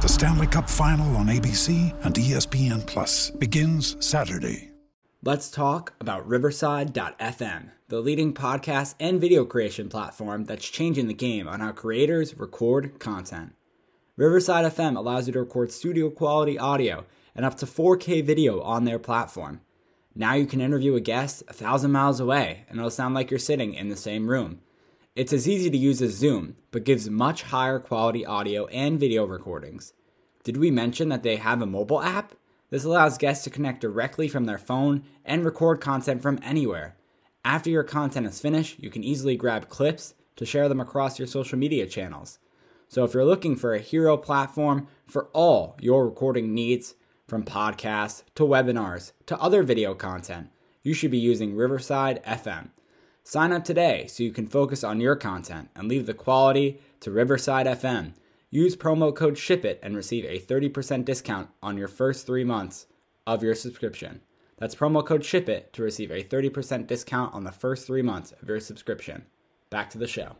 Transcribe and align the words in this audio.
The 0.00 0.08
Stanley 0.08 0.46
Cup 0.46 0.70
Final 0.70 1.16
on 1.16 1.26
ABC 1.26 1.92
and 2.04 2.14
ESPN 2.14 2.86
Plus 2.86 3.30
begins 3.30 3.96
Saturday. 3.98 4.70
Let's 5.24 5.50
talk 5.50 5.92
about 6.00 6.24
Riverside.fm, 6.28 7.70
the 7.88 8.00
leading 8.00 8.32
podcast 8.32 8.94
and 9.00 9.20
video 9.20 9.44
creation 9.44 9.88
platform 9.88 10.44
that's 10.44 10.68
changing 10.68 11.08
the 11.08 11.14
game 11.14 11.48
on 11.48 11.58
how 11.58 11.72
creators 11.72 12.38
record 12.38 13.00
content. 13.00 13.56
Riverside 14.16 14.72
FM 14.72 14.96
allows 14.96 15.26
you 15.26 15.32
to 15.32 15.40
record 15.40 15.72
studio 15.72 16.10
quality 16.10 16.56
audio 16.56 17.04
and 17.34 17.44
up 17.44 17.56
to 17.56 17.66
4K 17.66 18.24
video 18.24 18.60
on 18.60 18.84
their 18.84 19.00
platform. 19.00 19.62
Now 20.14 20.34
you 20.34 20.46
can 20.46 20.60
interview 20.60 20.94
a 20.94 21.00
guest 21.00 21.42
a 21.48 21.52
thousand 21.52 21.90
miles 21.90 22.20
away 22.20 22.66
and 22.68 22.78
it'll 22.78 22.90
sound 22.90 23.16
like 23.16 23.32
you're 23.32 23.38
sitting 23.40 23.74
in 23.74 23.88
the 23.88 23.96
same 23.96 24.30
room. 24.30 24.60
It's 25.18 25.32
as 25.32 25.48
easy 25.48 25.68
to 25.68 25.76
use 25.76 26.00
as 26.00 26.12
Zoom, 26.12 26.54
but 26.70 26.84
gives 26.84 27.10
much 27.10 27.42
higher 27.42 27.80
quality 27.80 28.24
audio 28.24 28.66
and 28.66 29.00
video 29.00 29.24
recordings. 29.24 29.92
Did 30.44 30.56
we 30.56 30.70
mention 30.70 31.08
that 31.08 31.24
they 31.24 31.34
have 31.34 31.60
a 31.60 31.66
mobile 31.66 32.00
app? 32.00 32.34
This 32.70 32.84
allows 32.84 33.18
guests 33.18 33.42
to 33.42 33.50
connect 33.50 33.80
directly 33.80 34.28
from 34.28 34.44
their 34.44 34.58
phone 34.58 35.02
and 35.24 35.44
record 35.44 35.80
content 35.80 36.22
from 36.22 36.38
anywhere. 36.40 36.94
After 37.44 37.68
your 37.68 37.82
content 37.82 38.28
is 38.28 38.40
finished, 38.40 38.78
you 38.78 38.90
can 38.90 39.02
easily 39.02 39.36
grab 39.36 39.68
clips 39.68 40.14
to 40.36 40.46
share 40.46 40.68
them 40.68 40.78
across 40.78 41.18
your 41.18 41.26
social 41.26 41.58
media 41.58 41.88
channels. 41.88 42.38
So 42.86 43.02
if 43.02 43.12
you're 43.12 43.24
looking 43.24 43.56
for 43.56 43.74
a 43.74 43.80
hero 43.80 44.16
platform 44.16 44.86
for 45.08 45.30
all 45.32 45.76
your 45.80 46.06
recording 46.06 46.54
needs, 46.54 46.94
from 47.26 47.42
podcasts 47.42 48.22
to 48.36 48.44
webinars 48.44 49.10
to 49.26 49.36
other 49.40 49.64
video 49.64 49.96
content, 49.96 50.50
you 50.84 50.94
should 50.94 51.10
be 51.10 51.18
using 51.18 51.56
Riverside 51.56 52.22
FM. 52.22 52.68
Sign 53.28 53.52
up 53.52 53.62
today 53.62 54.06
so 54.06 54.22
you 54.22 54.32
can 54.32 54.46
focus 54.46 54.82
on 54.82 55.02
your 55.02 55.14
content 55.14 55.68
and 55.76 55.86
leave 55.86 56.06
the 56.06 56.14
quality 56.14 56.80
to 57.00 57.10
Riverside 57.10 57.66
FM. 57.66 58.14
Use 58.48 58.74
promo 58.74 59.14
code 59.14 59.36
SHIPIT 59.36 59.78
and 59.82 59.94
receive 59.94 60.24
a 60.24 60.40
30% 60.40 61.04
discount 61.04 61.50
on 61.62 61.76
your 61.76 61.88
first 61.88 62.26
three 62.26 62.42
months 62.42 62.86
of 63.26 63.42
your 63.42 63.54
subscription. 63.54 64.22
That's 64.56 64.74
promo 64.74 65.04
code 65.04 65.26
SHIPIT 65.26 65.74
to 65.74 65.82
receive 65.82 66.10
a 66.10 66.24
30% 66.24 66.86
discount 66.86 67.34
on 67.34 67.44
the 67.44 67.52
first 67.52 67.86
three 67.86 68.00
months 68.00 68.32
of 68.40 68.48
your 68.48 68.60
subscription. 68.60 69.26
Back 69.68 69.90
to 69.90 69.98
the 69.98 70.08
show. 70.08 70.36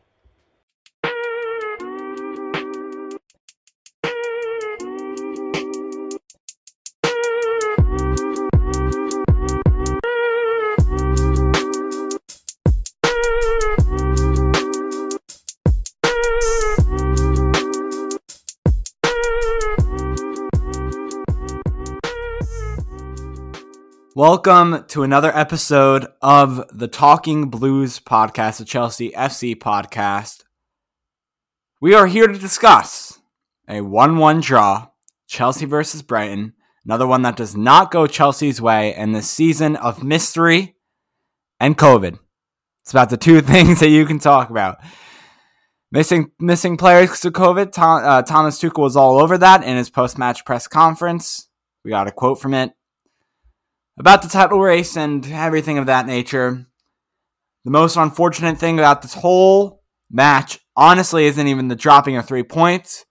Welcome 24.19 24.84
to 24.89 25.05
another 25.05 25.31
episode 25.33 26.09
of 26.21 26.69
the 26.77 26.89
Talking 26.89 27.51
Blues 27.51 28.01
podcast, 28.01 28.59
the 28.59 28.65
Chelsea 28.65 29.12
FC 29.12 29.55
podcast. 29.55 30.43
We 31.81 31.95
are 31.95 32.09
here 32.09 32.27
to 32.27 32.37
discuss 32.37 33.21
a 33.69 33.81
1 33.81 34.17
1 34.17 34.41
draw, 34.41 34.89
Chelsea 35.28 35.67
versus 35.67 36.03
Brighton, 36.03 36.55
another 36.84 37.07
one 37.07 37.23
that 37.23 37.37
does 37.37 37.57
not 37.57 37.93
go 37.93 38.09
Chelsea's 38.09 38.61
way 38.61 38.93
in 38.93 39.12
this 39.12 39.31
season 39.31 39.77
of 39.77 40.03
mystery 40.03 40.75
and 41.61 41.78
COVID. 41.78 42.19
It's 42.83 42.91
about 42.91 43.11
the 43.11 43.17
two 43.17 43.41
things 43.43 43.78
that 43.78 43.91
you 43.91 44.05
can 44.05 44.19
talk 44.19 44.51
about. 44.51 44.78
Missing 45.93 46.33
missing 46.41 46.77
players 46.77 47.21
to 47.21 47.31
COVID. 47.31 47.71
Tom, 47.71 48.03
uh, 48.05 48.23
Thomas 48.23 48.61
Tuchel 48.61 48.83
was 48.83 48.97
all 48.97 49.23
over 49.23 49.39
that 49.39 49.62
in 49.62 49.77
his 49.77 49.91
post 49.91 50.19
match 50.19 50.45
press 50.45 50.67
conference. 50.67 51.49
We 51.84 51.93
got 51.93 52.09
a 52.09 52.11
quote 52.11 52.41
from 52.41 52.55
it 52.55 52.73
about 53.98 54.22
the 54.22 54.28
title 54.28 54.60
race 54.60 54.97
and 54.97 55.26
everything 55.31 55.78
of 55.78 55.86
that 55.86 56.06
nature. 56.06 56.66
The 57.64 57.70
most 57.70 57.97
unfortunate 57.97 58.59
thing 58.59 58.78
about 58.78 59.03
this 59.03 59.14
whole 59.14 59.82
match, 60.10 60.60
honestly, 60.76 61.26
isn't 61.26 61.47
even 61.47 61.69
the 61.69 61.76
dropping 61.76 62.16
of 62.16 62.26
three 62.26 62.44
points. 62.44 63.04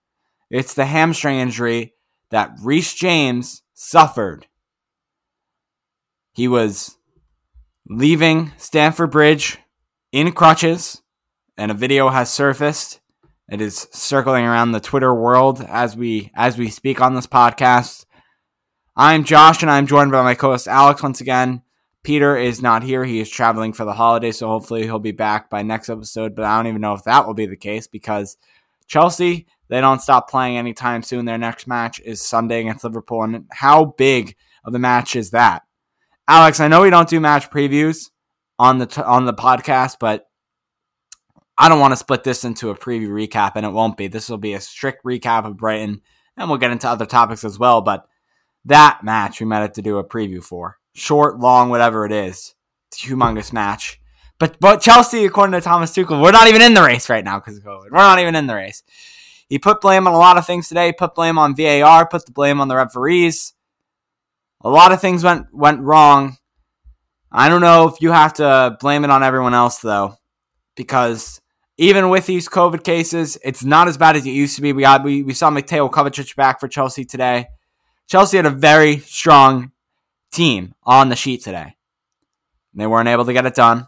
It's 0.49 0.73
the 0.73 0.85
hamstring 0.85 1.39
injury 1.39 1.93
that 2.31 2.51
Reece 2.63 2.93
James 2.93 3.61
suffered. 3.73 4.47
He 6.33 6.47
was 6.47 6.97
leaving 7.89 8.53
Stamford 8.57 9.11
Bridge 9.11 9.57
in 10.11 10.31
crutches, 10.31 11.01
and 11.57 11.71
a 11.71 11.75
video 11.75 12.09
has 12.09 12.29
surfaced. 12.29 13.01
It 13.49 13.61
is 13.61 13.87
circling 13.91 14.45
around 14.45 14.71
the 14.71 14.79
Twitter 14.79 15.13
world 15.13 15.61
as 15.61 15.95
we 15.95 16.31
as 16.35 16.57
we 16.57 16.69
speak 16.69 17.01
on 17.01 17.15
this 17.15 17.27
podcast. 17.27 18.05
I'm 18.99 19.25
Josh, 19.25 19.61
and 19.61 19.69
I'm 19.69 19.85
joined 19.85 20.11
by 20.11 20.23
my 20.23 20.33
co-host 20.33 20.67
Alex 20.67 21.03
once 21.03 21.21
again. 21.21 21.61
Peter 22.01 22.35
is 22.35 22.63
not 22.63 22.81
here; 22.81 23.05
he 23.05 23.19
is 23.19 23.29
traveling 23.29 23.71
for 23.71 23.85
the 23.85 23.93
holiday, 23.93 24.31
so 24.31 24.47
hopefully 24.47 24.85
he'll 24.85 24.97
be 24.97 25.11
back 25.11 25.51
by 25.51 25.61
next 25.61 25.87
episode. 25.89 26.33
But 26.33 26.45
I 26.45 26.57
don't 26.57 26.65
even 26.65 26.81
know 26.81 26.95
if 26.95 27.03
that 27.03 27.27
will 27.27 27.35
be 27.35 27.45
the 27.45 27.55
case 27.55 27.85
because 27.85 28.37
Chelsea 28.87 29.45
they 29.67 29.81
don't 29.81 30.01
stop 30.01 30.27
playing 30.27 30.57
anytime 30.57 31.03
soon. 31.03 31.25
Their 31.25 31.37
next 31.37 31.67
match 31.67 31.99
is 31.99 32.23
Sunday 32.23 32.61
against 32.61 32.83
Liverpool, 32.83 33.21
and 33.21 33.45
how 33.51 33.85
big 33.85 34.35
of 34.63 34.73
the 34.73 34.79
match 34.79 35.15
is 35.15 35.29
that? 35.29 35.61
Alex, 36.27 36.59
I 36.59 36.67
know 36.67 36.81
we 36.81 36.89
don't 36.89 37.07
do 37.07 37.19
match 37.19 37.51
previews 37.51 38.09
on 38.57 38.79
the 38.79 38.87
t- 38.87 39.03
on 39.03 39.25
the 39.25 39.33
podcast, 39.33 39.97
but 39.99 40.27
I 41.55 41.69
don't 41.69 41.79
want 41.79 41.91
to 41.91 41.97
split 41.97 42.23
this 42.23 42.43
into 42.43 42.71
a 42.71 42.75
preview 42.75 43.09
recap, 43.09 43.51
and 43.53 43.63
it 43.63 43.73
won't 43.73 43.95
be. 43.95 44.07
This 44.07 44.27
will 44.27 44.39
be 44.39 44.55
a 44.55 44.59
strict 44.59 45.05
recap 45.05 45.45
of 45.45 45.55
Brighton, 45.55 46.01
and 46.35 46.49
we'll 46.49 46.57
get 46.57 46.71
into 46.71 46.89
other 46.89 47.05
topics 47.05 47.43
as 47.43 47.59
well. 47.59 47.81
But 47.81 48.07
that 48.67 49.03
match 49.03 49.39
we 49.39 49.45
might 49.45 49.59
have 49.59 49.73
to 49.73 49.81
do 49.81 49.97
a 49.97 50.03
preview 50.03 50.43
for. 50.43 50.77
Short, 50.93 51.39
long, 51.39 51.69
whatever 51.69 52.05
it 52.05 52.11
is. 52.11 52.55
It's 52.91 53.03
a 53.03 53.07
humongous 53.07 53.51
match. 53.51 53.99
But 54.39 54.57
but 54.59 54.81
Chelsea, 54.81 55.25
according 55.25 55.53
to 55.53 55.61
Thomas 55.61 55.91
Tuchel, 55.91 56.21
we're 56.21 56.31
not 56.31 56.47
even 56.47 56.61
in 56.61 56.73
the 56.73 56.83
race 56.83 57.09
right 57.09 57.23
now 57.23 57.39
because 57.39 57.57
of 57.57 57.63
COVID. 57.63 57.91
We're 57.91 57.97
not 57.97 58.19
even 58.19 58.35
in 58.35 58.47
the 58.47 58.55
race. 58.55 58.83
He 59.49 59.57
put 59.57 59.81
blame 59.81 60.07
on 60.07 60.13
a 60.13 60.17
lot 60.17 60.37
of 60.37 60.45
things 60.45 60.67
today. 60.67 60.91
Put 60.91 61.15
blame 61.15 61.37
on 61.37 61.55
VAR. 61.55 62.07
Put 62.07 62.25
the 62.25 62.31
blame 62.31 62.61
on 62.61 62.67
the 62.67 62.75
referees. 62.75 63.53
A 64.61 64.69
lot 64.69 64.91
of 64.91 65.01
things 65.01 65.23
went 65.23 65.47
went 65.53 65.81
wrong. 65.81 66.37
I 67.31 67.49
don't 67.49 67.61
know 67.61 67.87
if 67.87 68.01
you 68.01 68.11
have 68.11 68.33
to 68.35 68.77
blame 68.79 69.03
it 69.03 69.09
on 69.09 69.23
everyone 69.23 69.53
else 69.53 69.79
though, 69.79 70.15
because 70.75 71.41
even 71.77 72.09
with 72.09 72.25
these 72.25 72.49
COVID 72.49 72.83
cases, 72.83 73.37
it's 73.43 73.63
not 73.63 73.87
as 73.87 73.97
bad 73.97 74.15
as 74.15 74.25
it 74.25 74.31
used 74.31 74.55
to 74.55 74.61
be. 74.61 74.73
We 74.73 74.83
got 74.83 75.03
we, 75.03 75.23
we 75.23 75.33
saw 75.33 75.49
Mateo 75.49 75.89
Kovacic 75.89 76.35
back 76.35 76.59
for 76.59 76.67
Chelsea 76.67 77.05
today. 77.05 77.47
Chelsea 78.07 78.37
had 78.37 78.45
a 78.45 78.51
very 78.51 78.99
strong 78.99 79.71
team 80.31 80.73
on 80.83 81.09
the 81.09 81.15
sheet 81.15 81.43
today. 81.43 81.75
They 82.73 82.87
weren't 82.87 83.09
able 83.09 83.25
to 83.25 83.33
get 83.33 83.45
it 83.45 83.55
done. 83.55 83.87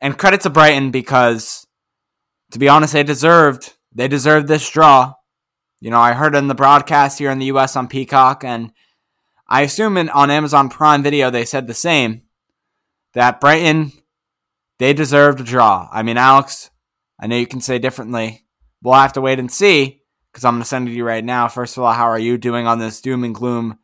And 0.00 0.16
credit 0.16 0.40
to 0.42 0.50
Brighton 0.50 0.90
because, 0.90 1.66
to 2.52 2.58
be 2.58 2.68
honest, 2.68 2.92
they 2.92 3.02
deserved 3.02 3.74
they 3.92 4.08
deserved 4.08 4.48
this 4.48 4.68
draw. 4.68 5.14
You 5.80 5.90
know, 5.90 5.98
I 5.98 6.12
heard 6.12 6.34
in 6.34 6.48
the 6.48 6.54
broadcast 6.54 7.18
here 7.18 7.30
in 7.30 7.38
the 7.38 7.46
U.S. 7.46 7.74
on 7.74 7.88
Peacock, 7.88 8.44
and 8.44 8.72
I 9.48 9.62
assume 9.62 9.96
in, 9.96 10.08
on 10.10 10.30
Amazon 10.30 10.68
Prime 10.68 11.02
Video 11.02 11.30
they 11.30 11.44
said 11.44 11.66
the 11.66 11.74
same 11.74 12.22
that 13.14 13.40
Brighton 13.40 13.92
they 14.78 14.92
deserved 14.92 15.40
a 15.40 15.44
draw. 15.44 15.88
I 15.90 16.02
mean, 16.02 16.16
Alex, 16.16 16.70
I 17.18 17.26
know 17.26 17.36
you 17.36 17.46
can 17.46 17.60
say 17.60 17.78
differently. 17.78 18.46
We'll 18.82 18.94
have 18.94 19.14
to 19.14 19.20
wait 19.20 19.40
and 19.40 19.50
see 19.50 19.97
because 20.38 20.44
I'm 20.44 20.54
going 20.54 20.62
to 20.62 20.68
send 20.68 20.86
it 20.86 20.92
to 20.92 20.96
you 20.96 21.04
right 21.04 21.24
now. 21.24 21.48
First 21.48 21.76
of 21.76 21.82
all, 21.82 21.92
how 21.92 22.06
are 22.06 22.18
you 22.18 22.38
doing 22.38 22.68
on 22.68 22.78
this 22.78 23.00
doom 23.00 23.24
and 23.24 23.34
gloom 23.34 23.76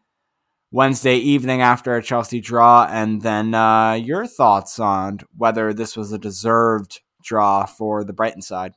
Wednesday 0.71 1.17
evening 1.17 1.62
after 1.62 1.97
a 1.97 2.03
Chelsea 2.03 2.41
draw, 2.41 2.87
and 2.89 3.23
then 3.23 3.55
uh, 3.55 3.95
your 3.95 4.25
thoughts 4.25 4.79
on 4.79 5.19
whether 5.37 5.75
this 5.75 5.97
was 5.97 6.12
a 6.12 6.19
deserved 6.19 7.01
draw 7.25 7.67
for 7.67 8.05
the 8.05 8.12
Brighton 8.12 8.41
side. 8.41 8.75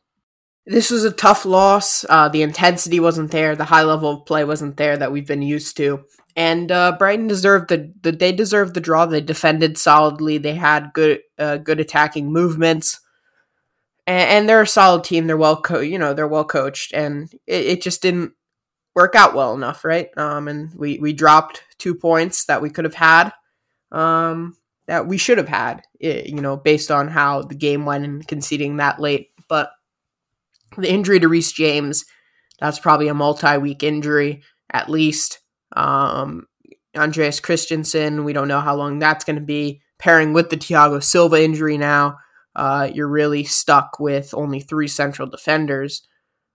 This 0.66 0.90
was 0.90 1.04
a 1.04 1.12
tough 1.12 1.46
loss. 1.46 2.04
Uh, 2.10 2.30
the 2.30 2.42
intensity 2.42 3.00
wasn't 3.00 3.30
there. 3.30 3.56
The 3.56 3.66
high 3.66 3.84
level 3.84 4.10
of 4.10 4.26
play 4.26 4.44
wasn't 4.44 4.78
there 4.78 4.98
that 4.98 5.12
we've 5.12 5.28
been 5.28 5.44
used 5.44 5.78
to. 5.78 6.04
And 6.36 6.72
uh, 6.72 6.96
Brighton 6.98 7.28
deserved 7.28 7.70
the, 7.70 7.94
the 8.02 8.12
they 8.12 8.32
deserved 8.32 8.74
the 8.74 8.82
draw. 8.82 9.06
They 9.06 9.22
defended 9.22 9.78
solidly. 9.78 10.40
They 10.40 10.56
had 10.56 10.94
good 10.94 11.20
uh, 11.38 11.58
good 11.58 11.80
attacking 11.80 12.32
movements, 12.32 13.00
and, 14.07 14.30
and, 14.30 14.50
they're 14.50 14.62
a 14.62 14.68
solid 14.68 15.04
team. 15.04 15.27
They're 15.27 15.38
well 15.38 15.62
co- 15.62 15.81
you 15.81 16.00
know 16.00 16.13
they're 16.13 16.27
well 16.27 16.45
coached, 16.45 16.94
and 16.94 17.31
it, 17.45 17.65
it 17.65 17.81
just 17.81 18.01
didn't 18.01 18.33
work 18.95 19.13
out 19.13 19.36
well 19.36 19.54
enough, 19.54 19.86
right? 19.86 20.09
Um, 20.18 20.48
and 20.48 20.74
we 20.74 20.98
we 20.98 21.13
dropped 21.13 21.63
two 21.77 21.94
points 21.94 22.45
that 22.45 22.62
we 22.62 22.69
could 22.71 22.86
have 22.86 22.95
had, 22.95 23.31
um, 23.92 24.56
that 24.88 25.07
we 25.07 25.18
should 25.18 25.38
have 25.38 25.50
had, 25.50 25.83
you 26.00 26.42
know, 26.42 26.57
based 26.57 26.89
on 26.89 27.07
how 27.07 27.44
the 27.44 27.56
game 27.56 27.86
went 27.86 28.06
and 28.06 28.27
conceding 28.27 28.77
that 28.77 29.00
late. 29.00 29.30
But 29.48 29.69
the 30.77 30.92
injury 30.92 31.19
to 31.19 31.27
Reece 31.27 31.51
James, 31.51 32.06
that's 32.59 32.80
probably 32.80 33.07
a 33.07 33.13
multi-week 33.13 33.83
injury 33.83 34.42
at 34.71 34.89
least. 34.89 35.39
Um, 35.75 36.48
Andreas 36.95 37.39
Christensen, 37.39 38.24
we 38.24 38.33
don't 38.33 38.48
know 38.48 38.62
how 38.62 38.75
long 38.75 39.00
that's 39.00 39.24
going 39.24 39.36
to 39.36 39.42
be. 39.42 39.81
Pairing 40.00 40.33
with 40.33 40.50
the 40.50 40.57
Thiago 40.57 41.04
Silva 41.04 41.44
injury 41.44 41.77
now, 41.77 42.18
uh, 42.57 42.89
you're 42.92 43.07
really 43.07 43.44
stuck 43.44 44.00
with 44.00 44.33
only 44.33 44.59
three 44.59 44.88
central 44.88 45.30
defenders. 45.30 46.07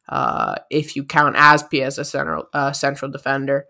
Uh, 0.09 0.57
if 0.69 0.97
you 0.97 1.05
count 1.05 1.37
Azpi 1.37 1.81
as 1.81 1.97
a 1.97 2.05
central 2.05 2.49
uh, 2.53 2.73
central 2.73 3.09
defender, 3.09 3.67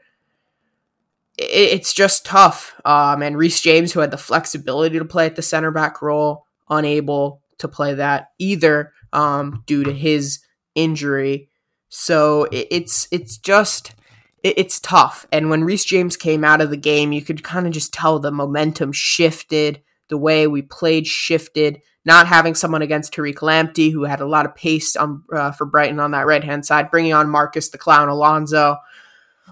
it, 1.36 1.44
it's 1.44 1.92
just 1.92 2.24
tough. 2.24 2.74
Um, 2.86 3.22
and 3.22 3.36
Reece 3.36 3.60
James, 3.60 3.92
who 3.92 4.00
had 4.00 4.10
the 4.10 4.16
flexibility 4.16 4.98
to 4.98 5.04
play 5.04 5.26
at 5.26 5.36
the 5.36 5.42
center 5.42 5.70
back 5.70 6.00
role, 6.00 6.46
unable 6.70 7.42
to 7.58 7.68
play 7.68 7.92
that 7.94 8.28
either 8.38 8.94
um, 9.12 9.62
due 9.66 9.84
to 9.84 9.92
his 9.92 10.40
injury. 10.74 11.50
So 11.90 12.44
it, 12.44 12.66
it's 12.70 13.08
it's 13.12 13.36
just 13.36 13.94
it, 14.42 14.54
it's 14.56 14.80
tough. 14.80 15.26
And 15.30 15.50
when 15.50 15.64
Reece 15.64 15.84
James 15.84 16.16
came 16.16 16.44
out 16.44 16.62
of 16.62 16.70
the 16.70 16.78
game, 16.78 17.12
you 17.12 17.20
could 17.20 17.44
kind 17.44 17.66
of 17.66 17.74
just 17.74 17.92
tell 17.92 18.18
the 18.18 18.32
momentum 18.32 18.90
shifted, 18.92 19.82
the 20.08 20.16
way 20.16 20.46
we 20.46 20.62
played 20.62 21.06
shifted 21.06 21.82
not 22.04 22.26
having 22.26 22.54
someone 22.54 22.82
against 22.82 23.14
Tariq 23.14 23.36
Lamptey, 23.36 23.92
who 23.92 24.04
had 24.04 24.20
a 24.20 24.26
lot 24.26 24.46
of 24.46 24.54
pace 24.54 24.96
on, 24.96 25.22
uh, 25.32 25.52
for 25.52 25.64
Brighton 25.64 26.00
on 26.00 26.10
that 26.12 26.26
right 26.26 26.42
hand 26.42 26.66
side, 26.66 26.90
bringing 26.90 27.12
on 27.12 27.30
Marcus 27.30 27.70
the 27.70 27.78
Clown 27.78 28.08
Alonso 28.08 28.76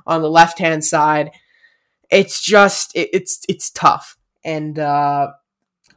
on 0.06 0.22
the 0.22 0.30
left 0.30 0.58
hand 0.58 0.84
side. 0.84 1.30
It's 2.10 2.42
just 2.42 2.94
it, 2.96 3.10
it's 3.12 3.44
it's 3.48 3.70
tough, 3.70 4.16
and 4.44 4.78
uh, 4.78 5.28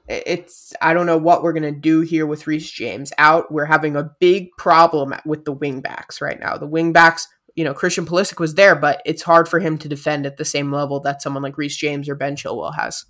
it's 0.08 0.74
I 0.80 0.94
don't 0.94 1.08
know 1.08 1.18
what 1.18 1.42
we're 1.42 1.54
gonna 1.54 1.72
do 1.72 2.02
here 2.02 2.28
with 2.28 2.46
Reece 2.46 2.70
James 2.70 3.12
out. 3.18 3.52
We're 3.52 3.66
having 3.66 3.96
a 3.96 4.12
big 4.20 4.50
problem 4.58 5.16
with 5.26 5.46
the 5.46 5.56
wingbacks 5.56 6.22
right 6.22 6.40
now. 6.40 6.58
The 6.58 6.68
wingbacks, 6.68 7.26
you 7.56 7.64
know, 7.64 7.74
Christian 7.74 8.06
Pulisic 8.06 8.40
was 8.40 8.54
there, 8.54 8.76
but 8.76 9.02
it's 9.06 9.24
hard 9.24 9.50
for 9.50 9.60
him 9.60 9.80
to 9.80 9.90
defend 9.90 10.28
at 10.28 10.38
the 10.38 10.46
same 10.46 10.72
level 10.72 11.00
that 11.00 11.24
someone 11.24 11.42
like 11.42 11.58
Reece 11.58 11.78
James 11.78 12.08
or 12.08 12.16
Ben 12.16 12.36
Chilwell 12.36 12.76
has. 12.76 13.06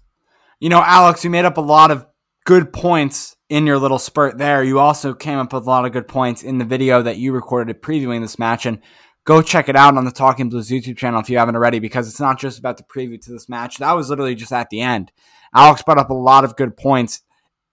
You 0.62 0.70
know, 0.70 0.82
Alex, 0.82 1.26
you 1.26 1.30
made 1.30 1.44
up 1.44 1.58
a 1.58 1.62
lot 1.62 1.92
of 1.92 2.06
good 2.46 2.74
points 2.74 3.36
in 3.50 3.66
your 3.68 3.78
little 3.78 4.00
spurt 4.00 4.38
there. 4.38 4.64
You 4.64 4.80
also 4.80 5.14
came 5.14 5.38
up 5.38 5.54
with 5.54 5.66
a 5.66 5.70
lot 5.70 5.86
of 5.86 5.92
good 5.92 6.08
points 6.08 6.44
in 6.44 6.58
the 6.58 6.66
video 6.66 7.02
that 7.02 7.18
you 7.18 7.32
recorded 7.32 7.82
previewing 7.82 8.22
this 8.22 8.40
match. 8.40 8.66
And 8.66 8.80
go 9.24 9.42
check 9.42 9.70
it 9.70 9.76
out 9.76 9.96
on 9.96 10.06
the 10.06 10.12
Talking 10.12 10.50
Blues 10.50 10.70
YouTube 10.70 10.98
channel 10.98 11.22
if 11.22 11.30
you 11.30 11.38
haven't 11.38 11.56
already, 11.56 11.80
because 11.80 12.08
it's 12.08 12.20
not 12.20 12.40
just 12.40 12.60
about 12.60 12.78
the 12.78 12.84
preview 12.84 13.22
to 13.22 13.32
this 13.32 13.48
match. 13.48 13.78
That 13.78 13.94
was 13.94 14.10
literally 14.10 14.36
just 14.36 14.52
at 14.52 14.70
the 14.70 14.82
end. 14.82 15.12
Alex 15.56 15.84
brought 15.84 16.00
up 16.00 16.10
a 16.10 16.16
lot 16.16 16.44
of 16.44 16.56
good 16.56 16.76
points 16.76 17.22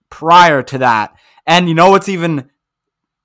prior 0.09 0.61
to 0.63 0.77
that. 0.77 1.15
And 1.47 1.67
you 1.67 1.73
know 1.73 1.89
what's 1.89 2.09
even 2.09 2.49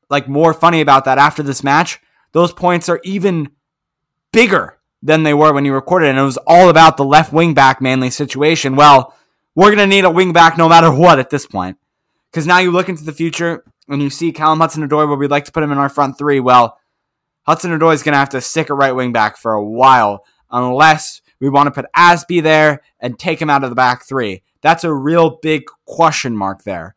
like 0.08 0.28
more 0.28 0.54
funny 0.54 0.80
about 0.80 1.04
that 1.04 1.18
after 1.18 1.42
this 1.42 1.62
match? 1.62 2.00
Those 2.32 2.52
points 2.52 2.88
are 2.88 3.00
even 3.04 3.50
bigger 4.32 4.78
than 5.02 5.22
they 5.22 5.34
were 5.34 5.52
when 5.52 5.64
you 5.64 5.74
recorded. 5.74 6.08
And 6.08 6.18
it 6.18 6.22
was 6.22 6.38
all 6.46 6.68
about 6.68 6.96
the 6.96 7.04
left 7.04 7.32
wing 7.32 7.54
back 7.54 7.80
Manly 7.80 8.10
situation. 8.10 8.76
Well, 8.76 9.15
we're 9.56 9.74
going 9.74 9.78
to 9.78 9.86
need 9.86 10.04
a 10.04 10.10
wing 10.10 10.32
back 10.32 10.56
no 10.56 10.68
matter 10.68 10.92
what 10.92 11.18
at 11.18 11.30
this 11.30 11.46
point. 11.46 11.78
Because 12.30 12.46
now 12.46 12.58
you 12.58 12.70
look 12.70 12.88
into 12.88 13.04
the 13.04 13.12
future 13.12 13.64
and 13.88 14.02
you 14.02 14.10
see 14.10 14.30
Callum 14.30 14.60
Hudson 14.60 14.86
Odoi 14.86 15.08
where 15.08 15.16
we'd 15.16 15.30
like 15.30 15.46
to 15.46 15.52
put 15.52 15.62
him 15.62 15.72
in 15.72 15.78
our 15.78 15.88
front 15.88 16.18
three. 16.18 16.38
Well, 16.38 16.78
Hudson 17.42 17.76
Odoi 17.76 17.94
is 17.94 18.02
going 18.02 18.12
to 18.12 18.18
have 18.18 18.28
to 18.30 18.40
stick 18.40 18.70
a 18.70 18.74
right 18.74 18.92
wing 18.92 19.12
back 19.12 19.38
for 19.38 19.54
a 19.54 19.64
while 19.64 20.24
unless 20.50 21.22
we 21.40 21.48
want 21.48 21.66
to 21.66 21.70
put 21.70 21.90
Azpi 21.96 22.42
there 22.42 22.82
and 23.00 23.18
take 23.18 23.40
him 23.40 23.50
out 23.50 23.64
of 23.64 23.70
the 23.70 23.76
back 23.76 24.04
three. 24.04 24.42
That's 24.60 24.84
a 24.84 24.92
real 24.92 25.38
big 25.42 25.64
question 25.86 26.36
mark 26.36 26.64
there. 26.64 26.94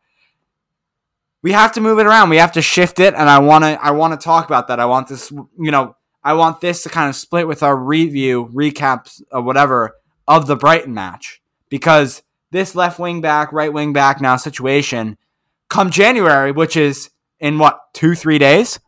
We 1.42 1.52
have 1.52 1.72
to 1.72 1.80
move 1.80 1.98
it 1.98 2.06
around. 2.06 2.28
We 2.28 2.36
have 2.36 2.52
to 2.52 2.62
shift 2.62 3.00
it, 3.00 3.14
and 3.14 3.30
I 3.30 3.38
want 3.38 3.64
to. 3.64 3.82
I 3.82 3.92
want 3.92 4.18
to 4.18 4.22
talk 4.22 4.44
about 4.44 4.68
that. 4.68 4.78
I 4.78 4.84
want 4.84 5.08
this. 5.08 5.30
You 5.30 5.70
know, 5.70 5.96
I 6.22 6.34
want 6.34 6.60
this 6.60 6.82
to 6.82 6.90
kind 6.90 7.08
of 7.08 7.16
split 7.16 7.48
with 7.48 7.62
our 7.62 7.74
review, 7.74 8.50
recaps, 8.52 9.22
or 9.32 9.40
whatever 9.40 9.96
of 10.28 10.46
the 10.46 10.56
Brighton 10.56 10.92
match 10.92 11.40
because 11.70 12.22
this 12.50 12.74
left 12.74 12.98
wing 12.98 13.20
back, 13.20 13.52
right 13.52 13.72
wing 13.72 13.92
back 13.92 14.20
now 14.20 14.36
situation 14.36 15.16
come 15.70 15.90
January, 15.90 16.52
which 16.52 16.76
is 16.76 17.10
in 17.38 17.58
what, 17.58 17.80
two, 17.94 18.14
three 18.14 18.38
days, 18.38 18.78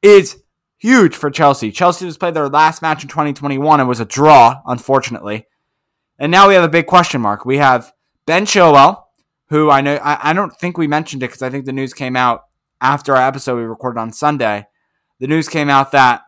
is 0.00 0.42
huge 0.78 1.14
for 1.14 1.30
Chelsea. 1.30 1.70
Chelsea 1.70 2.06
just 2.06 2.18
played 2.18 2.32
their 2.32 2.48
last 2.48 2.80
match 2.80 3.02
in 3.02 3.08
2021. 3.08 3.80
It 3.80 3.84
was 3.84 4.00
a 4.00 4.06
draw, 4.06 4.62
unfortunately. 4.64 5.46
And 6.18 6.32
now 6.32 6.48
we 6.48 6.54
have 6.54 6.64
a 6.64 6.68
big 6.68 6.86
question 6.86 7.20
mark. 7.20 7.44
We 7.44 7.58
have 7.58 7.92
Ben 8.24 8.46
Chilwell, 8.46 9.02
who 9.48 9.70
I 9.70 9.82
know, 9.82 9.96
I, 9.96 10.30
I 10.30 10.32
don't 10.32 10.56
think 10.56 10.78
we 10.78 10.86
mentioned 10.86 11.22
it 11.22 11.26
because 11.26 11.42
I 11.42 11.50
think 11.50 11.66
the 11.66 11.72
news 11.72 11.92
came 11.92 12.16
out 12.16 12.44
after 12.80 13.14
our 13.14 13.26
episode 13.26 13.56
we 13.56 13.62
recorded 13.62 14.00
on 14.00 14.12
Sunday. 14.12 14.66
The 15.18 15.26
news 15.26 15.48
came 15.48 15.68
out 15.68 15.92
that 15.92 16.22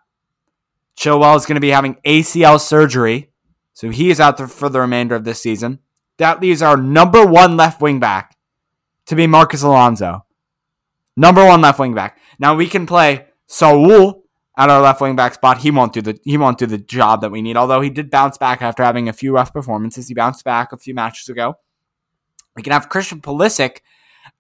Chilwell 0.99 1.37
is 1.37 1.47
going 1.47 1.55
to 1.55 1.61
be 1.61 1.71
having 1.71 1.95
ACL 2.05 2.61
surgery. 2.61 3.31
So 3.73 3.91
he 3.91 4.11
is 4.11 4.19
out 4.19 4.37
there 4.37 4.49
for 4.49 4.69
the 4.69 4.81
remainder 4.81 5.15
of 5.15 5.25
this 5.25 5.41
season. 5.41 5.79
That 6.19 6.41
leaves 6.41 6.63
our 6.63 6.77
number 6.77 7.25
one 7.25 7.57
left 7.57 7.81
wing 7.81 8.01
back 8.01 8.37
to 9.07 9.17
be 9.17 9.27
Marcos 9.27 9.63
Alonso. 9.63 10.25
Number 11.17 11.45
one 11.45 11.61
left 11.61 11.79
wing 11.79 11.95
back. 11.95 12.19
Now 12.39 12.55
we 12.55 12.69
can 12.69 12.87
play 12.87 13.27
Saul 13.47 14.23
at 14.57 14.69
our 14.69 14.83
left 14.83 15.01
wing 15.01 15.17
back 15.17 15.35
spot. 15.35 15.59
He 15.59 15.71
won't 15.71 15.93
do 15.93 16.03
the 16.03 16.19
he 16.25 16.37
won't 16.37 16.59
do 16.59 16.67
the 16.67 16.79
job 16.79 17.21
that 17.23 17.31
we 17.31 17.41
need. 17.41 17.57
Although 17.57 17.81
he 17.81 17.91
did 17.91 18.11
bounce 18.11 18.37
back 18.37 18.61
after 18.61 18.83
having 18.83 19.09
a 19.09 19.13
few 19.13 19.33
rough 19.33 19.53
performances. 19.53 20.09
He 20.09 20.15
bounced 20.15 20.45
back 20.45 20.73
a 20.73 20.77
few 20.77 20.95
matches 20.95 21.29
ago. 21.29 21.57
We 22.55 22.63
can 22.63 22.73
have 22.73 22.89
Christian 22.89 23.21
Pulisic 23.21 23.79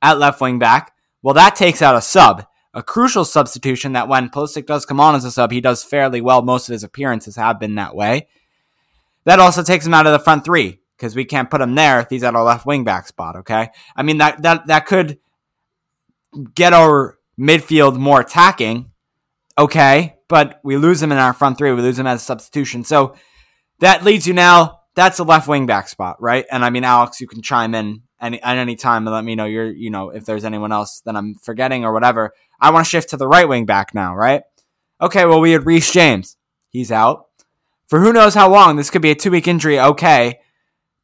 at 0.03 0.19
left 0.19 0.41
wing 0.41 0.59
back. 0.59 0.93
Well, 1.23 1.35
that 1.35 1.57
takes 1.57 1.83
out 1.83 1.97
a 1.97 2.01
sub, 2.01 2.47
a 2.75 2.83
crucial 2.83 3.25
substitution 3.25 3.93
that 3.93 4.09
when 4.09 4.29
Pulisic 4.29 4.67
does 4.67 4.85
come 4.85 5.01
on 5.01 5.15
as 5.15 5.25
a 5.25 5.31
sub, 5.31 5.53
he 5.53 5.61
does 5.61 5.85
fairly 5.85 6.21
well. 6.21 6.43
Most 6.43 6.69
of 6.69 6.73
his 6.73 6.85
appearances 6.85 7.37
have 7.37 7.61
been 7.61 7.77
that 7.77 7.95
way. 7.95 8.29
That 9.25 9.39
also 9.39 9.63
takes 9.63 9.87
him 9.87 9.95
out 9.95 10.07
of 10.07 10.13
the 10.13 10.19
front 10.19 10.45
three 10.45 10.81
because 10.99 11.15
we 11.15 11.25
can't 11.25 11.51
put 11.51 11.61
him 11.61 11.75
there 11.75 12.01
if 12.01 12.11
he's 12.11 12.25
at 12.25 12.35
our 12.35 12.45
left 12.45 12.67
wing 12.67 12.85
back 12.85 13.07
spot. 13.07 13.37
Okay, 13.37 13.69
I 13.97 14.03
mean 14.03 14.19
that 14.19 14.43
that 14.43 14.67
that 14.67 14.87
could 14.87 15.19
get 16.55 16.73
our 16.73 17.19
midfield 17.39 17.97
more 17.97 18.21
attacking. 18.21 18.91
Okay, 19.57 20.17
but 20.29 20.61
we 20.63 20.77
lose 20.77 21.03
him 21.03 21.13
in 21.13 21.19
our 21.19 21.33
front 21.33 21.59
three. 21.59 21.73
We 21.73 21.83
lose 21.83 21.99
him 21.99 22.07
as 22.07 22.21
a 22.21 22.25
substitution. 22.25 22.85
So 22.85 23.15
that 23.81 24.05
leads 24.05 24.27
you 24.27 24.35
now. 24.35 24.81
That's 24.95 25.19
a 25.19 25.25
left 25.25 25.47
wing 25.47 25.67
back 25.67 25.89
spot, 25.89 26.21
right? 26.21 26.45
And 26.51 26.65
I 26.65 26.71
mean, 26.71 26.85
Alex, 26.85 27.21
you 27.21 27.29
can 27.29 27.43
chime 27.43 27.75
in 27.75 28.03
any 28.21 28.43
at 28.43 28.59
any 28.59 28.77
time 28.77 29.07
and 29.07 29.15
let 29.15 29.25
me 29.25 29.35
know 29.37 29.45
you're 29.45 29.71
you 29.71 29.91
know 29.91 30.11
if 30.11 30.25
there's 30.25 30.45
anyone 30.45 30.73
else 30.73 31.01
that 31.05 31.17
I'm 31.17 31.35
forgetting 31.35 31.85
or 31.85 31.93
whatever. 31.93 32.33
I 32.61 32.71
want 32.71 32.85
to 32.87 32.91
shift 32.91 33.11
to 33.11 33.17
the 33.17 33.29
right 33.29 33.49
wing 33.49 33.67
back 33.67 33.95
now, 33.95 34.15
right? 34.15 34.43
Okay, 35.01 35.25
well 35.25 35.41
we 35.41 35.53
had 35.53 35.67
Reece 35.67 35.93
James. 35.93 36.37
He's 36.71 36.91
out 36.91 37.27
for 37.87 38.01
who 38.01 38.13
knows 38.13 38.35
how 38.35 38.51
long. 38.51 38.77
This 38.77 38.91
could 38.91 39.03
be 39.03 39.11
a 39.11 39.15
two 39.15 39.31
week 39.31 39.47
injury. 39.47 39.79
Okay, 39.79 40.41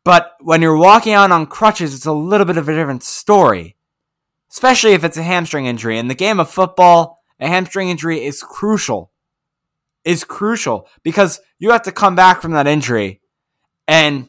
but 0.05 0.33
when 0.41 0.61
you're 0.61 0.77
walking 0.77 1.15
out 1.15 1.33
on 1.33 1.47
crutches, 1.47 1.95
it's 1.95 2.07
a 2.07 2.13
little 2.13 2.47
bit 2.47 2.59
of 2.59 2.69
a 2.69 2.75
different 2.75 3.03
story, 3.03 3.77
especially 4.51 4.93
if 4.93 5.03
it's 5.03 5.17
a 5.17 5.23
hamstring 5.23 5.67
injury. 5.67 5.99
In 5.99 6.09
the 6.09 6.15
game 6.15 6.39
of 6.39 6.51
football, 6.51 7.23
a 7.41 7.49
hamstring 7.49 7.89
injury 7.89 8.25
is 8.25 8.43
crucial. 8.43 9.11
Is 10.05 10.23
crucial 10.23 10.87
because 11.03 11.41
you 11.59 11.71
have 11.71 11.85
to 11.85 11.93
come 11.93 12.15
back 12.15 12.43
from 12.43 12.53
that 12.53 12.67
injury, 12.67 13.23
and 13.89 14.29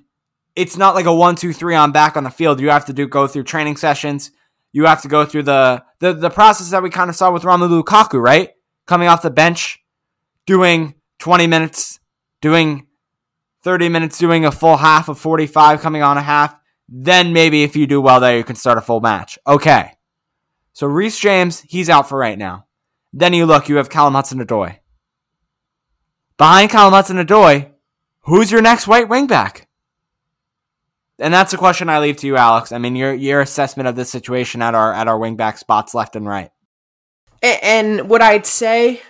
it's 0.55 0.77
not 0.77 0.96
like 0.96 1.05
a 1.05 1.13
one, 1.13 1.36
two, 1.36 1.51
three 1.51 1.75
on 1.75 1.91
back 1.91 2.15
on 2.15 2.24
the 2.24 2.29
field. 2.29 2.62
You 2.62 2.70
have 2.70 2.86
to 2.86 2.94
do 2.94 3.10
go 3.10 3.27
through 3.27 3.44
training 3.44 3.75
sessions. 3.75 4.32
You 4.72 4.86
have 4.86 5.01
to 5.01 5.10
go 5.10 5.25
through 5.25 5.44
the 5.44 5.84
the, 6.00 6.13
the 6.13 6.29
process 6.29 6.70
that 6.70 6.82
we 6.82 6.89
kind 6.89 7.10
of 7.10 7.15
saw 7.17 7.29
with 7.29 7.44
Romelu 7.44 7.84
Lukaku, 7.84 8.22
right? 8.22 8.51
Coming 8.88 9.10
off 9.10 9.22
the 9.22 9.29
bench, 9.29 9.84
doing 10.46 10.96
20 11.20 11.48
minutes, 11.48 12.00
doing 12.39 12.85
30 13.65 13.89
minutes 13.89 14.19
doing 14.19 14.45
a 14.45 14.51
full 14.51 14.77
half 14.77 15.10
of 15.10 15.17
45 15.17 15.81
coming 15.81 16.03
on 16.03 16.19
a 16.19 16.22
half. 16.22 16.55
Then 16.88 17.34
maybe 17.34 17.63
if 17.63 17.75
you 17.75 17.88
do 17.88 18.00
well 18.00 18.19
there, 18.19 18.38
you 18.38 18.43
can 18.43 18.55
start 18.55 18.77
a 18.77 18.81
full 18.81 19.01
match. 19.01 19.39
Okay. 19.48 19.91
So 20.74 20.86
Reece 20.86 21.19
James, 21.19 21.62
he's 21.62 21.89
out 21.89 22.07
for 22.07 22.15
right 22.15 22.38
now. 22.38 22.67
Then 23.12 23.34
you 23.34 23.48
look, 23.48 23.67
you 23.67 23.77
have 23.77 23.89
Callum 23.89 24.13
Hudson 24.13 24.38
Odoi. 24.38 24.77
Behind 26.38 26.69
Callum 26.69 26.93
Hudson 26.93 27.17
Odoi, 27.17 27.72
who's 28.25 28.51
your 28.51 28.62
next 28.62 28.88
white 28.88 29.10
wingback? 29.10 29.63
And 31.17 31.34
that's 31.34 31.53
a 31.53 31.57
question 31.57 31.89
I 31.89 32.00
leave 32.00 32.17
to 32.17 32.27
you, 32.27 32.38
Alex. 32.38 32.72
I 32.72 32.77
mean, 32.77 32.95
your 32.95 33.13
your 33.13 33.41
assessment 33.41 33.88
of 33.88 33.95
this 33.95 34.12
situation 34.12 34.62
at 34.62 34.75
our 34.75 34.93
at 34.93 35.07
our 35.07 35.17
wingback 35.17 35.57
spots 35.57 35.95
left 35.95 36.15
and 36.15 36.27
right. 36.27 36.51
And 37.41 38.10
what 38.10 38.22
I'd 38.22 38.45
say, 38.45 39.01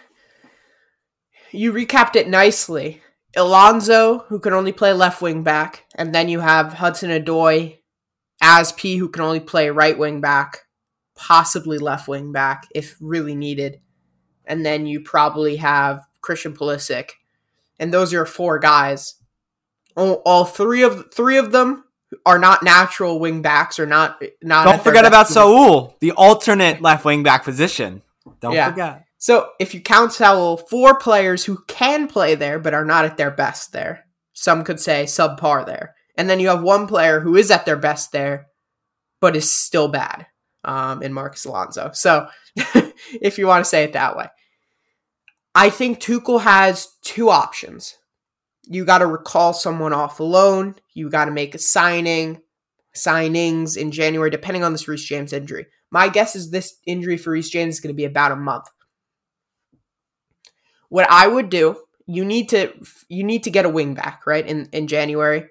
you 1.51 1.73
recapped 1.73 2.15
it 2.15 2.29
nicely. 2.29 3.01
Alonso, 3.35 4.19
who 4.27 4.39
can 4.39 4.53
only 4.53 4.71
play 4.71 4.93
left 4.93 5.21
wing 5.21 5.43
back, 5.43 5.85
and 5.95 6.15
then 6.15 6.29
you 6.29 6.39
have 6.39 6.73
Hudson 6.73 7.09
Odoi 7.09 7.77
as 8.41 8.71
P, 8.71 8.97
who 8.97 9.09
can 9.09 9.23
only 9.23 9.39
play 9.39 9.69
right 9.69 9.97
wing 9.97 10.21
back, 10.21 10.65
possibly 11.15 11.77
left 11.77 12.07
wing 12.07 12.31
back 12.31 12.67
if 12.73 12.95
really 12.99 13.35
needed, 13.35 13.79
and 14.45 14.65
then 14.65 14.85
you 14.85 15.01
probably 15.01 15.57
have 15.57 16.01
Christian 16.21 16.55
Pulisic, 16.55 17.11
and 17.79 17.93
those 17.93 18.13
are 18.13 18.25
four 18.25 18.59
guys. 18.59 19.15
All, 19.97 20.21
all 20.25 20.45
three 20.45 20.83
of 20.83 21.13
three 21.13 21.37
of 21.37 21.51
them 21.51 21.85
are 22.25 22.39
not 22.39 22.63
natural 22.63 23.19
wing 23.19 23.41
backs 23.41 23.79
or 23.79 23.85
not 23.85 24.21
not. 24.41 24.65
Don't 24.65 24.83
forget 24.83 25.05
about 25.05 25.27
Saul, 25.27 25.95
the 25.99 26.11
alternate 26.11 26.81
left 26.81 27.05
wing 27.05 27.23
back 27.23 27.43
position. 27.43 28.01
Don't 28.39 28.53
yeah. 28.53 28.69
forget. 28.69 29.04
So 29.17 29.49
if 29.59 29.73
you 29.73 29.81
count 29.81 30.13
Saul, 30.13 30.57
four 30.57 30.97
players 30.97 31.45
who 31.45 31.63
can 31.67 32.07
play 32.07 32.35
there 32.35 32.59
but 32.59 32.73
are 32.73 32.85
not 32.85 33.05
at 33.05 33.17
their 33.17 33.31
best 33.31 33.71
there. 33.71 34.05
Some 34.33 34.63
could 34.63 34.79
say 34.79 35.05
subpar 35.05 35.65
there. 35.65 35.95
And 36.17 36.29
then 36.29 36.39
you 36.39 36.49
have 36.49 36.61
one 36.61 36.87
player 36.87 37.19
who 37.19 37.35
is 37.35 37.51
at 37.51 37.65
their 37.65 37.77
best 37.77 38.11
there, 38.11 38.47
but 39.21 39.35
is 39.35 39.49
still 39.49 39.87
bad 39.87 40.27
um, 40.63 41.01
in 41.01 41.13
Marcos 41.13 41.45
Alonso. 41.45 41.91
So 41.93 42.27
if 43.21 43.37
you 43.37 43.47
want 43.47 43.63
to 43.63 43.69
say 43.69 43.83
it 43.83 43.93
that 43.93 44.17
way. 44.17 44.27
I 45.53 45.69
think 45.69 45.99
Tuchel 45.99 46.41
has 46.41 46.89
two 47.01 47.29
options. 47.29 47.95
You 48.67 48.83
got 48.83 48.97
to 48.97 49.07
recall 49.07 49.53
someone 49.53 49.93
off 49.93 50.19
loan. 50.19 50.75
You 50.93 51.09
got 51.09 51.25
to 51.25 51.31
make 51.31 51.55
a 51.55 51.59
signing, 51.59 52.41
signings 52.95 53.77
in 53.77 53.91
January, 53.91 54.29
depending 54.29 54.63
on 54.63 54.73
this 54.73 54.87
Reece 54.87 55.05
James 55.05 55.31
injury. 55.31 55.67
My 55.91 56.09
guess 56.09 56.35
is 56.35 56.51
this 56.51 56.75
injury 56.85 57.15
for 57.15 57.31
Reece 57.31 57.49
James 57.49 57.75
is 57.75 57.79
going 57.79 57.93
to 57.93 57.97
be 57.97 58.05
about 58.05 58.33
a 58.33 58.35
month. 58.35 58.65
What 60.95 61.11
I 61.11 61.27
would 61.27 61.49
do, 61.49 61.75
you 62.07 62.23
need 62.23 62.47
to 62.51 62.71
you 63.09 63.25
need 63.25 63.43
to 63.43 63.49
get 63.49 63.65
a 63.65 63.69
wing 63.69 63.95
back, 63.95 64.25
right? 64.25 64.47
In 64.47 64.69
in 64.71 64.87
January, 64.87 65.49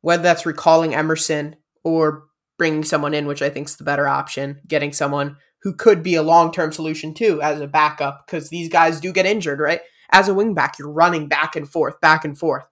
whether 0.00 0.22
that's 0.22 0.46
recalling 0.46 0.94
Emerson 0.94 1.56
or 1.84 2.24
bringing 2.56 2.82
someone 2.82 3.12
in, 3.12 3.26
which 3.26 3.42
I 3.42 3.50
think 3.50 3.68
is 3.68 3.76
the 3.76 3.84
better 3.84 4.08
option, 4.08 4.58
getting 4.66 4.94
someone 4.94 5.36
who 5.60 5.74
could 5.74 6.02
be 6.02 6.14
a 6.14 6.22
long-term 6.22 6.72
solution 6.72 7.12
too 7.12 7.42
as 7.42 7.60
a 7.60 7.66
backup 7.66 8.24
because 8.24 8.48
these 8.48 8.70
guys 8.70 8.98
do 8.98 9.12
get 9.12 9.26
injured, 9.26 9.60
right? 9.60 9.82
As 10.12 10.28
a 10.28 10.34
wing 10.34 10.54
back, 10.54 10.78
you're 10.78 10.90
running 10.90 11.28
back 11.28 11.56
and 11.56 11.68
forth, 11.68 12.00
back 12.00 12.24
and 12.24 12.38
forth. 12.38 12.64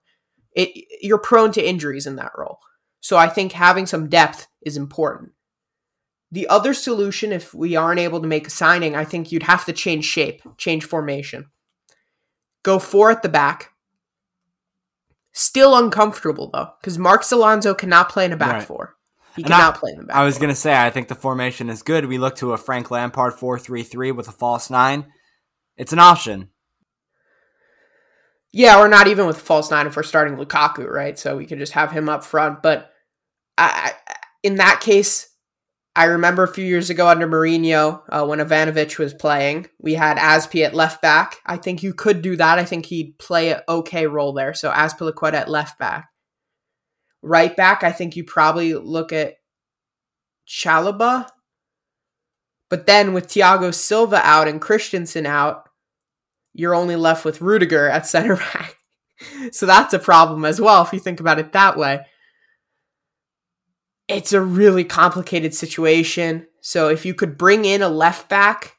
It 0.53 0.71
you're 1.03 1.19
prone 1.19 1.51
to 1.51 1.69
injuries 1.69 2.07
in 2.07 2.15
that 2.15 2.31
role. 2.35 2.57
So 3.01 3.17
I 3.17 3.27
think 3.27 3.51
having 3.51 3.85
some 3.85 4.09
depth 4.09 4.47
is 4.63 4.77
important. 4.77 5.33
The 6.31 6.47
other 6.47 6.73
solution, 6.73 7.31
if 7.31 7.53
we 7.53 7.75
aren't 7.75 7.99
able 7.99 8.19
to 8.19 8.27
make 8.27 8.47
a 8.47 8.49
signing, 8.49 8.95
I 8.95 9.05
think 9.05 9.31
you'd 9.31 9.43
have 9.43 9.65
to 9.65 9.73
change 9.73 10.05
shape, 10.05 10.41
change 10.57 10.85
formation. 10.85 11.51
Go 12.65 12.79
four 12.79 13.11
at 13.11 13.21
the 13.21 13.29
back. 13.29 13.73
Still 15.33 15.77
uncomfortable 15.77 16.49
though, 16.51 16.69
because 16.81 16.97
Marcos 16.97 17.31
Alonso 17.31 17.75
cannot 17.75 18.09
play 18.09 18.25
in 18.25 18.33
a 18.33 18.37
back 18.37 18.53
right. 18.53 18.63
four. 18.63 18.95
He 19.35 19.43
and 19.43 19.51
cannot 19.51 19.75
I, 19.75 19.77
play 19.77 19.91
in 19.91 19.99
the 19.99 20.05
back. 20.05 20.15
I 20.15 20.23
was 20.25 20.39
going 20.39 20.49
to 20.49 20.55
say, 20.55 20.75
I 20.75 20.89
think 20.89 21.07
the 21.07 21.13
formation 21.13 21.69
is 21.69 21.83
good. 21.83 22.07
We 22.07 22.17
look 22.17 22.37
to 22.37 22.53
a 22.53 22.57
Frank 22.57 22.89
Lampard 22.89 23.35
4 23.35 23.59
3 23.59 23.83
3 23.83 24.11
with 24.13 24.27
a 24.27 24.31
false 24.31 24.71
nine. 24.71 25.05
It's 25.77 25.93
an 25.93 25.99
option. 25.99 26.49
Yeah, 28.51 28.79
or 28.79 28.87
not 28.87 29.07
even 29.07 29.27
with 29.27 29.39
false 29.39 29.69
nine 29.69 29.85
if 29.85 29.95
we're 29.95 30.01
starting 30.01 30.35
Lukaku, 30.35 30.89
right? 30.89 31.19
So 31.19 31.37
we 31.37 31.45
could 31.45 31.59
just 31.59 31.73
have 31.73 31.91
him 31.91 32.09
up 32.09 32.23
front. 32.23 32.63
But 32.63 32.89
I, 33.59 33.93
in 34.41 34.55
that 34.55 34.81
case, 34.81 35.29
I 35.95 36.05
remember 36.05 36.43
a 36.43 36.53
few 36.53 36.65
years 36.65 36.89
ago 36.89 37.07
under 37.07 37.25
Mourinho 37.25 38.01
uh, 38.09 38.25
when 38.25 38.39
Ivanovic 38.39 38.99
was 38.99 39.13
playing, 39.13 39.67
we 39.79 39.93
had 39.93 40.17
Azpi 40.17 40.65
at 40.65 40.75
left 40.75 41.01
back. 41.01 41.37
I 41.45 41.55
think 41.55 41.83
you 41.83 41.93
could 41.93 42.21
do 42.21 42.35
that. 42.35 42.59
I 42.59 42.65
think 42.65 42.85
he'd 42.85 43.17
play 43.17 43.53
an 43.53 43.61
okay 43.69 44.05
role 44.05 44.33
there. 44.33 44.53
So 44.53 44.69
Azpilicueta 44.71 45.33
at 45.33 45.49
left 45.49 45.79
back. 45.79 46.09
Right 47.21 47.55
back, 47.55 47.83
I 47.83 47.93
think 47.93 48.17
you 48.17 48.25
probably 48.25 48.73
look 48.73 49.13
at 49.13 49.35
Chalobah. 50.47 51.29
But 52.69 52.87
then 52.87 53.13
with 53.13 53.27
Thiago 53.27 53.73
Silva 53.73 54.19
out 54.21 54.49
and 54.49 54.59
Christensen 54.59 55.25
out, 55.25 55.69
you're 56.53 56.75
only 56.75 56.97
left 56.97 57.23
with 57.23 57.41
Rudiger 57.41 57.87
at 57.87 58.05
center 58.07 58.35
back. 58.35 58.75
so 59.51 59.65
that's 59.65 59.93
a 59.93 59.99
problem 59.99 60.43
as 60.43 60.59
well 60.59 60.83
if 60.83 60.91
you 60.91 60.99
think 60.99 61.21
about 61.21 61.39
it 61.39 61.53
that 61.53 61.77
way 61.77 62.01
it's 64.07 64.33
a 64.33 64.41
really 64.41 64.83
complicated 64.83 65.53
situation. 65.53 66.47
So 66.61 66.89
if 66.89 67.05
you 67.05 67.13
could 67.13 67.37
bring 67.37 67.65
in 67.65 67.81
a 67.81 67.89
left 67.89 68.29
back, 68.29 68.77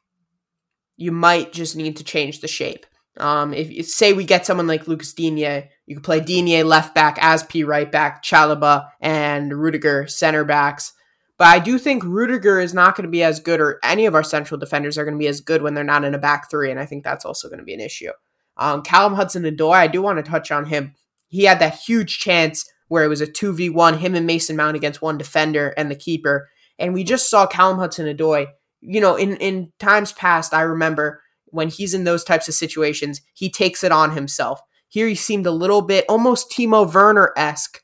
you 0.97 1.13
might 1.13 1.53
just 1.53 1.77
need 1.77 1.97
to 1.97 2.05
change 2.05 2.41
the 2.41 2.49
shape. 2.49 2.87
Um, 3.19 3.55
if 3.55 3.89
say 3.89 4.13
we 4.13 4.25
get 4.25 4.45
someone 4.45 4.67
like 4.67 4.89
Lucas 4.89 5.15
Digne, 5.15 5.71
you 5.87 5.97
could 5.97 6.05
play 6.05 6.21
Digne 6.21 6.63
left 6.63 6.95
back, 6.95 7.19
Azpi 7.19 7.67
right 7.67 7.91
back, 7.91 8.23
Chalobah 8.23 8.89
and 9.01 9.53
Rudiger 9.53 10.07
center 10.07 10.45
backs. 10.45 10.93
But 11.39 11.49
I 11.49 11.59
do 11.59 11.79
think 11.79 12.03
Rudiger 12.05 12.61
is 12.61 12.75
not 12.75 12.97
going 12.97 13.05
to 13.05 13.11
be 13.11 13.23
as 13.23 13.41
good, 13.41 13.61
or 13.61 13.79
any 13.83 14.07
of 14.07 14.15
our 14.15 14.23
central 14.23 14.59
defenders 14.59 14.97
are 14.97 15.05
going 15.05 15.15
to 15.15 15.19
be 15.19 15.29
as 15.29 15.41
good 15.41 15.63
when 15.63 15.75
they're 15.75 15.85
not 15.85 16.05
in 16.05 16.15
a 16.15 16.19
back 16.19 16.51
three, 16.51 16.71
and 16.71 16.81
I 16.81 16.87
think 16.87 17.05
that's 17.05 17.25
also 17.25 17.49
going 17.49 17.59
to 17.59 17.65
be 17.65 17.75
an 17.75 17.81
issue. 17.81 18.11
Um, 18.57 18.83
Callum 18.83 19.15
Hudson-Odoi, 19.15 19.75
I 19.75 19.87
do 19.87 20.01
want 20.01 20.23
to 20.23 20.31
touch 20.31 20.51
on 20.51 20.65
him. 20.65 20.95
He 21.29 21.45
had 21.45 21.59
that 21.59 21.75
huge 21.75 22.19
chance 22.19 22.71
where 22.89 23.05
it 23.05 23.09
was 23.09 23.21
a 23.21 23.27
2v1, 23.27 23.99
him 23.99 24.15
and 24.15 24.27
Mason 24.27 24.57
Mount 24.57 24.77
against 24.77 25.03
one 25.03 25.19
defender 25.19 25.75
and 25.77 25.91
the 25.91 25.97
keeper. 25.97 26.49
And 26.79 26.95
we 26.95 27.05
just 27.05 27.29
saw 27.29 27.47
Callum 27.47 27.79
Hudson 27.79 28.07
Odoi. 28.07 28.49
You 28.81 29.01
know, 29.01 29.17
in, 29.17 29.37
in 29.37 29.73
times 29.79 30.13
past, 30.13 30.55
I 30.55 30.63
remember 30.63 31.23
when 31.47 31.69
he's 31.69 31.95
in 31.95 32.05
those 32.05 32.25
types 32.25 32.49
of 32.49 32.55
situations, 32.55 33.21
he 33.33 33.51
takes 33.51 33.83
it 33.83 33.93
on 33.93 34.13
himself. 34.13 34.61
Here 34.89 35.09
he 35.09 35.15
seemed 35.15 35.47
a 35.47 35.51
little 35.51 35.83
bit 35.83 36.05
almost 36.09 36.51
Timo 36.51 36.93
Werner 36.93 37.33
esque 37.37 37.83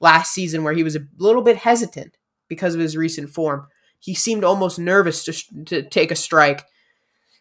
last 0.00 0.32
season, 0.32 0.64
where 0.64 0.72
he 0.72 0.82
was 0.82 0.96
a 0.96 1.06
little 1.18 1.42
bit 1.42 1.58
hesitant 1.58 2.16
because 2.48 2.74
of 2.74 2.80
his 2.80 2.96
recent 2.96 3.30
form. 3.30 3.68
He 4.00 4.14
seemed 4.14 4.42
almost 4.42 4.78
nervous 4.78 5.24
to, 5.24 5.64
to 5.64 5.82
take 5.88 6.10
a 6.10 6.16
strike. 6.16 6.64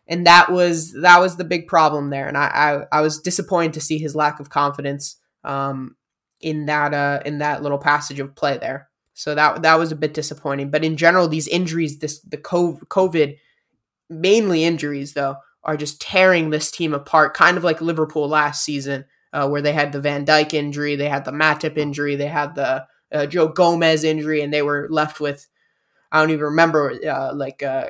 And 0.07 0.27
that 0.27 0.51
was 0.51 0.93
that 1.01 1.19
was 1.19 1.37
the 1.37 1.43
big 1.43 1.67
problem 1.67 2.09
there, 2.09 2.27
and 2.27 2.37
I, 2.37 2.85
I, 2.91 2.97
I 2.99 3.01
was 3.01 3.21
disappointed 3.21 3.73
to 3.73 3.81
see 3.81 3.97
his 3.97 4.15
lack 4.15 4.39
of 4.39 4.49
confidence. 4.49 5.17
Um, 5.43 5.95
in 6.41 6.65
that 6.65 6.93
uh 6.93 7.21
in 7.25 7.39
that 7.39 7.61
little 7.61 7.77
passage 7.77 8.19
of 8.19 8.35
play 8.35 8.57
there. 8.57 8.89
So 9.13 9.35
that 9.35 9.61
that 9.61 9.77
was 9.77 9.91
a 9.91 9.95
bit 9.95 10.13
disappointing. 10.13 10.71
But 10.71 10.83
in 10.83 10.97
general, 10.97 11.27
these 11.27 11.47
injuries, 11.47 11.99
this 11.99 12.21
the 12.21 12.37
COVID, 12.37 13.37
mainly 14.09 14.63
injuries 14.63 15.13
though, 15.13 15.35
are 15.63 15.77
just 15.77 16.01
tearing 16.01 16.49
this 16.49 16.71
team 16.71 16.93
apart. 16.93 17.33
Kind 17.33 17.57
of 17.57 17.63
like 17.63 17.81
Liverpool 17.81 18.27
last 18.27 18.63
season, 18.63 19.05
uh, 19.33 19.47
where 19.47 19.61
they 19.61 19.73
had 19.73 19.91
the 19.91 20.01
Van 20.01 20.25
Dijk 20.25 20.53
injury, 20.53 20.95
they 20.95 21.09
had 21.09 21.25
the 21.25 21.31
Matip 21.31 21.77
injury, 21.77 22.15
they 22.15 22.27
had 22.27 22.55
the 22.55 22.85
uh, 23.11 23.25
Joe 23.25 23.47
Gomez 23.47 24.03
injury, 24.03 24.41
and 24.41 24.53
they 24.53 24.61
were 24.61 24.87
left 24.89 25.19
with 25.19 25.47
I 26.11 26.19
don't 26.19 26.31
even 26.31 26.45
remember 26.45 26.93
uh, 27.07 27.33
like 27.33 27.63
uh, 27.63 27.89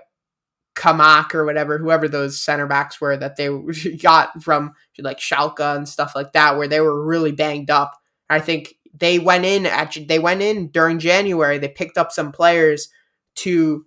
Kabak 0.76 1.34
or 1.34 1.46
whatever, 1.46 1.78
whoever 1.78 2.08
those 2.08 2.42
center 2.42 2.68
backs 2.68 3.00
were 3.00 3.18
that 3.18 3.36
they 3.36 3.50
got 4.02 4.44
from 4.44 4.74
like 5.00 5.20
Schalke 5.20 5.76
and 5.76 5.88
stuff 5.88 6.14
like 6.16 6.34
that, 6.34 6.58
where 6.58 6.68
they 6.68 6.82
were 6.82 7.06
really 7.06 7.32
banged 7.32 7.70
up 7.70 8.01
I 8.32 8.40
think 8.40 8.76
they 8.98 9.20
went 9.20 9.46
in 9.46 9.66
at 9.66 9.98
they 10.08 10.20
went 10.20 10.42
in 10.42 10.70
during 10.70 11.00
January. 11.00 11.58
They 11.58 11.68
picked 11.68 11.98
up 11.98 12.12
some 12.12 12.32
players 12.32 12.88
to 13.38 13.86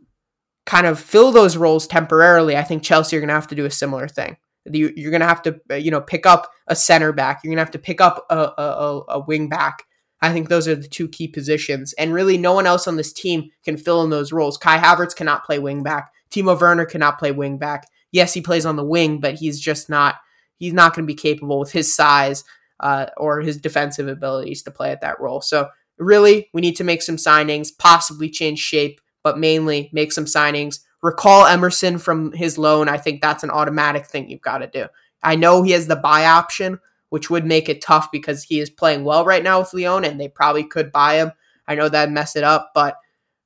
kind 0.66 0.86
of 0.86 1.00
fill 1.00 1.32
those 1.32 1.56
roles 1.56 1.86
temporarily. 1.86 2.56
I 2.56 2.62
think 2.62 2.82
Chelsea 2.82 3.16
are 3.16 3.20
going 3.20 3.28
to 3.28 3.34
have 3.34 3.48
to 3.48 3.54
do 3.54 3.64
a 3.64 3.70
similar 3.70 4.06
thing. 4.06 4.36
You, 4.70 4.88
are 4.88 5.10
going 5.10 5.20
to 5.20 5.26
have 5.26 5.42
to 5.42 5.60
uh, 5.70 5.74
you 5.76 5.90
know 5.90 6.00
pick 6.00 6.26
up 6.26 6.50
a 6.66 6.76
center 6.76 7.12
back. 7.12 7.40
You're 7.42 7.50
going 7.50 7.56
to 7.56 7.64
have 7.64 7.70
to 7.72 7.78
pick 7.78 8.00
up 8.00 8.26
a, 8.28 8.36
a, 8.36 9.02
a 9.08 9.20
wing 9.20 9.48
back. 9.48 9.84
I 10.20 10.32
think 10.32 10.48
those 10.48 10.68
are 10.68 10.74
the 10.74 10.88
two 10.88 11.08
key 11.08 11.28
positions, 11.28 11.94
and 11.94 12.12
really 12.12 12.36
no 12.36 12.52
one 12.52 12.66
else 12.66 12.86
on 12.86 12.96
this 12.96 13.12
team 13.12 13.50
can 13.64 13.78
fill 13.78 14.02
in 14.02 14.10
those 14.10 14.32
roles. 14.32 14.58
Kai 14.58 14.78
Havertz 14.78 15.16
cannot 15.16 15.44
play 15.44 15.58
wing 15.58 15.82
back. 15.82 16.12
Timo 16.30 16.58
Werner 16.58 16.86
cannot 16.86 17.18
play 17.18 17.32
wing 17.32 17.58
back. 17.58 17.86
Yes, 18.12 18.34
he 18.34 18.40
plays 18.40 18.66
on 18.66 18.76
the 18.76 18.84
wing, 18.84 19.20
but 19.20 19.36
he's 19.36 19.58
just 19.58 19.88
not. 19.88 20.16
He's 20.56 20.72
not 20.72 20.94
going 20.94 21.04
to 21.04 21.12
be 21.12 21.16
capable 21.16 21.58
with 21.58 21.72
his 21.72 21.94
size 21.94 22.44
uh, 22.80 23.06
or 23.16 23.40
his 23.40 23.58
defensive 23.58 24.08
abilities 24.08 24.62
to 24.62 24.70
play 24.70 24.90
at 24.90 25.00
that 25.00 25.20
role. 25.20 25.40
So 25.40 25.68
really, 25.98 26.48
we 26.52 26.60
need 26.60 26.76
to 26.76 26.84
make 26.84 27.02
some 27.02 27.16
signings, 27.16 27.68
possibly 27.78 28.28
change 28.28 28.58
shape, 28.58 29.00
but 29.22 29.38
mainly 29.38 29.90
make 29.92 30.12
some 30.12 30.24
signings. 30.24 30.80
Recall 31.02 31.46
Emerson 31.46 31.98
from 31.98 32.32
his 32.32 32.58
loan. 32.58 32.88
I 32.88 32.96
think 32.96 33.20
that's 33.20 33.44
an 33.44 33.50
automatic 33.50 34.06
thing 34.06 34.28
you've 34.28 34.40
got 34.40 34.58
to 34.58 34.66
do. 34.66 34.86
I 35.22 35.36
know 35.36 35.62
he 35.62 35.72
has 35.72 35.86
the 35.86 35.96
buy 35.96 36.26
option, 36.26 36.78
which 37.10 37.30
would 37.30 37.46
make 37.46 37.68
it 37.68 37.80
tough 37.80 38.10
because 38.10 38.42
he 38.42 38.60
is 38.60 38.70
playing 38.70 39.04
well 39.04 39.24
right 39.24 39.42
now 39.42 39.60
with 39.60 39.72
Lyon, 39.72 40.04
and 40.04 40.20
they 40.20 40.28
probably 40.28 40.64
could 40.64 40.92
buy 40.92 41.16
him. 41.16 41.32
I 41.66 41.74
know 41.74 41.88
that 41.88 42.10
mess 42.10 42.36
it 42.36 42.44
up, 42.44 42.72
but 42.74 42.96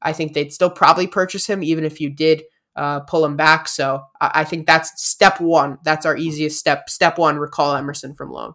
I 0.01 0.13
think 0.13 0.33
they'd 0.33 0.53
still 0.53 0.71
probably 0.71 1.07
purchase 1.07 1.47
him 1.47 1.63
even 1.63 1.85
if 1.85 2.01
you 2.01 2.11
did 2.11 2.43
uh, 2.77 3.01
pull 3.01 3.25
him 3.25 3.37
back. 3.37 3.69
So 3.69 4.05
I, 4.21 4.31
I 4.37 4.45
think 4.45 4.67
that's 4.67 5.05
step 5.05 5.41
one. 5.41 5.79
That's 5.85 6.07
our 6.07 6.17
easiest 6.17 6.59
step. 6.59 6.89
Step 6.89 7.19
one: 7.19 7.39
recall 7.39 7.75
Emerson 7.75 8.15
from 8.15 8.31
loan. 8.31 8.55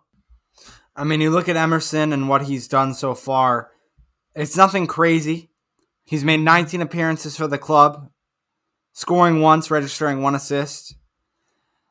I 0.95 1.03
mean, 1.03 1.21
you 1.21 1.31
look 1.31 1.49
at 1.49 1.55
Emerson 1.55 2.13
and 2.13 2.29
what 2.29 2.43
he's 2.43 2.67
done 2.67 2.93
so 2.93 3.15
far, 3.15 3.71
it's 4.35 4.57
nothing 4.57 4.87
crazy. 4.87 5.49
He's 6.05 6.23
made 6.23 6.41
19 6.41 6.81
appearances 6.81 7.37
for 7.37 7.47
the 7.47 7.57
club, 7.57 8.09
scoring 8.91 9.41
once, 9.41 9.71
registering 9.71 10.21
one 10.21 10.35
assist. 10.35 10.95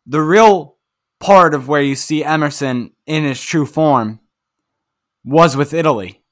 The 0.07 0.21
real 0.21 0.77
part 1.19 1.55
of 1.55 1.69
where 1.69 1.83
you 1.83 1.95
see 1.95 2.25
Emerson 2.25 2.93
in 3.07 3.25
his 3.25 3.43
true 3.43 3.67
form 3.67 4.21
was 5.25 5.57
with 5.57 5.73
Italy. 5.73 6.23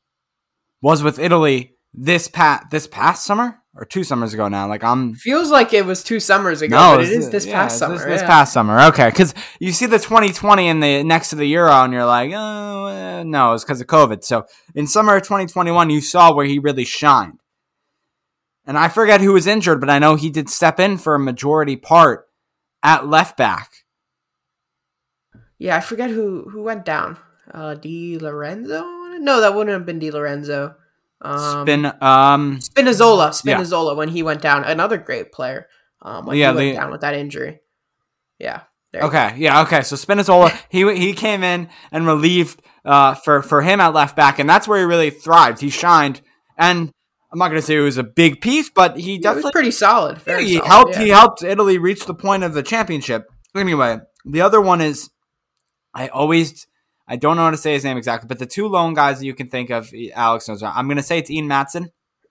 Was 0.83 1.03
with 1.03 1.19
Italy 1.19 1.77
this 1.93 2.29
past 2.29 2.71
this 2.71 2.87
past 2.87 3.25
summer 3.25 3.59
or 3.81 3.87
two 3.87 4.05
summers 4.05 4.35
ago 4.35 4.47
now. 4.49 4.69
Like 4.69 4.85
I'm 4.85 5.15
Feels 5.15 5.51
like 5.51 5.73
it 5.73 5.87
was 5.87 6.05
two 6.05 6.21
summers 6.21 6.61
ago, 6.61 6.77
no, 6.77 6.97
but 6.97 7.07
it's- 7.07 7.31
this 7.31 7.47
yeah, 7.47 7.63
past 7.63 7.79
summer. 7.79 7.97
This, 7.97 8.05
this 8.05 8.21
yeah. 8.21 8.27
past 8.27 8.53
summer, 8.53 8.79
okay. 8.89 9.09
Because 9.09 9.35
you 9.59 9.73
see 9.73 9.87
the 9.87 9.99
2020 9.99 10.69
in 10.69 10.81
the 10.81 11.03
next 11.03 11.31
to 11.31 11.37
the 11.37 11.47
Euro, 11.47 11.73
and 11.73 11.93
you're 11.93 12.05
like, 12.05 12.31
oh 12.35 12.87
eh, 12.87 13.23
no, 13.25 13.55
it's 13.55 13.65
because 13.65 13.81
of 13.81 13.87
COVID. 13.87 14.23
So 14.23 14.47
in 14.75 14.87
summer 14.87 15.17
of 15.17 15.23
2021, 15.23 15.89
you 15.89 16.03
saw 16.03 16.33
where 16.35 16.47
he 16.47 16.59
really 16.59 16.85
shined. 16.85 17.41
And 18.67 18.77
I 18.77 18.89
forget 18.89 19.23
who 19.23 19.33
was 19.33 19.47
injured, 19.47 19.81
but 19.81 19.91
I 19.91 19.99
know 19.99 20.15
he 20.15 20.31
did 20.31 20.51
step 20.51 20.79
in 20.79 20.99
for 20.99 21.15
a 21.15 21.19
majority 21.19 21.77
part 21.77 22.27
at 22.83 23.09
left 23.09 23.37
back. 23.37 23.71
Yeah, 25.59 25.77
I 25.77 25.81
forget 25.81 26.11
who 26.11 26.49
who 26.51 26.63
went 26.63 26.85
down. 26.85 27.17
Uh, 27.53 27.75
Di 27.75 28.19
Lorenzo? 28.19 28.85
No, 29.19 29.41
that 29.41 29.55
wouldn't 29.55 29.75
have 29.75 29.87
been 29.87 29.99
Di 29.99 30.11
Lorenzo. 30.11 30.77
Um, 31.23 31.67
Spin, 31.67 31.85
um, 32.01 32.59
Spinazzola, 32.61 33.45
Yeah. 33.45 33.59
Spinazzola 33.59 33.97
when 33.97 34.09
he 34.09 34.23
went 34.23 34.41
down, 34.41 34.65
another 34.65 34.97
great 34.99 35.33
player. 35.33 35.67
Um, 36.03 36.27
when 36.27 36.37
Yeah, 36.39 36.53
he 36.53 36.57
went 36.57 36.77
down 36.77 36.91
with 36.91 37.03
that 37.03 37.15
injury. 37.15 37.61
Yeah. 38.39 38.63
Okay, 38.95 39.35
yeah, 39.37 39.63
okay. 39.63 39.83
So 39.83 39.95
Spinazzola, 39.97 40.51
he 40.69 40.81
he 40.97 41.13
came 41.13 41.45
in 41.45 41.69
and 41.93 42.07
relieved 42.07 42.61
uh, 42.85 43.15
for 43.15 43.41
for 43.43 43.63
him 43.63 43.81
at 43.81 43.95
left 43.95 44.17
back, 44.17 44.39
and 44.41 44.49
that's 44.51 44.67
where 44.67 44.79
he 44.81 44.85
really 44.85 45.11
thrived. 45.11 45.61
He 45.61 45.71
shined, 45.71 46.23
and 46.59 46.91
I'm 47.33 47.39
not 47.39 47.51
going 47.51 47.61
to 47.61 47.67
say 47.67 47.77
it 47.77 47.81
was 47.81 47.99
a 47.99 48.03
big 48.03 48.41
piece, 48.41 48.69
but 48.69 48.97
he. 48.99 49.13
Yeah, 49.15 49.19
definitely 49.21 49.43
was 49.45 49.53
pretty 49.53 49.71
solid. 49.71 50.17
Yeah, 50.17 50.23
Very 50.25 50.45
he 50.45 50.55
solid, 50.57 50.67
helped. 50.69 50.93
yeah. 50.95 51.03
He 51.05 51.09
helped 51.11 51.43
Italy 51.45 51.79
reach 51.79 52.07
the 52.07 52.15
point 52.15 52.43
of 52.43 52.53
the 52.55 52.65
championship. 52.65 53.27
Anyway, 53.55 53.99
the 54.25 54.41
other 54.41 54.61
one 54.61 54.81
is 54.81 55.09
I 55.95 56.09
always 56.09 56.67
I 57.11 57.17
don't 57.17 57.37
know 57.37 57.43
how 57.43 57.51
to 57.51 57.57
say 57.57 57.73
his 57.73 57.83
name 57.83 57.97
exactly, 57.97 58.29
but 58.29 58.39
the 58.39 58.47
two 58.47 58.69
lone 58.69 58.95
guys 58.95 59.19
that 59.19 59.27
you 59.27 59.35
can 59.35 59.49
think 59.49 59.71
of, 59.71 59.93
Alex 60.15 60.49
knows. 60.49 60.63
I'm 60.63 60.87
going 60.87 60.97
to 60.97 61.03
say 61.03 61.19
it's 61.19 61.29
Ian 61.29 61.49
Maatsen. 61.49 61.89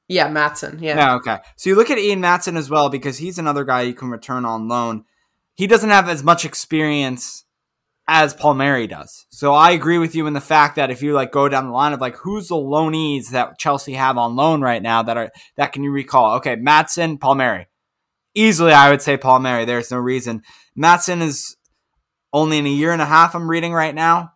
Yeah, 0.08 0.30
Maatsen. 0.30 0.82
Yeah. 0.82 0.96
Yeah, 0.96 1.16
okay. 1.16 1.40
So 1.58 1.70
you 1.70 1.76
look 1.76 1.92
at 1.92 2.00
Ian 2.00 2.22
Maatsen 2.22 2.58
as 2.58 2.70
well 2.70 2.90
because 2.90 3.18
he's 3.18 3.38
another 3.38 3.66
guy 3.66 3.82
you 3.82 3.94
can 3.94 4.10
return 4.10 4.46
on 4.46 4.70
loan. 4.70 5.04
He 5.56 5.68
doesn't 5.68 5.90
have 5.90 6.08
as 6.08 6.24
much 6.24 6.46
experience 6.46 7.44
as 8.08 8.34
Paul 8.34 8.54
Palmieri 8.54 8.88
does. 8.88 9.26
So 9.32 9.54
I 9.54 9.72
agree 9.72 9.98
with 9.98 10.16
you 10.16 10.28
in 10.28 10.34
the 10.34 10.42
fact 10.42 10.78
that 10.78 10.90
if 10.90 11.04
you 11.04 11.12
like 11.14 11.34
go 11.34 11.50
down 11.50 11.68
the 11.68 11.74
line 11.74 11.92
of 11.92 12.00
like 12.00 12.16
who's 12.16 12.48
the 12.48 12.56
loanees 12.56 13.32
that 13.32 13.60
Chelsea 13.60 13.94
have 13.94 14.18
on 14.18 14.38
loan 14.38 14.62
right 14.62 14.82
now 14.82 15.04
that 15.04 15.18
are 15.18 15.30
that 15.58 15.74
can 15.74 15.84
you 15.84 15.92
recall? 15.92 16.38
Okay, 16.38 16.56
Maatsen, 16.56 17.20
Paul 17.20 17.36
Palmieri. 17.36 17.68
Easily 18.34 18.72
I 18.72 18.90
would 18.90 19.02
say 19.02 19.18
Paul 19.18 19.40
Palmieri. 19.40 19.66
There's 19.66 19.92
no 19.92 19.98
reason. 19.98 20.42
Maatsen 20.76 21.22
is 21.22 21.58
only 22.32 22.58
in 22.58 22.66
a 22.66 22.70
year 22.70 22.94
and 22.94 23.02
a 23.02 23.06
half 23.06 23.36
I'm 23.36 23.50
reading 23.50 23.74
right 23.74 23.94
now 23.94 24.32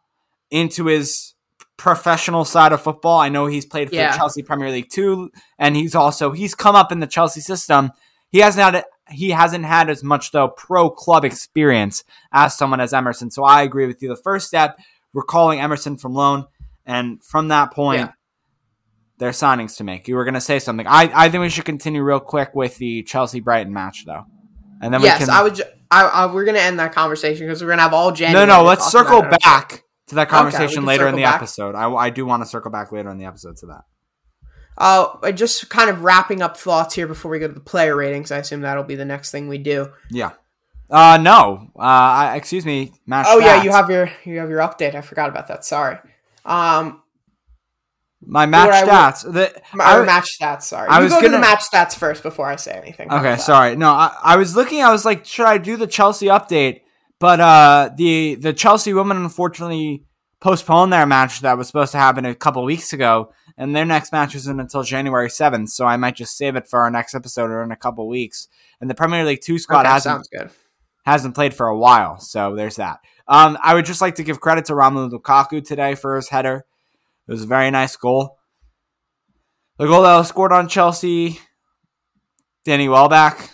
into 0.53 0.85
his 0.85 1.33
professional 1.77 2.45
side 2.45 2.71
of 2.71 2.81
football. 2.81 3.19
I 3.19 3.29
know 3.29 3.47
he's 3.47 3.65
played 3.65 3.89
for 3.89 3.95
Yeah. 3.95 4.15
Chelsea 4.15 4.43
Premier 4.43 4.69
League 4.69 4.89
2 4.91 5.31
and 5.57 5.75
he's 5.75 5.95
also 5.95 6.31
he's 6.31 6.53
come 6.55 6.75
up 6.75 6.91
in 6.91 6.99
the 6.99 7.07
Chelsea 7.07 7.41
system. 7.41 7.91
He 8.29 8.39
hasn't 8.39 8.63
had 8.75 8.83
he 9.09 9.31
hasn't 9.31 9.65
had 9.65 9.89
as 9.89 10.03
much 10.03 10.31
though 10.31 10.47
pro 10.47 10.89
club 10.89 11.25
experience 11.25 12.03
as 12.31 12.55
someone 12.55 12.79
as 12.79 12.93
Emerson. 12.93 13.31
So 13.31 13.43
I 13.43 13.63
agree 13.63 13.87
with 13.87 14.01
you. 14.01 14.07
The 14.09 14.15
first 14.21 14.47
step, 14.47 14.77
we're 15.13 15.23
calling 15.23 15.59
Emerson 15.59 15.97
from 15.97 16.13
loan, 16.13 16.45
and 16.85 17.21
from 17.23 17.49
that 17.49 17.73
point, 17.73 18.01
Yeah. 18.01 18.11
there's 19.17 19.37
signings 19.37 19.75
to 19.77 19.83
make. 19.83 20.07
You 20.07 20.15
were 20.15 20.23
going 20.23 20.33
to 20.35 20.41
say 20.41 20.59
something. 20.59 20.87
I, 20.87 21.11
I 21.13 21.29
think 21.29 21.41
we 21.41 21.49
should 21.49 21.65
continue 21.65 22.01
real 22.01 22.19
quick 22.19 22.51
with 22.55 22.77
the 22.77 23.03
Chelsea 23.03 23.39
Brighton 23.41 23.73
match 23.73 24.05
though, 24.05 24.25
and 24.81 24.93
then 24.93 25.01
yes, 25.01 25.19
we 25.19 25.25
can. 25.25 25.33
I 25.35 25.43
would. 25.43 25.55
ju- 25.55 25.63
I, 25.91 26.03
I, 26.05 26.33
we're 26.33 26.45
gonna 26.45 26.59
end 26.59 26.79
that 26.79 26.93
conversation 26.93 27.45
because 27.45 27.61
we're 27.61 27.69
gonna 27.69 27.81
have 27.83 27.93
all 27.93 28.09
no, 28.09 28.15
January. 28.15 28.47
no. 28.47 28.61
to 28.61 28.67
Let's 28.67 28.89
circle 28.91 29.21
back 29.43 29.83
to 30.07 30.15
that 30.15 30.29
conversation 30.29 30.75
can 30.75 30.85
later 30.85 31.07
in 31.07 31.15
the 31.15 31.23
back. 31.23 31.35
episode. 31.35 31.75
I, 31.75 31.89
I 31.91 32.09
do 32.09 32.25
want 32.25 32.43
to 32.43 32.47
circle 32.49 32.71
back 32.71 32.91
later 32.91 33.09
in 33.09 33.17
the 33.17 33.25
episode 33.25 33.57
to 33.57 33.65
that. 33.67 33.81
Uh, 34.77 35.31
just 35.31 35.69
kind 35.69 35.89
of 35.89 36.03
wrapping 36.03 36.41
up 36.41 36.57
thoughts 36.57 36.95
here 36.95 37.07
before 37.07 37.29
we 37.31 37.39
go 37.39 37.47
to 37.47 37.53
the 37.53 37.59
player 37.59 37.95
ratings. 37.95 38.31
I 38.31 38.37
assume 38.39 38.61
that'll 38.61 38.83
be 38.83 38.95
the 38.95 39.05
next 39.05 39.31
thing 39.31 39.47
we 39.47 39.57
do. 39.59 39.91
Yeah. 40.09 40.31
Uh 40.89 41.17
no. 41.21 41.71
Uh, 41.75 41.79
I, 41.81 42.35
excuse 42.35 42.65
me. 42.65 42.93
Match. 43.07 43.25
Oh 43.29 43.39
yeah, 43.39 43.63
you 43.63 43.71
have 43.71 43.89
your 43.89 44.09
you 44.25 44.39
have 44.39 44.49
your 44.49 44.59
update. 44.59 44.95
I 44.95 45.01
forgot 45.01 45.29
about 45.29 45.47
that. 45.47 45.63
Sorry. 45.63 45.97
Um, 46.45 47.01
my 48.25 48.45
match 48.45 48.69
I 48.69 48.83
stats. 48.87 49.31
The, 49.33 49.61
my 49.73 49.83
I- 49.83 50.05
match 50.05 50.37
stats. 50.39 50.63
Sorry, 50.63 50.87
I 50.89 50.97
you 50.99 51.03
was 51.05 51.13
go 51.13 51.21
gonna- 51.21 51.33
the 51.33 51.39
match 51.39 51.61
stats 51.69 51.95
first 51.95 52.21
before 52.23 52.47
I 52.47 52.55
say 52.57 52.71
anything. 52.71 53.11
Okay, 53.11 53.37
sorry. 53.37 53.75
No, 53.75 53.89
I, 53.91 54.15
I 54.23 54.35
was 54.37 54.55
looking. 54.55 54.81
I 54.83 54.91
was 54.91 55.05
like, 55.05 55.25
should 55.25 55.45
I 55.45 55.57
do 55.57 55.77
the 55.77 55.87
Chelsea 55.87 56.27
update? 56.27 56.81
But 57.19 57.39
uh, 57.39 57.89
the 57.95 58.35
the 58.35 58.53
Chelsea 58.53 58.93
women 58.93 59.17
unfortunately 59.17 60.03
postponed 60.39 60.91
their 60.91 61.05
match 61.05 61.39
that 61.39 61.57
was 61.57 61.67
supposed 61.67 61.93
to 61.93 61.97
happen 61.97 62.25
a 62.25 62.35
couple 62.35 62.63
weeks 62.65 62.91
ago, 62.91 63.31
and 63.57 63.75
their 63.75 63.85
next 63.85 64.11
match 64.11 64.35
isn't 64.35 64.59
until 64.59 64.83
January 64.83 65.29
seventh. 65.29 65.69
So 65.69 65.85
I 65.85 65.95
might 65.95 66.15
just 66.15 66.37
save 66.37 66.55
it 66.55 66.67
for 66.67 66.81
our 66.81 66.91
next 66.91 67.15
episode 67.15 67.49
or 67.49 67.63
in 67.63 67.71
a 67.71 67.77
couple 67.77 68.07
weeks. 68.07 68.47
And 68.81 68.89
the 68.89 68.95
Premier 68.95 69.23
League 69.23 69.41
Two 69.41 69.57
squad 69.57 69.81
Okay, 69.81 69.89
hasn't 69.89 70.27
hasn't 71.05 71.35
played 71.35 71.53
for 71.53 71.67
a 71.67 71.77
while, 71.77 72.19
so 72.19 72.55
there's 72.55 72.75
that. 72.75 72.99
Um, 73.27 73.57
I 73.63 73.73
would 73.73 73.85
just 73.85 74.01
like 74.01 74.15
to 74.15 74.23
give 74.23 74.41
credit 74.41 74.65
to 74.65 74.73
Romelu 74.73 75.11
Lukaku 75.11 75.63
today 75.65 75.95
for 75.95 76.17
his 76.17 76.29
header. 76.29 76.65
It 77.27 77.31
was 77.31 77.43
a 77.43 77.47
very 77.47 77.71
nice 77.71 77.95
goal. 77.95 78.37
The 79.77 79.87
goal 79.87 80.03
that 80.03 80.17
was 80.17 80.27
scored 80.27 80.51
on 80.51 80.67
Chelsea, 80.67 81.39
Danny 82.65 82.89
Welbeck. 82.89 83.52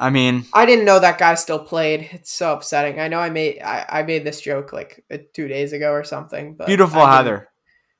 I 0.00 0.08
mean, 0.08 0.46
I 0.54 0.64
didn't 0.64 0.86
know 0.86 0.98
that 0.98 1.18
guy 1.18 1.34
still 1.34 1.58
played. 1.58 2.08
It's 2.12 2.32
so 2.32 2.54
upsetting. 2.54 2.98
I 2.98 3.08
know 3.08 3.20
I 3.20 3.28
made 3.28 3.60
I, 3.60 3.84
I 3.86 4.02
made 4.02 4.24
this 4.24 4.40
joke 4.40 4.72
like 4.72 5.04
uh, 5.12 5.18
two 5.34 5.46
days 5.46 5.74
ago 5.74 5.92
or 5.92 6.04
something. 6.04 6.54
But 6.54 6.66
beautiful 6.68 7.02
I 7.02 7.22
didn't- 7.22 7.46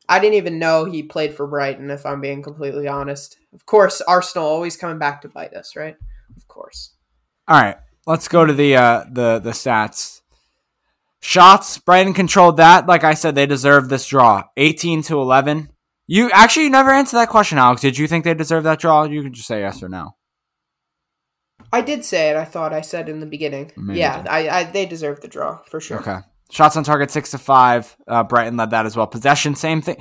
I 0.09 0.19
didn't 0.19 0.35
even 0.39 0.59
know 0.59 0.87
he 0.87 1.03
played 1.05 1.35
for 1.35 1.47
Brighton. 1.47 1.91
If 1.91 2.05
I'm 2.07 2.21
being 2.21 2.43
completely 2.43 2.89
honest, 2.89 3.37
of 3.53 3.65
course 3.67 4.01
Arsenal 4.01 4.49
always 4.49 4.77
coming 4.79 4.99
back 4.99 5.21
to 5.23 5.29
bite 5.29 5.55
us, 5.55 5.77
right? 5.77 5.95
Of 6.37 6.49
course. 6.49 6.95
All 7.47 7.61
right, 7.61 7.77
let's 8.07 8.27
go 8.29 8.47
to 8.47 8.53
the 8.53 8.77
uh, 8.77 9.05
the 9.13 9.39
the 9.39 9.51
stats. 9.51 10.23
Shots, 11.23 11.77
Brighton 11.79 12.15
controlled 12.15 12.57
that. 12.57 12.87
Like 12.87 13.05
I 13.05 13.13
said, 13.13 13.35
they 13.35 13.45
deserved 13.47 13.91
this 13.91 14.07
draw, 14.07 14.45
eighteen 14.57 15.03
to 15.03 15.21
eleven. 15.21 15.69
You 16.07 16.31
actually 16.33 16.65
you 16.65 16.71
never 16.71 16.91
answered 16.91 17.19
that 17.19 17.29
question, 17.29 17.59
Alex. 17.59 17.83
Did 17.83 17.99
you 17.99 18.09
think 18.09 18.25
they 18.25 18.33
deserved 18.35 18.65
that 18.67 18.81
draw? 18.81 19.05
You 19.05 19.23
can 19.23 19.35
just 19.35 19.47
say 19.47 19.61
yes 19.61 19.83
or 19.83 19.89
no. 19.91 20.17
I 21.73 21.81
did 21.81 22.05
say 22.05 22.31
it. 22.31 22.37
I 22.37 22.44
thought 22.44 22.73
I 22.73 22.81
said 22.81 23.09
in 23.09 23.20
the 23.20 23.27
beginning. 23.27 23.73
Maybe 23.77 24.01
yeah. 24.01 24.25
I, 24.29 24.49
I 24.49 24.64
they 24.64 24.87
deserve 24.87 25.20
the 25.20 25.29
draw 25.29 25.59
for 25.66 25.81
sure. 25.81 26.01
Okay. 26.01 26.18
Shots 26.51 26.77
on 26.77 26.83
target 26.83 27.11
six 27.11 27.31
to 27.31 27.38
five. 27.38 27.96
Uh, 28.09 28.25
Brighton 28.25 28.57
led 28.57 28.70
that 28.70 28.85
as 28.85 28.96
well. 28.96 29.07
Possession, 29.07 29.55
same 29.55 29.83
thing. 29.83 29.99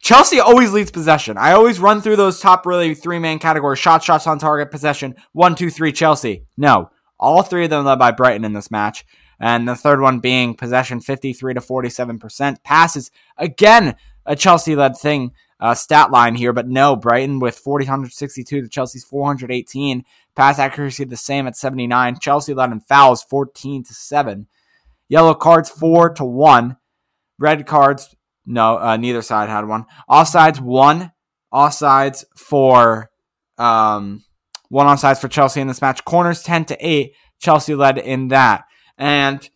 Chelsea 0.00 0.38
always 0.38 0.72
leads 0.72 0.92
possession. 0.92 1.36
I 1.36 1.52
always 1.52 1.80
run 1.80 2.00
through 2.00 2.14
those 2.14 2.38
top 2.38 2.64
really 2.64 2.94
three 2.94 3.18
main 3.18 3.40
categories: 3.40 3.80
shots, 3.80 4.04
shots 4.04 4.28
on 4.28 4.38
target, 4.38 4.70
possession. 4.70 5.16
One, 5.32 5.56
two, 5.56 5.68
three. 5.68 5.90
Chelsea. 5.90 6.44
No, 6.56 6.90
all 7.18 7.42
three 7.42 7.64
of 7.64 7.70
them 7.70 7.84
led 7.84 7.98
by 7.98 8.12
Brighton 8.12 8.44
in 8.44 8.52
this 8.52 8.70
match, 8.70 9.04
and 9.40 9.66
the 9.66 9.74
third 9.74 10.00
one 10.00 10.20
being 10.20 10.54
possession, 10.54 11.00
fifty-three 11.00 11.54
to 11.54 11.60
forty-seven 11.60 12.20
percent. 12.20 12.62
Passes 12.62 13.10
again, 13.36 13.96
a 14.24 14.36
Chelsea-led 14.36 14.96
thing. 14.96 15.32
Uh, 15.58 15.74
stat 15.74 16.10
line 16.10 16.34
here, 16.34 16.52
but 16.52 16.68
no, 16.68 16.94
Brighton 16.94 17.38
with 17.38 17.56
462 17.56 18.60
to 18.60 18.68
Chelsea's 18.68 19.04
418. 19.04 20.04
Pass 20.34 20.58
accuracy 20.58 21.04
the 21.04 21.16
same 21.16 21.46
at 21.46 21.56
79. 21.56 22.18
Chelsea 22.20 22.52
led 22.52 22.72
in 22.72 22.80
fouls 22.80 23.22
14 23.22 23.84
to 23.84 23.94
7. 23.94 24.46
Yellow 25.08 25.34
cards 25.34 25.70
four 25.70 26.10
to 26.10 26.24
one. 26.24 26.76
Red 27.38 27.66
cards, 27.66 28.14
no, 28.44 28.78
uh, 28.78 28.96
neither 28.96 29.22
side 29.22 29.48
had 29.48 29.66
one. 29.66 29.86
Offsides 30.08 30.60
one. 30.60 31.12
Offsides 31.52 32.24
for 32.36 33.10
um, 33.56 34.24
one 34.68 34.86
offsides 34.86 35.20
for 35.20 35.28
Chelsea 35.28 35.60
in 35.60 35.68
this 35.68 35.80
match. 35.80 36.04
Corners 36.04 36.42
ten 36.42 36.64
to 36.66 36.76
eight. 36.86 37.14
Chelsea 37.38 37.74
led 37.74 37.98
in 37.98 38.28
that. 38.28 38.64
And 38.98 39.48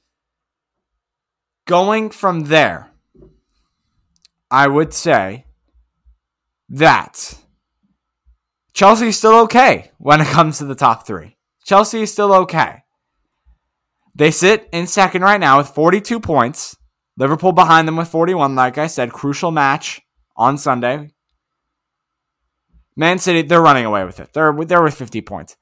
going 1.66 2.10
from 2.10 2.44
there, 2.44 2.90
I 4.50 4.68
would 4.68 4.92
say 4.92 5.46
that 6.70 7.34
Chelsea 8.72 9.08
is 9.08 9.18
still 9.18 9.40
okay 9.40 9.90
when 9.98 10.20
it 10.20 10.28
comes 10.28 10.58
to 10.58 10.64
the 10.64 10.74
top 10.74 11.06
three. 11.06 11.36
Chelsea 11.64 12.02
is 12.02 12.12
still 12.12 12.32
okay. 12.32 12.84
They 14.14 14.30
sit 14.30 14.68
in 14.72 14.86
second 14.86 15.22
right 15.22 15.40
now 15.40 15.58
with 15.58 15.68
42 15.68 16.20
points. 16.20 16.76
Liverpool 17.16 17.52
behind 17.52 17.86
them 17.86 17.96
with 17.96 18.08
41. 18.08 18.54
Like 18.54 18.78
I 18.78 18.86
said, 18.86 19.12
crucial 19.12 19.50
match 19.50 20.00
on 20.36 20.56
Sunday. 20.56 21.10
Man 22.96 23.18
City, 23.18 23.42
they're 23.42 23.60
running 23.60 23.84
away 23.84 24.04
with 24.04 24.20
it. 24.20 24.32
They're 24.32 24.52
they're 24.64 24.82
with 24.82 24.94
50 24.94 25.20
points. 25.22 25.56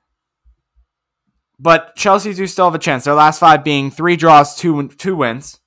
But 1.59 1.97
Chelsea 1.97 2.33
do 2.35 2.47
still 2.47 2.67
have 2.67 2.75
a 2.75 2.79
chance. 2.79 3.05
Their 3.05 3.15
last 3.15 3.41
five 3.41 3.65
being 3.65 3.91
three 3.91 4.17
draws, 4.17 4.57
two 4.57 4.89
two 4.89 5.17
wins, 5.17 5.59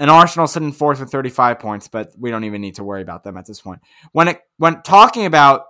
And 0.00 0.10
Arsenal 0.10 0.46
sitting 0.46 0.72
fourth 0.72 0.98
with 0.98 1.10
35 1.10 1.58
points, 1.58 1.86
but 1.86 2.12
we 2.18 2.30
don't 2.30 2.44
even 2.44 2.62
need 2.62 2.76
to 2.76 2.84
worry 2.84 3.02
about 3.02 3.22
them 3.22 3.36
at 3.36 3.44
this 3.44 3.60
point. 3.60 3.80
When 4.12 4.28
it 4.28 4.40
when 4.56 4.80
talking 4.80 5.26
about 5.26 5.64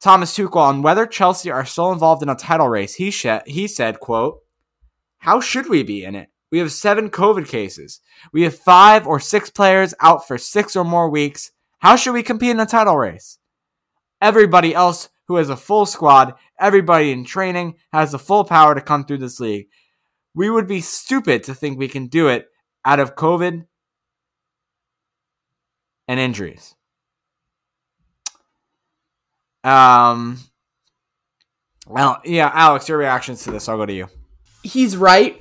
Thomas 0.00 0.32
Tuchel 0.32 0.58
on 0.58 0.82
whether 0.82 1.06
Chelsea 1.06 1.50
are 1.50 1.66
still 1.66 1.90
involved 1.90 2.22
in 2.22 2.28
a 2.28 2.36
title 2.36 2.68
race, 2.68 2.94
he 2.94 3.10
sh- 3.10 3.26
he 3.44 3.66
said, 3.66 3.98
"quote 3.98 4.38
How 5.18 5.40
should 5.40 5.68
we 5.68 5.82
be 5.82 6.04
in 6.04 6.14
it? 6.14 6.28
We 6.52 6.58
have 6.60 6.70
seven 6.70 7.10
COVID 7.10 7.48
cases. 7.48 8.00
We 8.32 8.42
have 8.42 8.56
five 8.56 9.08
or 9.08 9.18
six 9.18 9.50
players 9.50 9.92
out 9.98 10.28
for 10.28 10.38
six 10.38 10.76
or 10.76 10.84
more 10.84 11.10
weeks. 11.10 11.50
How 11.80 11.96
should 11.96 12.12
we 12.12 12.22
compete 12.22 12.50
in 12.50 12.60
a 12.60 12.66
title 12.66 12.96
race? 12.96 13.38
Everybody 14.20 14.72
else 14.72 15.08
who 15.26 15.34
has 15.36 15.48
a 15.50 15.56
full 15.56 15.84
squad, 15.84 16.34
everybody 16.60 17.10
in 17.10 17.24
training 17.24 17.74
has 17.92 18.12
the 18.12 18.20
full 18.20 18.44
power 18.44 18.76
to 18.76 18.80
come 18.80 19.04
through 19.04 19.18
this 19.18 19.40
league. 19.40 19.66
We 20.32 20.48
would 20.48 20.68
be 20.68 20.80
stupid 20.80 21.42
to 21.44 21.56
think 21.56 21.76
we 21.76 21.88
can 21.88 22.06
do 22.06 22.28
it 22.28 22.46
out 22.84 23.00
of 23.00 23.14
COVID 23.14 23.66
and 26.08 26.20
injuries. 26.20 26.74
Um, 29.64 30.38
well, 31.86 32.20
yeah, 32.24 32.50
Alex, 32.52 32.88
your 32.88 32.98
reactions 32.98 33.44
to 33.44 33.50
this? 33.50 33.68
I'll 33.68 33.76
go 33.76 33.86
to 33.86 33.92
you. 33.92 34.08
He's 34.62 34.96
right. 34.96 35.40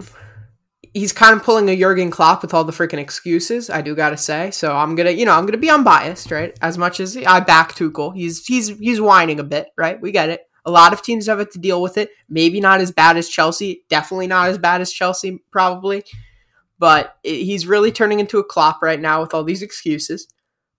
He's 0.93 1.13
kind 1.13 1.35
of 1.35 1.43
pulling 1.43 1.69
a 1.69 1.77
Jurgen 1.77 2.11
Klopp 2.11 2.41
with 2.41 2.53
all 2.53 2.63
the 2.63 2.73
freaking 2.73 2.99
excuses. 2.99 3.69
I 3.69 3.81
do 3.81 3.95
gotta 3.95 4.17
say. 4.17 4.51
So 4.51 4.75
I'm 4.75 4.95
gonna, 4.95 5.11
you 5.11 5.25
know, 5.25 5.31
I'm 5.31 5.45
gonna 5.45 5.57
be 5.57 5.69
unbiased, 5.69 6.31
right? 6.31 6.57
As 6.61 6.77
much 6.77 6.99
as 6.99 7.15
I 7.15 7.39
back 7.39 7.73
Tuchel, 7.73 8.13
he's 8.15 8.45
he's 8.45 8.67
he's 8.77 8.99
whining 8.99 9.39
a 9.39 9.43
bit, 9.43 9.69
right? 9.77 9.99
We 10.01 10.11
get 10.11 10.29
it. 10.29 10.41
A 10.65 10.71
lot 10.71 10.93
of 10.93 11.01
teams 11.01 11.27
have 11.27 11.49
to 11.49 11.59
deal 11.59 11.81
with 11.81 11.97
it. 11.97 12.09
Maybe 12.29 12.59
not 12.59 12.81
as 12.81 12.91
bad 12.91 13.17
as 13.17 13.29
Chelsea. 13.29 13.83
Definitely 13.89 14.27
not 14.27 14.49
as 14.49 14.57
bad 14.57 14.81
as 14.81 14.91
Chelsea, 14.91 15.39
probably. 15.51 16.03
But 16.81 17.15
he's 17.21 17.67
really 17.67 17.91
turning 17.91 18.19
into 18.19 18.39
a 18.39 18.43
Klopp 18.43 18.81
right 18.81 18.99
now 18.99 19.21
with 19.21 19.35
all 19.35 19.43
these 19.43 19.61
excuses. 19.61 20.27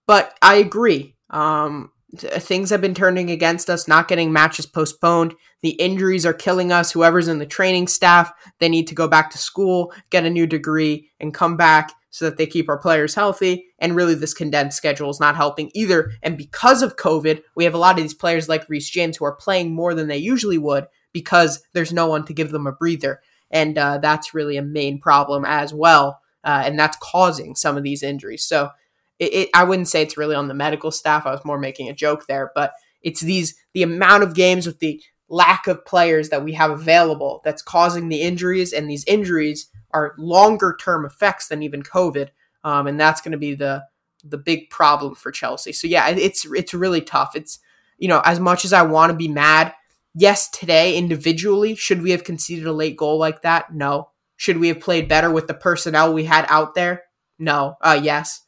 But 0.05 0.37
I 0.43 0.57
agree. 0.57 1.15
Um, 1.31 1.93
things 2.19 2.71
have 2.71 2.81
been 2.81 2.93
turning 2.93 3.31
against 3.31 3.71
us, 3.71 3.87
not 3.87 4.09
getting 4.09 4.33
matches 4.33 4.67
postponed. 4.67 5.35
The 5.63 5.71
injuries 5.71 6.27
are 6.27 6.33
killing 6.33 6.73
us. 6.73 6.91
Whoever's 6.91 7.29
in 7.29 7.39
the 7.39 7.47
training 7.47 7.87
staff, 7.87 8.33
they 8.59 8.69
need 8.69 8.89
to 8.89 8.97
go 8.97 9.07
back 9.07 9.31
to 9.31 9.39
school, 9.39 9.93
get 10.11 10.27
a 10.27 10.31
new 10.31 10.45
degree, 10.45 11.09
and 11.21 11.33
come 11.33 11.57
back 11.57 11.93
so 12.11 12.25
that 12.25 12.37
they 12.37 12.47
keep 12.47 12.69
our 12.69 12.79
players 12.79 13.15
healthy. 13.15 13.69
And 13.79 13.95
really, 13.95 14.17
this 14.17 14.35
condensed 14.35 14.77
schedule 14.77 15.09
is 15.09 15.21
not 15.21 15.37
helping 15.37 15.71
either. 15.73 16.11
And 16.21 16.37
because 16.37 16.83
of 16.83 16.97
COVID, 16.97 17.43
we 17.55 17.63
have 17.63 17.75
a 17.75 17.79
lot 17.79 17.97
of 17.97 18.03
these 18.03 18.13
players 18.13 18.49
like 18.49 18.69
Reece 18.69 18.91
James 18.91 19.19
who 19.19 19.25
are 19.25 19.37
playing 19.37 19.73
more 19.73 19.95
than 19.95 20.09
they 20.09 20.19
usually 20.19 20.59
would 20.59 20.89
because 21.13 21.63
there's 21.75 21.93
no 21.93 22.09
one 22.09 22.25
to 22.25 22.35
give 22.35 22.51
them 22.51 22.67
a 22.67 22.73
breather. 22.73 23.21
And 23.53 23.77
uh, 23.79 23.99
that's 23.99 24.35
really 24.35 24.57
a 24.57 24.63
main 24.63 24.99
problem 24.99 25.45
as 25.45 25.73
well. 25.73 26.21
Uh, 26.43 26.63
and 26.65 26.79
that's 26.79 26.97
causing 27.01 27.55
some 27.55 27.77
of 27.77 27.85
these 27.85 28.03
injuries. 28.03 28.45
So, 28.45 28.71
it, 29.19 29.35
it, 29.35 29.51
I 29.55 29.63
wouldn't 29.63 29.89
say 29.89 30.03
it's 30.03 30.17
really 30.17 30.35
on 30.35 30.49
the 30.49 30.55
medical 30.55 30.91
staff. 30.91 31.27
I 31.27 31.31
was 31.31 31.45
more 31.45 31.59
making 31.59 31.89
a 31.89 31.95
joke 31.95 32.27
there, 32.27 32.51
but 32.57 32.73
it's 33.03 33.21
these 33.21 33.55
the 33.73 33.83
amount 33.85 34.25
of 34.25 34.35
games 34.35 34.67
with 34.67 34.81
the 34.81 35.01
lack 35.29 35.67
of 35.67 35.85
players 35.85 36.29
that 36.29 36.45
we 36.45 36.53
have 36.53 36.71
available 36.71 37.41
that's 37.45 37.63
causing 37.63 38.09
the 38.09 38.21
injuries, 38.21 38.73
and 38.73 38.91
these 38.91 39.05
injuries 39.05 39.69
are 39.93 40.15
longer 40.19 40.77
term 40.81 41.05
effects 41.05 41.49
than 41.49 41.63
even 41.63 41.83
COVID, 41.83 42.29
um, 42.65 42.87
and 42.87 42.99
that's 42.99 43.21
going 43.21 43.33
to 43.33 43.39
be 43.39 43.55
the 43.55 43.85
the 44.25 44.39
big 44.39 44.71
problem 44.71 45.15
for 45.15 45.31
Chelsea. 45.31 45.73
So 45.73 45.87
yeah, 45.87 46.09
it's 46.09 46.45
it's 46.47 46.75
really 46.75 47.01
tough. 47.01 47.33
It's 47.35 47.59
you 47.99 48.09
know 48.09 48.23
as 48.25 48.41
much 48.41 48.65
as 48.65 48.73
I 48.73 48.83
want 48.83 49.11
to 49.11 49.17
be 49.17 49.29
mad. 49.29 49.73
Yes, 50.15 50.51
today 50.51 50.97
individually, 50.97 51.75
should 51.75 52.03
we 52.03 52.11
have 52.11 52.25
conceded 52.25 52.67
a 52.67 52.73
late 52.73 52.97
goal 52.97 53.19
like 53.19 53.43
that? 53.43 53.75
No. 53.75 54.11
Should 54.37 54.59
we 54.59 54.69
have 54.69 54.81
played 54.81 55.09
better 55.09 55.31
with 55.31 55.47
the 55.47 55.55
personnel 55.55 56.13
we 56.13 56.25
had 56.25 56.45
out 56.49 56.75
there? 56.75 57.05
No. 57.39 57.77
Uh, 57.81 57.99
yes. 58.03 58.43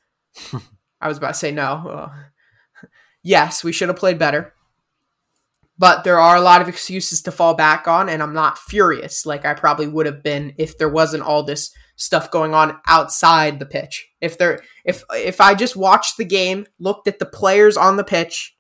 I 1.01 1.09
was 1.09 1.19
about 1.19 1.29
to 1.29 1.35
say 1.35 1.53
no. 1.53 1.89
Uh, 1.89 2.89
yes, 3.23 3.65
we 3.65 3.73
should 3.73 3.89
have 3.89 3.97
played 3.97 4.19
better. 4.19 4.53
But 5.77 6.05
there 6.05 6.21
are 6.21 6.37
a 6.37 6.41
lot 6.41 6.63
of 6.63 6.69
excuses 6.69 7.23
to 7.23 7.33
fall 7.33 7.55
back 7.55 7.89
on, 7.89 8.09
and 8.09 8.23
I'm 8.23 8.35
not 8.35 8.59
furious 8.59 9.27
like 9.27 9.45
I 9.45 9.55
probably 9.55 9.89
would 9.89 10.07
have 10.07 10.23
been 10.23 10.55
if 10.57 10.79
there 10.79 10.89
wasn't 10.89 11.25
all 11.25 11.43
this 11.43 11.75
stuff 11.97 12.31
going 12.31 12.55
on 12.55 12.79
outside 12.87 13.59
the 13.59 13.67
pitch. 13.67 14.09
If 14.21 14.39
there 14.39 14.63
if 14.85 15.03
if 15.13 15.41
I 15.41 15.55
just 15.55 15.75
watched 15.75 16.17
the 16.17 16.25
game, 16.25 16.67
looked 16.79 17.09
at 17.09 17.19
the 17.19 17.27
players 17.27 17.77
on 17.77 17.97
the 17.97 18.05
pitch, 18.05 18.57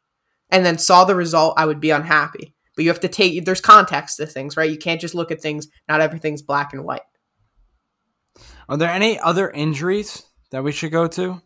and 0.51 0.67
then 0.67 0.77
saw 0.77 1.05
the 1.05 1.15
result, 1.15 1.55
I 1.57 1.67
would 1.67 1.81
be 1.81 1.91
unhappy. 1.91 2.54
But 2.77 2.85
you 2.85 2.91
have 2.91 3.01
to 3.01 3.09
take 3.09 3.45
there's 3.45 3.61
context 3.61 4.17
to 4.17 4.27
things, 4.27 4.57
right? 4.57 4.71
You 4.71 4.79
can't 4.79 5.01
just 5.01 5.15
look 5.15 5.31
at 5.31 5.41
things, 5.41 5.69
not 5.89 6.01
everything's 6.01 6.43
black 6.43 6.73
and 6.73 6.85
white. 6.85 7.03
Are 8.69 8.77
there 8.77 8.91
any 8.91 9.19
other 9.21 9.51
injuries 9.51 10.25
that 10.51 10.65
we 10.65 10.73
should 10.73 10.91
go 10.91 11.07
to? 11.09 11.41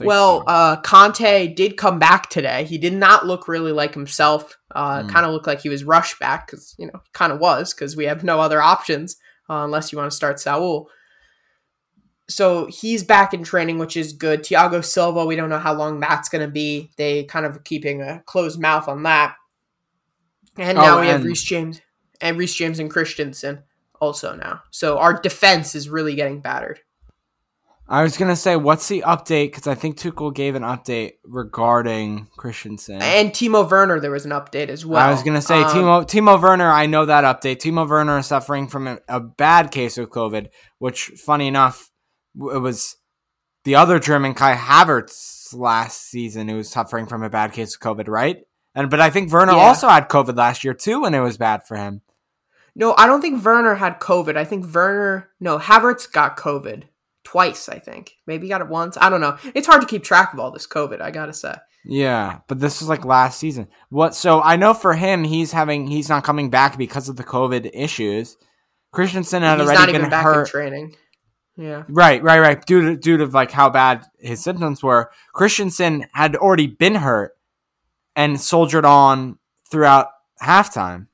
Well, 0.00 0.40
so. 0.40 0.46
uh, 0.46 0.82
Kanté 0.82 1.54
did 1.54 1.76
come 1.76 1.98
back 1.98 2.30
today. 2.30 2.64
He 2.64 2.78
did 2.78 2.94
not 2.94 3.26
look 3.26 3.48
really 3.48 3.72
like 3.72 3.94
himself. 3.94 4.56
Uh, 4.74 5.02
mm. 5.02 5.10
Kind 5.10 5.26
of 5.26 5.32
looked 5.32 5.46
like 5.46 5.60
he 5.60 5.68
was 5.68 5.84
rushed 5.84 6.18
back 6.18 6.46
because 6.46 6.74
you 6.78 6.86
know 6.86 7.00
kind 7.12 7.32
of 7.32 7.38
was 7.38 7.74
because 7.74 7.96
we 7.96 8.06
have 8.06 8.24
no 8.24 8.40
other 8.40 8.60
options 8.60 9.16
uh, 9.48 9.64
unless 9.64 9.92
you 9.92 9.98
want 9.98 10.10
to 10.10 10.16
start 10.16 10.40
Saul. 10.40 10.88
So 12.30 12.66
he's 12.66 13.02
back 13.04 13.32
in 13.32 13.42
training, 13.42 13.78
which 13.78 13.96
is 13.96 14.12
good. 14.12 14.42
Thiago 14.42 14.84
Silva, 14.84 15.24
we 15.24 15.36
don't 15.36 15.48
know 15.48 15.58
how 15.58 15.72
long 15.72 15.98
that's 15.98 16.28
going 16.28 16.46
to 16.46 16.52
be. 16.52 16.90
They 16.98 17.24
kind 17.24 17.46
of 17.46 17.64
keeping 17.64 18.02
a 18.02 18.22
closed 18.26 18.60
mouth 18.60 18.86
on 18.86 19.02
that. 19.04 19.36
And 20.58 20.78
oh, 20.78 20.82
now 20.82 21.00
we 21.00 21.08
and- 21.08 21.18
have 21.18 21.24
Reece 21.24 21.42
James 21.42 21.80
and 22.20 22.36
Reece 22.36 22.54
James 22.54 22.78
and 22.78 22.90
Christensen 22.90 23.62
also 24.00 24.34
now. 24.34 24.62
So 24.70 24.98
our 24.98 25.20
defense 25.20 25.74
is 25.74 25.88
really 25.88 26.14
getting 26.14 26.40
battered. 26.40 26.80
I 27.90 28.02
was 28.02 28.18
gonna 28.18 28.36
say, 28.36 28.54
what's 28.54 28.86
the 28.88 29.02
update? 29.06 29.46
Because 29.46 29.66
I 29.66 29.74
think 29.74 29.96
Tuchel 29.96 30.34
gave 30.34 30.54
an 30.54 30.62
update 30.62 31.12
regarding 31.24 32.28
Christensen 32.36 33.00
and 33.00 33.30
Timo 33.30 33.68
Werner. 33.68 33.98
There 33.98 34.10
was 34.10 34.26
an 34.26 34.32
update 34.32 34.68
as 34.68 34.84
well. 34.84 35.00
I 35.00 35.10
was 35.10 35.22
gonna 35.22 35.40
say 35.40 35.62
um, 35.62 35.70
Timo 35.70 36.06
Timo 36.06 36.40
Werner. 36.40 36.70
I 36.70 36.84
know 36.84 37.06
that 37.06 37.24
update. 37.24 37.56
Timo 37.56 37.88
Werner 37.88 38.18
is 38.18 38.26
suffering 38.26 38.68
from 38.68 38.88
a, 38.88 38.98
a, 39.08 39.20
bad 39.20 39.70
case 39.70 39.96
of 39.96 40.10
COVID, 40.10 40.48
which, 40.78 41.12
funny 41.16 41.48
enough, 41.48 41.90
it 42.36 42.60
was 42.60 42.96
the 43.64 43.74
other 43.74 43.98
German 43.98 44.34
Kai 44.34 44.54
Havertz 44.54 45.54
last 45.54 46.10
season 46.10 46.48
who 46.48 46.56
was 46.56 46.68
suffering 46.68 47.06
from 47.06 47.22
a 47.22 47.30
bad 47.30 47.54
case 47.54 47.74
of 47.74 47.80
COVID, 47.80 48.06
right? 48.06 48.36
And 48.78 48.90
but 48.90 49.00
I 49.00 49.10
think 49.10 49.32
Werner 49.32 49.54
yeah. 49.54 49.58
also 49.58 49.88
had 49.88 50.08
COVID 50.08 50.36
last 50.36 50.62
year 50.62 50.72
too, 50.72 51.04
and 51.04 51.12
it 51.12 51.20
was 51.20 51.36
bad 51.36 51.66
for 51.66 51.76
him. 51.76 52.00
No, 52.76 52.94
I 52.96 53.08
don't 53.08 53.20
think 53.20 53.44
Werner 53.44 53.74
had 53.74 53.98
COVID. 53.98 54.36
I 54.36 54.44
think 54.44 54.72
Werner, 54.72 55.30
no, 55.40 55.58
Havertz 55.58 56.10
got 56.12 56.36
COVID 56.36 56.84
twice, 57.24 57.68
I 57.68 57.80
think. 57.80 58.12
Maybe 58.24 58.46
got 58.46 58.60
it 58.60 58.68
once. 58.68 58.96
I 59.00 59.10
don't 59.10 59.20
know. 59.20 59.36
It's 59.52 59.66
hard 59.66 59.80
to 59.80 59.86
keep 59.88 60.04
track 60.04 60.32
of 60.32 60.38
all 60.38 60.52
this 60.52 60.68
COVID, 60.68 61.00
I 61.00 61.10
gotta 61.10 61.32
say. 61.32 61.54
Yeah, 61.84 62.38
but 62.46 62.60
this 62.60 62.80
was 62.80 62.88
like 62.88 63.04
last 63.04 63.40
season. 63.40 63.66
What 63.88 64.14
so 64.14 64.40
I 64.40 64.54
know 64.54 64.74
for 64.74 64.94
him 64.94 65.24
he's 65.24 65.50
having 65.50 65.88
he's 65.88 66.08
not 66.08 66.22
coming 66.22 66.48
back 66.48 66.78
because 66.78 67.08
of 67.08 67.16
the 67.16 67.24
COVID 67.24 67.70
issues. 67.74 68.36
Christensen 68.92 69.42
had 69.42 69.58
he's 69.58 69.68
already 69.70 69.92
been 69.94 70.12
hurt. 70.12 70.46
training. 70.46 70.94
Yeah. 71.56 71.82
Right, 71.88 72.22
right, 72.22 72.38
right. 72.38 72.64
Due 72.64 72.90
to 72.90 72.96
due 72.96 73.16
to 73.16 73.26
like 73.26 73.50
how 73.50 73.70
bad 73.70 74.06
his 74.20 74.40
symptoms 74.40 74.84
were. 74.84 75.10
Christensen 75.34 76.06
had 76.12 76.36
already 76.36 76.68
been 76.68 76.94
hurt 76.94 77.32
and 78.18 78.38
soldiered 78.38 78.84
on 78.84 79.38
throughout 79.70 80.08
halftime. 80.42 81.06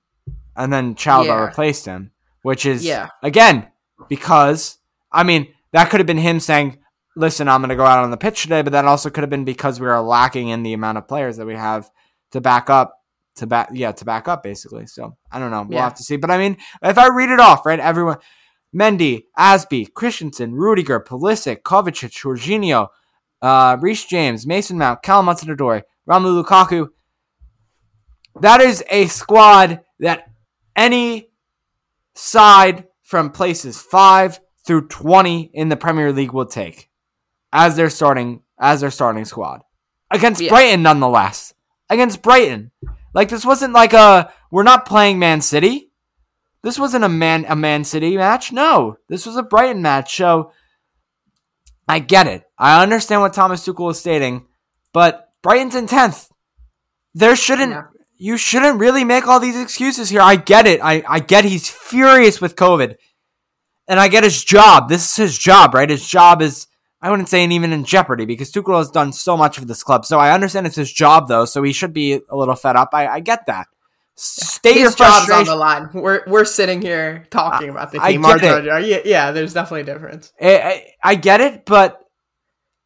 And 0.56 0.72
then 0.72 0.94
Chalobah 0.94 1.26
yeah. 1.26 1.44
replaced 1.44 1.84
him. 1.84 2.10
Which 2.42 2.66
is 2.66 2.84
yeah. 2.84 3.08
again, 3.22 3.68
because 4.08 4.78
I 5.10 5.22
mean, 5.22 5.48
that 5.72 5.88
could 5.88 6.00
have 6.00 6.06
been 6.06 6.18
him 6.18 6.40
saying, 6.40 6.78
listen, 7.16 7.48
I'm 7.48 7.60
going 7.60 7.70
to 7.70 7.76
go 7.76 7.84
out 7.84 8.04
on 8.04 8.10
the 8.10 8.16
pitch 8.16 8.42
today, 8.42 8.60
but 8.60 8.72
that 8.72 8.84
also 8.84 9.08
could 9.08 9.22
have 9.22 9.30
been 9.30 9.44
because 9.44 9.80
we 9.80 9.86
are 9.86 10.02
lacking 10.02 10.48
in 10.48 10.62
the 10.62 10.74
amount 10.74 10.98
of 10.98 11.08
players 11.08 11.38
that 11.38 11.46
we 11.46 11.54
have 11.54 11.90
to 12.32 12.40
back 12.40 12.68
up 12.68 13.00
to 13.36 13.46
back 13.46 13.70
yeah 13.72 13.90
to 13.92 14.04
back 14.04 14.28
up 14.28 14.44
basically 14.44 14.86
so 14.86 15.16
i 15.32 15.40
don't 15.40 15.50
know 15.50 15.62
we'll 15.62 15.72
yeah. 15.72 15.82
have 15.82 15.94
to 15.94 16.04
see 16.04 16.16
but 16.16 16.30
i 16.30 16.38
mean 16.38 16.56
if 16.82 16.98
i 16.98 17.08
read 17.08 17.30
it 17.30 17.40
off 17.40 17.66
right 17.66 17.80
everyone 17.80 18.16
mendy 18.72 19.24
azpi 19.36 19.92
christensen 19.92 20.54
rudiger 20.54 21.00
pulisic 21.00 21.62
kovacic 21.62 22.12
jorginho 22.12 22.88
uh 23.42 23.76
reece 23.80 24.04
james 24.04 24.46
mason 24.46 24.78
mount 24.78 25.02
Callum 25.02 25.26
Hudson-Odoi, 25.26 25.82
Romelu 26.08 26.44
Lukaku 26.44 26.88
that 28.40 28.60
is 28.60 28.82
a 28.90 29.06
squad 29.06 29.80
that 30.00 30.30
any 30.76 31.30
side 32.14 32.86
from 33.02 33.30
places 33.30 33.80
5 33.80 34.40
through 34.66 34.88
20 34.88 35.50
in 35.52 35.68
the 35.68 35.76
Premier 35.76 36.12
League 36.12 36.32
will 36.32 36.46
take 36.46 36.90
as 37.52 37.76
their 37.76 37.90
starting 37.90 38.42
as 38.58 38.80
their 38.80 38.90
starting 38.90 39.24
squad 39.24 39.62
against 40.10 40.40
yeah. 40.40 40.48
Brighton 40.48 40.82
nonetheless. 40.82 41.54
Against 41.90 42.22
Brighton. 42.22 42.70
Like 43.12 43.28
this 43.28 43.44
wasn't 43.44 43.74
like 43.74 43.92
a 43.92 44.32
we're 44.50 44.62
not 44.62 44.86
playing 44.86 45.18
Man 45.18 45.40
City. 45.40 45.90
This 46.62 46.78
wasn't 46.78 47.04
a 47.04 47.08
Man 47.08 47.44
a 47.48 47.54
Man 47.54 47.84
City 47.84 48.16
match. 48.16 48.52
No, 48.52 48.96
this 49.08 49.26
was 49.26 49.36
a 49.36 49.42
Brighton 49.42 49.82
match. 49.82 50.16
So 50.16 50.52
I 51.86 51.98
get 51.98 52.26
it. 52.26 52.44
I 52.58 52.82
understand 52.82 53.20
what 53.20 53.34
Thomas 53.34 53.66
Tuchel 53.66 53.90
is 53.90 53.98
stating, 53.98 54.46
but 54.92 55.32
Brighton's 55.42 55.74
in 55.74 55.86
10th. 55.86 56.30
There 57.12 57.36
shouldn't 57.36 57.72
yeah. 57.72 57.82
You 58.16 58.36
shouldn't 58.36 58.78
really 58.78 59.04
make 59.04 59.26
all 59.26 59.40
these 59.40 59.60
excuses 59.60 60.10
here. 60.10 60.20
I 60.20 60.36
get 60.36 60.66
it. 60.66 60.80
I, 60.82 61.02
I 61.08 61.20
get 61.20 61.44
he's 61.44 61.68
furious 61.68 62.40
with 62.40 62.56
COVID 62.56 62.96
and 63.88 64.00
I 64.00 64.08
get 64.08 64.24
his 64.24 64.44
job. 64.44 64.88
This 64.88 65.10
is 65.10 65.16
his 65.16 65.38
job, 65.38 65.74
right? 65.74 65.90
His 65.90 66.06
job 66.06 66.42
is 66.42 66.66
I 67.00 67.10
wouldn't 67.10 67.28
say 67.28 67.44
even 67.44 67.72
in 67.72 67.84
jeopardy 67.84 68.24
because 68.24 68.50
Tuchel 68.50 68.78
has 68.78 68.90
done 68.90 69.12
so 69.12 69.36
much 69.36 69.58
for 69.58 69.66
this 69.66 69.82
club. 69.82 70.06
So 70.06 70.18
I 70.18 70.32
understand 70.32 70.66
it's 70.66 70.76
his 70.76 70.92
job 70.92 71.28
though, 71.28 71.44
so 71.44 71.62
he 71.62 71.72
should 71.72 71.92
be 71.92 72.20
a 72.30 72.36
little 72.36 72.54
fed 72.54 72.76
up. 72.76 72.90
I, 72.92 73.06
I 73.06 73.20
get 73.20 73.46
that. 73.46 73.66
State 74.16 74.76
your 74.76 74.92
job's 74.92 75.28
on 75.30 75.44
the 75.44 75.56
line. 75.56 75.90
We're 75.92 76.22
we're 76.28 76.44
sitting 76.44 76.80
here 76.80 77.26
talking 77.30 77.68
about 77.68 77.90
the 77.90 77.98
team. 77.98 78.24
I 78.24 78.38
get 78.38 78.68
Our 78.68 78.78
it. 78.80 78.86
yeah, 78.86 78.98
yeah, 79.04 79.30
there's 79.32 79.52
definitely 79.52 79.80
a 79.82 79.94
difference. 79.94 80.32
I, 80.40 80.56
I, 80.56 80.86
I 81.02 81.14
get 81.16 81.40
it, 81.40 81.66
but 81.66 82.00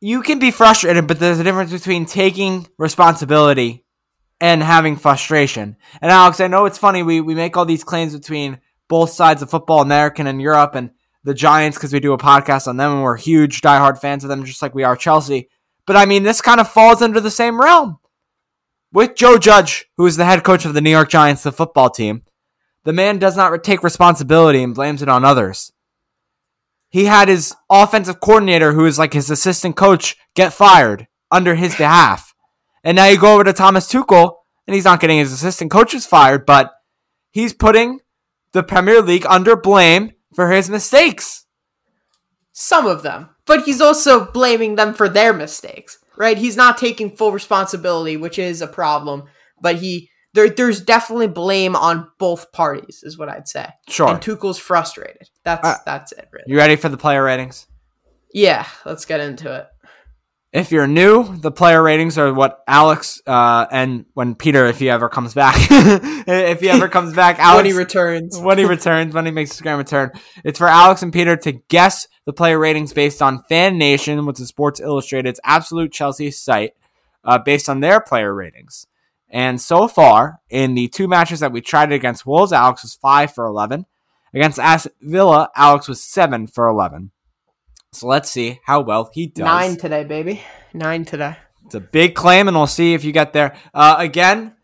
you 0.00 0.22
can 0.22 0.38
be 0.38 0.50
frustrated, 0.50 1.06
but 1.06 1.20
there's 1.20 1.38
a 1.38 1.44
difference 1.44 1.70
between 1.70 2.06
taking 2.06 2.66
responsibility 2.78 3.84
and 4.40 4.62
having 4.62 4.96
frustration. 4.96 5.76
And 6.00 6.10
Alex, 6.10 6.40
I 6.40 6.46
know 6.46 6.66
it's 6.66 6.78
funny, 6.78 7.02
we, 7.02 7.20
we 7.20 7.34
make 7.34 7.56
all 7.56 7.64
these 7.64 7.84
claims 7.84 8.14
between 8.14 8.60
both 8.88 9.10
sides 9.10 9.42
of 9.42 9.50
football, 9.50 9.80
American 9.80 10.26
and 10.26 10.40
Europe, 10.40 10.74
and 10.74 10.90
the 11.24 11.34
Giants 11.34 11.76
because 11.76 11.92
we 11.92 12.00
do 12.00 12.12
a 12.12 12.18
podcast 12.18 12.68
on 12.68 12.76
them 12.76 12.92
and 12.92 13.02
we're 13.02 13.16
huge 13.16 13.60
diehard 13.60 14.00
fans 14.00 14.24
of 14.24 14.30
them, 14.30 14.44
just 14.44 14.62
like 14.62 14.74
we 14.74 14.84
are 14.84 14.96
Chelsea. 14.96 15.48
But 15.86 15.96
I 15.96 16.06
mean, 16.06 16.22
this 16.22 16.40
kind 16.40 16.60
of 16.60 16.70
falls 16.70 17.02
under 17.02 17.20
the 17.20 17.30
same 17.30 17.60
realm. 17.60 17.98
With 18.92 19.16
Joe 19.16 19.36
Judge, 19.36 19.86
who 19.96 20.06
is 20.06 20.16
the 20.16 20.24
head 20.24 20.44
coach 20.44 20.64
of 20.64 20.74
the 20.74 20.80
New 20.80 20.90
York 20.90 21.10
Giants, 21.10 21.42
the 21.42 21.52
football 21.52 21.90
team, 21.90 22.22
the 22.84 22.92
man 22.92 23.18
does 23.18 23.36
not 23.36 23.62
take 23.62 23.82
responsibility 23.82 24.62
and 24.62 24.74
blames 24.74 25.02
it 25.02 25.08
on 25.08 25.24
others. 25.24 25.72
He 26.88 27.04
had 27.04 27.28
his 27.28 27.54
offensive 27.68 28.20
coordinator, 28.20 28.72
who 28.72 28.86
is 28.86 28.98
like 28.98 29.12
his 29.12 29.28
assistant 29.28 29.76
coach, 29.76 30.16
get 30.34 30.54
fired 30.54 31.06
under 31.30 31.54
his 31.54 31.76
behalf. 31.76 32.27
And 32.88 32.96
now 32.96 33.04
you 33.04 33.18
go 33.18 33.34
over 33.34 33.44
to 33.44 33.52
Thomas 33.52 33.86
Tuchel, 33.86 34.36
and 34.66 34.74
he's 34.74 34.86
not 34.86 34.98
getting 34.98 35.18
his 35.18 35.30
assistant 35.30 35.70
coaches 35.70 36.06
fired, 36.06 36.46
but 36.46 36.72
he's 37.30 37.52
putting 37.52 38.00
the 38.52 38.62
Premier 38.62 39.02
League 39.02 39.26
under 39.28 39.56
blame 39.56 40.12
for 40.34 40.50
his 40.50 40.70
mistakes. 40.70 41.44
Some 42.52 42.86
of 42.86 43.02
them, 43.02 43.28
but 43.44 43.64
he's 43.64 43.82
also 43.82 44.24
blaming 44.24 44.76
them 44.76 44.94
for 44.94 45.06
their 45.06 45.34
mistakes. 45.34 45.98
Right? 46.16 46.38
He's 46.38 46.56
not 46.56 46.78
taking 46.78 47.14
full 47.14 47.30
responsibility, 47.30 48.16
which 48.16 48.38
is 48.38 48.62
a 48.62 48.66
problem. 48.66 49.24
But 49.60 49.76
he 49.76 50.08
there 50.32 50.48
there's 50.48 50.80
definitely 50.80 51.28
blame 51.28 51.76
on 51.76 52.08
both 52.18 52.52
parties, 52.52 53.02
is 53.02 53.18
what 53.18 53.28
I'd 53.28 53.48
say. 53.48 53.66
Sure. 53.86 54.08
And 54.08 54.18
Tuchel's 54.18 54.58
frustrated. 54.58 55.28
That's 55.44 55.68
Uh, 55.68 55.76
that's 55.84 56.12
it. 56.12 56.26
Really. 56.32 56.44
You 56.46 56.56
ready 56.56 56.76
for 56.76 56.88
the 56.88 56.96
player 56.96 57.22
ratings? 57.22 57.66
Yeah. 58.32 58.66
Let's 58.86 59.04
get 59.04 59.20
into 59.20 59.54
it. 59.54 59.66
If 60.50 60.72
you're 60.72 60.86
new, 60.86 61.36
the 61.36 61.50
player 61.50 61.82
ratings 61.82 62.16
are 62.16 62.32
what 62.32 62.62
Alex 62.66 63.20
uh, 63.26 63.66
and 63.70 64.06
when 64.14 64.34
Peter, 64.34 64.64
if 64.66 64.78
he 64.78 64.88
ever 64.88 65.10
comes 65.10 65.34
back, 65.34 65.56
if 65.70 66.60
he 66.60 66.70
ever 66.70 66.88
comes 66.90 67.14
back, 67.14 67.38
Alex 67.38 67.56
when 67.56 67.66
he 67.66 67.72
returns. 67.72 68.38
when 68.40 68.56
he 68.56 68.64
returns, 68.64 69.14
when 69.14 69.26
he 69.26 69.30
makes 69.30 69.52
his 69.52 69.60
grand 69.60 69.76
return. 69.76 70.10
It's 70.44 70.58
for 70.58 70.66
Alex 70.66 71.02
and 71.02 71.12
Peter 71.12 71.36
to 71.36 71.52
guess 71.52 72.08
the 72.24 72.32
player 72.32 72.58
ratings 72.58 72.94
based 72.94 73.20
on 73.20 73.42
Fan 73.44 73.76
Nation, 73.76 74.24
which 74.24 74.40
is 74.40 74.48
Sports 74.48 74.80
Illustrated's 74.80 75.40
absolute 75.44 75.92
Chelsea 75.92 76.30
site, 76.30 76.72
uh, 77.24 77.36
based 77.36 77.68
on 77.68 77.80
their 77.80 78.00
player 78.00 78.32
ratings. 78.32 78.86
And 79.28 79.60
so 79.60 79.86
far, 79.86 80.40
in 80.48 80.74
the 80.74 80.88
two 80.88 81.08
matches 81.08 81.40
that 81.40 81.52
we 81.52 81.60
tried 81.60 81.92
against 81.92 82.24
Wolves, 82.24 82.54
Alex 82.54 82.82
was 82.82 82.94
5 82.94 83.34
for 83.34 83.44
11. 83.44 83.84
Against 84.32 84.88
Villa, 85.02 85.50
Alex 85.54 85.88
was 85.88 86.02
7 86.02 86.46
for 86.46 86.66
11. 86.66 87.10
So 87.92 88.06
let's 88.06 88.30
see 88.30 88.60
how 88.64 88.80
well 88.80 89.10
he 89.12 89.26
does. 89.26 89.44
Nine 89.44 89.76
today, 89.76 90.04
baby. 90.04 90.42
Nine 90.74 91.04
today. 91.04 91.36
It's 91.66 91.74
a 91.74 91.80
big 91.80 92.14
claim, 92.14 92.48
and 92.48 92.56
we'll 92.56 92.66
see 92.66 92.94
if 92.94 93.04
you 93.04 93.12
get 93.12 93.32
there. 93.32 93.56
Uh, 93.74 93.96
again, 93.98 94.54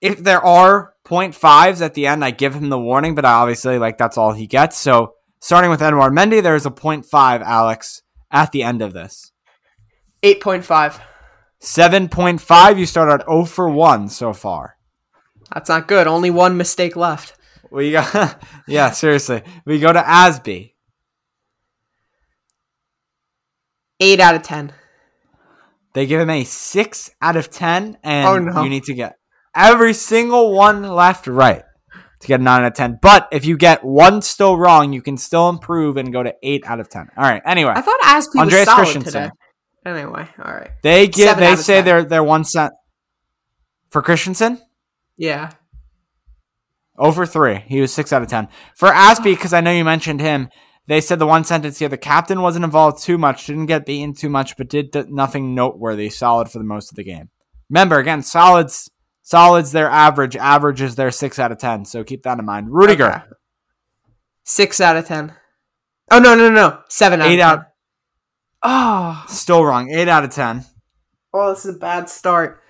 if 0.00 0.18
there 0.22 0.44
are 0.44 0.94
fives 1.32 1.80
at 1.80 1.94
the 1.94 2.06
end, 2.06 2.24
I 2.24 2.30
give 2.30 2.54
him 2.54 2.68
the 2.68 2.78
warning, 2.78 3.14
but 3.14 3.24
I 3.24 3.32
obviously, 3.32 3.78
like 3.78 3.98
that's 3.98 4.18
all 4.18 4.32
he 4.32 4.46
gets. 4.46 4.76
So 4.76 5.14
starting 5.40 5.70
with 5.70 5.82
Edouard 5.82 6.12
Mendy, 6.12 6.42
there's 6.42 6.66
a 6.66 6.70
0.5, 6.70 7.42
Alex, 7.42 8.02
at 8.30 8.52
the 8.52 8.62
end 8.62 8.82
of 8.82 8.92
this. 8.92 9.32
Eight 10.22 10.40
point 10.40 10.64
five. 10.64 11.00
7.5, 11.62 12.78
you 12.78 12.84
start 12.84 13.08
at 13.20 13.26
0 13.26 13.46
for 13.46 13.70
1 13.70 14.10
so 14.10 14.34
far. 14.34 14.76
That's 15.52 15.70
not 15.70 15.88
good. 15.88 16.06
Only 16.06 16.30
one 16.30 16.58
mistake 16.58 16.94
left. 16.94 17.38
We 17.70 17.92
got, 17.92 18.38
yeah, 18.68 18.90
seriously. 18.90 19.42
We 19.64 19.80
go 19.80 19.90
to 19.90 20.00
Azpi. 20.00 20.73
Eight 24.04 24.20
out 24.20 24.34
of 24.34 24.42
ten. 24.42 24.72
They 25.94 26.06
give 26.06 26.20
him 26.20 26.28
a 26.30 26.42
6 26.42 27.10
out 27.22 27.36
of 27.36 27.50
10, 27.50 27.98
and 28.02 28.26
Oh, 28.28 28.38
no. 28.38 28.62
you 28.64 28.68
need 28.68 28.82
to 28.84 28.94
get 28.94 29.14
every 29.54 29.92
single 29.94 30.52
one 30.52 30.82
left 30.82 31.28
right 31.28 31.62
to 32.20 32.26
get 32.26 32.40
a 32.40 32.42
9 32.42 32.60
out 32.62 32.66
of 32.66 32.74
10. 32.74 32.98
But 33.00 33.28
if 33.30 33.44
you 33.44 33.56
get 33.56 33.84
one 33.84 34.20
still 34.20 34.56
wrong, 34.58 34.92
you 34.92 35.00
can 35.02 35.16
still 35.16 35.48
improve 35.48 35.96
and 35.96 36.12
go 36.12 36.22
to 36.24 36.34
8 36.42 36.64
out 36.66 36.80
of 36.80 36.88
10. 36.88 37.10
All 37.16 37.22
right, 37.22 37.40
anyway. 37.46 37.72
I 37.76 37.80
thought 37.80 38.00
Azpi 38.00 38.40
Andreas 38.40 38.66
was 38.66 38.74
solid 38.74 38.82
Christensen. 38.82 39.12
today. 39.22 39.30
Anyway, 39.86 40.28
all 40.44 40.52
right. 40.54 40.70
They 40.82 41.06
give 41.06 41.28
Seven 41.28 41.44
they 41.44 41.56
say 41.56 41.76
10. 41.76 41.84
they're 41.84 42.04
they're 42.04 42.24
one 42.24 42.42
cent 42.44 42.72
for 43.90 44.02
Christensen. 44.02 44.58
Yeah. 45.16 45.50
Over 46.98 47.24
three. 47.26 47.62
He 47.66 47.80
was 47.80 47.92
six 47.92 48.12
out 48.12 48.22
of 48.22 48.28
ten. 48.28 48.48
For 48.76 48.88
Azpi, 48.88 49.24
because 49.36 49.52
I 49.58 49.60
know 49.60 49.70
you 49.72 49.84
mentioned 49.84 50.20
him, 50.20 50.48
they 50.86 51.00
said 51.00 51.18
the 51.18 51.26
one 51.26 51.44
sentence 51.44 51.78
here: 51.78 51.88
the 51.88 51.96
captain 51.96 52.42
wasn't 52.42 52.64
involved 52.64 53.02
too 53.02 53.18
much, 53.18 53.46
didn't 53.46 53.66
get 53.66 53.86
beaten 53.86 54.14
too 54.14 54.28
much, 54.28 54.56
but 54.56 54.68
did 54.68 54.92
th- 54.92 55.06
nothing 55.08 55.54
noteworthy. 55.54 56.10
Solid 56.10 56.50
for 56.50 56.58
the 56.58 56.64
most 56.64 56.90
of 56.90 56.96
the 56.96 57.04
game. 57.04 57.30
Remember, 57.70 57.98
again, 57.98 58.22
solids, 58.22 58.90
solids. 59.22 59.72
Their 59.72 59.88
average, 59.88 60.36
average 60.36 60.82
is 60.82 60.94
their 60.96 61.10
six 61.10 61.38
out 61.38 61.52
of 61.52 61.58
ten. 61.58 61.84
So 61.84 62.04
keep 62.04 62.22
that 62.24 62.38
in 62.38 62.44
mind. 62.44 62.68
Rudiger, 62.70 63.06
Okay. 63.10 63.22
Six 64.44 64.80
out 64.80 64.96
of 64.96 65.06
ten. 65.06 65.32
Oh 66.10 66.18
no 66.18 66.34
no 66.34 66.50
no 66.50 66.54
no. 66.54 66.80
Seven 66.90 67.20
out 67.22 67.28
Eight 67.28 67.40
of 67.40 67.46
out- 67.58 67.66
Oh. 68.62 69.24
still 69.28 69.64
wrong. 69.64 69.90
Eight 69.90 70.08
out 70.08 70.24
of 70.24 70.30
ten. 70.30 70.64
Oh, 71.32 71.50
this 71.54 71.64
is 71.64 71.74
a 71.76 71.78
bad 71.78 72.08
start. 72.10 72.60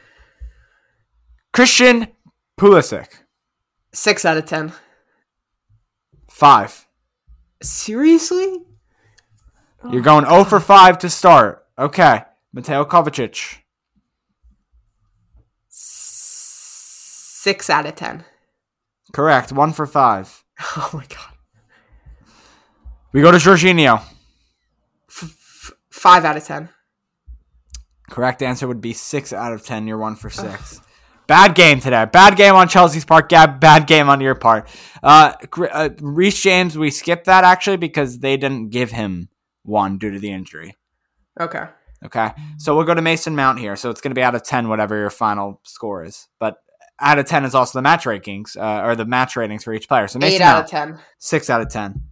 Christian 1.53 2.09
Pulisic, 2.59 3.09
Six 3.93 4.25
out 4.25 4.37
of 4.37 4.45
ten. 4.47 4.73
five. 6.31 6.84
Seriously? 7.65 8.61
You're 9.91 10.03
going 10.03 10.25
0 10.25 10.45
for 10.45 10.61
5 10.61 10.99
to 10.99 11.11
start. 11.11 11.67
Okay. 11.79 12.23
Mateo 12.53 12.85
Kovacic. 12.85 13.59
Six 15.69 17.69
out 17.69 17.85
of 17.85 17.95
ten. 17.95 18.25
Correct. 19.13 19.53
1 19.53 19.73
for 19.73 19.87
5. 19.87 20.45
Oh 20.77 20.91
my 20.95 21.05
god. 21.07 21.35
We 23.13 23.21
go 23.21 23.33
to 23.33 23.39
Jorginho. 23.39 24.03
Five 25.91 26.25
out 26.25 26.37
of 26.37 26.45
ten. 26.45 26.69
Correct 28.11 28.43
answer 28.43 28.69
would 28.69 28.81
be 28.81 28.93
6 28.93 29.33
out 29.33 29.53
of 29.53 29.65
10. 29.65 29.87
You're 29.87 29.99
1 29.99 30.17
for 30.17 30.31
6. 30.31 30.81
Bad 31.27 31.55
game 31.55 31.81
today. 31.81 32.05
Bad 32.05 32.37
game 32.37 32.55
on 32.55 32.69
Chelsea's 32.69 33.05
part. 33.05 33.29
Gab, 33.29 33.59
bad 33.59 33.87
game 33.87 34.09
on 34.09 34.21
your 34.21 34.35
part. 34.35 34.69
Uh, 35.03 35.33
uh, 35.71 35.89
Reece 36.01 36.43
James, 36.43 36.77
we 36.77 36.91
skipped 36.91 37.27
that 37.27 37.45
actually 37.45 37.79
because 37.79 38.19
they 38.19 38.37
didn't 38.37 38.71
give 38.71 38.91
him 38.91 39.29
one 39.63 39.97
due 39.97 40.11
to 40.11 40.19
the 40.19 40.31
injury. 40.31 40.77
Okay. 41.41 41.65
Okay. 42.05 42.31
So 42.59 42.77
we'll 42.77 42.85
go 42.85 42.95
to 42.95 43.03
Mason 43.03 43.35
Mount 43.35 43.59
here. 43.59 43.77
So 43.77 43.89
it's 43.91 44.01
going 44.01 44.11
to 44.11 44.19
be 44.19 44.23
out 44.23 44.35
of 44.35 44.43
10, 44.43 44.69
whatever 44.69 44.97
your 44.97 45.11
final 45.11 45.61
score 45.65 46.05
is. 46.05 46.29
But 46.39 46.57
out 47.01 47.19
of 47.19 47.27
10 47.27 47.45
is 47.45 47.55
also 47.55 47.79
the 47.79 47.83
match 47.83 48.05
rankings, 48.05 48.57
uh, 48.57 48.87
or 48.87 48.95
the 48.95 49.07
match 49.07 49.37
ratings 49.37 49.65
for 49.65 49.73
each 49.73 49.89
player. 49.89 50.07
So 50.09 50.19
Mason 50.19 50.43
Eight 50.43 50.45
out 50.45 50.55
Mount, 50.57 50.65
of 50.67 50.71
ten. 50.71 50.99
6 51.19 51.51
out 51.51 51.61
of 51.63 51.71
10. 51.71 52.03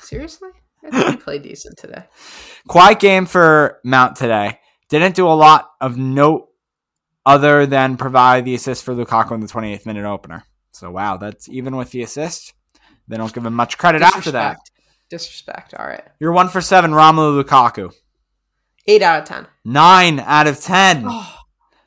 Seriously? 0.00 0.48
I 0.84 0.90
think 0.90 1.10
he 1.10 1.16
played 1.16 1.42
decent 1.42 1.76
today. 1.78 2.04
Quiet 2.68 2.98
game 2.98 3.26
for 3.26 3.80
Mount 3.84 4.16
today. 4.16 4.58
Didn't 4.88 5.14
do 5.14 5.26
a 5.26 5.32
lot 5.32 5.70
of 5.80 5.96
note 5.96 6.48
other 7.26 7.66
than 7.66 7.96
provide 7.96 8.44
the 8.44 8.54
assist 8.54 8.84
for 8.84 8.94
Lukaku 8.94 9.32
in 9.32 9.40
the 9.40 9.46
28th 9.46 9.86
minute 9.86 10.04
opener. 10.04 10.44
So, 10.72 10.90
wow, 10.90 11.16
that's 11.16 11.48
even 11.48 11.76
with 11.76 11.90
the 11.90 12.02
assist. 12.02 12.52
They 13.08 13.16
don't 13.16 13.32
give 13.32 13.44
him 13.46 13.54
much 13.54 13.78
credit 13.78 14.02
after 14.02 14.30
that. 14.32 14.58
Disrespect. 15.10 15.70
Disrespect. 15.70 15.74
All 15.74 15.86
right. 15.86 16.02
You're 16.18 16.32
one 16.32 16.48
for 16.48 16.60
seven, 16.60 16.90
Romelu 16.92 17.42
Lukaku. 17.42 17.92
Eight 18.86 19.02
out 19.02 19.20
of 19.22 19.28
ten. 19.28 19.46
Nine 19.64 20.20
out 20.20 20.46
of 20.46 20.60
10 20.60 21.04
Oh, 21.06 21.36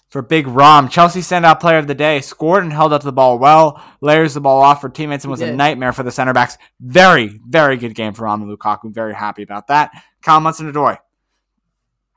for 0.10 0.22
Big 0.22 0.48
Rom. 0.48 0.90
Chelsea 0.90 1.20
standout 1.20 1.60
player 1.60 1.78
of 1.78 1.86
the 1.88 1.94
day. 1.94 2.22
Scored 2.22 2.64
and 2.64 2.74
held 2.74 2.94
up 2.94 3.04
the 3.04 3.12
ball 3.12 3.38
well. 3.38 3.84
Layers 4.02 4.34
the 4.34 4.42
ball 4.42 4.62
off 4.62 4.82
for 4.82 4.90
teammates 4.90 5.24
and 5.24 5.32
was 5.32 5.42
a 5.42 5.54
nightmare 5.54 5.94
for 5.94 6.04
the 6.04 6.12
center 6.12 6.34
backs. 6.34 6.58
Very, 6.80 7.40
very 7.48 7.78
good 7.78 7.94
game 7.94 8.14
for 8.14 8.24
Romelu 8.26 8.56
Lukaku. 8.58 8.92
Very 8.94 9.14
happy 9.14 9.44
about 9.44 9.68
that. 9.68 9.92
Kyle 10.24 10.40
Hudson-Odoi. 10.42 10.98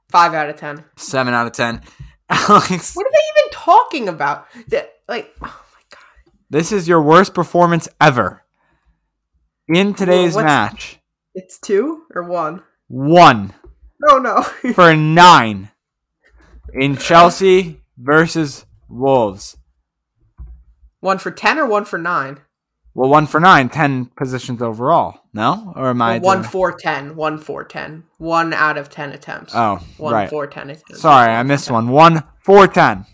Five 0.08 0.34
out 0.34 0.48
of 0.48 0.56
ten. 0.56 0.84
Seven 0.96 1.34
out 1.34 1.46
of 1.46 1.52
10. 1.52 1.82
Alex. 2.30 2.94
What 2.94 3.06
are 3.06 3.10
they 3.10 3.40
even 3.40 3.50
talking 3.52 4.08
about? 4.08 4.46
That 4.68 4.92
like, 5.08 5.34
oh 5.42 5.46
my 5.46 5.82
god. 5.90 6.32
This 6.48 6.72
is 6.72 6.88
your 6.88 7.02
worst 7.02 7.34
performance 7.34 7.88
ever 8.00 8.42
in 9.68 9.94
today's 9.94 10.34
what's- 10.34 10.44
match. 10.46 10.98
It's 11.34 11.58
two 11.58 12.04
or 12.14 12.22
one? 12.24 12.62
One 12.88 13.54
Oh 14.08 14.18
no. 14.18 14.42
for 14.72 14.96
nine 14.96 15.70
in 16.72 16.96
Chelsea 16.96 17.80
versus 17.98 18.64
Wolves. 18.88 19.56
one 21.00 21.18
for 21.18 21.30
ten 21.30 21.58
or 21.58 21.66
one 21.66 21.84
for 21.84 21.98
nine? 21.98 22.38
Well, 22.94 23.08
one 23.08 23.26
for 23.26 23.38
nine, 23.38 23.68
ten 23.68 24.06
positions 24.16 24.60
overall. 24.60 25.20
No, 25.32 25.72
or 25.76 25.90
am 25.90 26.02
I 26.02 26.12
Well, 26.18 26.20
one 26.22 26.38
doing- 26.38 26.50
ten. 27.68 28.04
One 28.18 28.52
out 28.52 28.76
of 28.76 28.90
ten 28.90 29.12
attempts. 29.12 29.52
Oh, 29.54 29.78
one 29.96 30.12
right. 30.12 30.28
four 30.28 30.46
ten 30.46 30.70
attempts. 30.70 31.00
Sorry, 31.00 31.32
I 31.32 31.42
missed 31.44 31.70
one. 31.70 31.88
One 31.88 32.24
for 32.40 32.66
ten. 32.66 33.06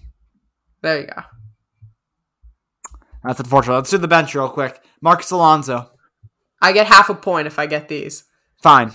There 0.82 1.00
you 1.00 1.06
go. 1.06 1.22
That's 3.24 3.40
unfortunate. 3.40 3.74
Let's 3.74 3.90
do 3.90 3.98
the 3.98 4.08
bench 4.08 4.34
real 4.34 4.48
quick. 4.48 4.80
Marcos 5.02 5.30
Alonso. 5.30 5.90
I 6.62 6.72
get 6.72 6.86
half 6.86 7.10
a 7.10 7.14
point 7.14 7.46
if 7.46 7.58
I 7.58 7.66
get 7.66 7.88
these. 7.88 8.24
Fine. 8.62 8.92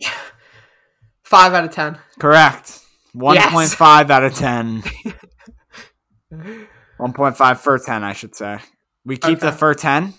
Five 1.22 1.52
out 1.54 1.64
of 1.64 1.72
ten. 1.72 1.98
Correct. 2.18 2.80
1.5 3.16 4.10
out 4.10 4.24
of 4.24 4.34
10. 4.34 4.82
1.5 6.98 7.56
for 7.58 7.78
10, 7.78 8.02
I 8.04 8.12
should 8.12 8.34
say. 8.34 8.58
We 9.04 9.16
keep 9.16 9.40
the 9.40 9.48
Okay. 9.48 9.56
for 9.56 9.74
10? 9.74 10.14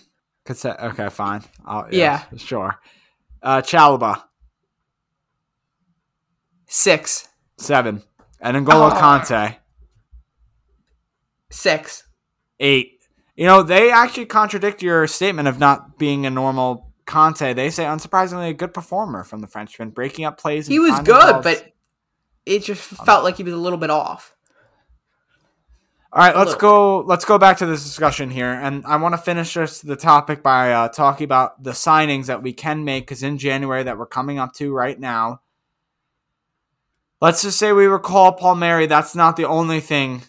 Okay, 0.64 1.08
fine. 1.08 1.42
I'll, 1.64 1.88
yeah, 1.92 2.22
Sure. 2.36 2.78
Uh, 3.42 3.60
Chalobah, 3.62 4.22
Six. 6.68 7.28
7. 7.58 8.02
And 8.40 8.56
N'Golo 8.66 8.90
Oh. 8.92 8.94
Kante, 8.94 9.56
Six. 11.50 12.04
8. 12.60 12.92
You 13.36 13.46
know, 13.46 13.62
they 13.62 13.90
actually 13.90 14.26
contradict 14.26 14.82
your 14.82 15.06
statement 15.06 15.48
of 15.48 15.58
not 15.58 15.98
being 15.98 16.26
a 16.26 16.30
normal 16.30 16.92
Kante. 17.06 17.54
They 17.54 17.70
say, 17.70 17.84
unsurprisingly, 17.84 18.50
a 18.50 18.54
good 18.54 18.74
performer 18.74 19.24
from 19.24 19.40
the 19.40 19.46
Frenchman, 19.46 19.90
breaking 19.90 20.24
up 20.24 20.38
plays. 20.38 20.66
He 20.66 20.78
was 20.78 20.98
good, 21.00 21.42
but 21.42 21.72
it 22.44 22.64
just 22.64 22.82
felt 22.82 23.24
like 23.24 23.36
he 23.36 23.42
was 23.42 23.52
a 23.54 23.58
little 23.58 23.78
bit 23.78 23.90
off. 23.90 24.35
All 26.16 26.22
right, 26.22 26.34
let's 26.34 26.54
go. 26.54 27.00
Let's 27.00 27.26
go 27.26 27.36
back 27.36 27.58
to 27.58 27.66
this 27.66 27.84
discussion 27.84 28.30
here, 28.30 28.50
and 28.50 28.86
I 28.86 28.96
want 28.96 29.12
to 29.12 29.18
finish 29.18 29.52
the 29.52 29.96
topic 29.96 30.42
by 30.42 30.72
uh, 30.72 30.88
talking 30.88 31.26
about 31.26 31.62
the 31.62 31.72
signings 31.72 32.24
that 32.26 32.42
we 32.42 32.54
can 32.54 32.86
make 32.86 33.04
because 33.04 33.22
in 33.22 33.36
January 33.36 33.82
that 33.82 33.98
we're 33.98 34.06
coming 34.06 34.38
up 34.38 34.54
to 34.54 34.72
right 34.72 34.98
now. 34.98 35.42
Let's 37.20 37.42
just 37.42 37.58
say 37.58 37.70
we 37.74 37.84
recall 37.84 38.32
Palmieri. 38.32 38.86
That's 38.86 39.14
not 39.14 39.36
the 39.36 39.44
only 39.44 39.80
thing 39.80 40.22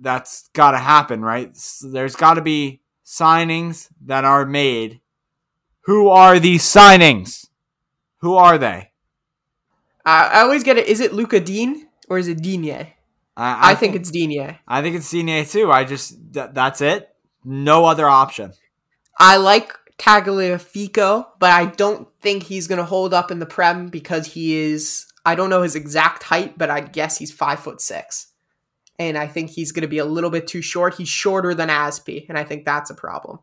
that's 0.00 0.48
got 0.54 0.70
to 0.70 0.78
happen, 0.78 1.20
right? 1.20 1.50
S- 1.50 1.84
There's 1.86 2.16
got 2.16 2.34
to 2.34 2.40
be 2.40 2.80
signings 3.04 3.90
that 4.06 4.24
are 4.24 4.46
made. 4.46 5.02
Who 5.82 6.08
are 6.08 6.38
these 6.38 6.62
signings? 6.62 7.46
Who 8.20 8.36
are 8.36 8.56
they? 8.56 8.90
I, 10.02 10.28
I 10.28 10.40
always 10.40 10.64
get 10.64 10.78
it. 10.78 10.86
Is 10.86 11.00
it 11.00 11.12
Luca 11.12 11.40
Dean 11.40 11.88
or 12.08 12.16
is 12.16 12.26
it 12.26 12.40
Digne? 12.40 12.95
I, 13.36 13.74
think 13.74 13.94
it's 13.94 14.10
Digne. 14.10 14.58
I 14.66 14.82
think 14.82 14.96
it's 14.96 15.10
Digne 15.10 15.44
too. 15.44 15.70
I 15.70 15.84
just 15.84 16.16
th- 16.32 16.50
that's 16.52 16.80
it. 16.80 17.08
No 17.44 17.84
other 17.84 18.08
option. 18.08 18.52
I 19.18 19.36
like 19.36 19.72
Tagliafico, 19.98 21.26
but 21.38 21.50
I 21.50 21.66
don't 21.66 22.08
think 22.20 22.44
he's 22.44 22.66
going 22.66 22.78
to 22.78 22.84
hold 22.84 23.14
up 23.14 23.30
in 23.30 23.38
the 23.38 23.46
Prem 23.46 23.88
because 23.88 24.32
he 24.32 24.56
is. 24.56 25.06
I 25.24 25.34
don't 25.34 25.50
know 25.50 25.62
his 25.62 25.74
exact 25.74 26.22
height, 26.22 26.56
but 26.56 26.70
I 26.70 26.80
guess 26.80 27.18
he's 27.18 27.32
five 27.32 27.60
foot 27.60 27.80
six, 27.80 28.28
and 28.98 29.18
I 29.18 29.26
think 29.26 29.50
he's 29.50 29.72
going 29.72 29.82
to 29.82 29.88
be 29.88 29.98
a 29.98 30.04
little 30.04 30.30
bit 30.30 30.46
too 30.46 30.62
short. 30.62 30.94
He's 30.94 31.08
shorter 31.08 31.54
than 31.54 31.68
Azpi, 31.68 32.28
and 32.28 32.38
I 32.38 32.44
think 32.44 32.64
that's 32.64 32.90
a 32.90 32.94
problem. 32.94 33.40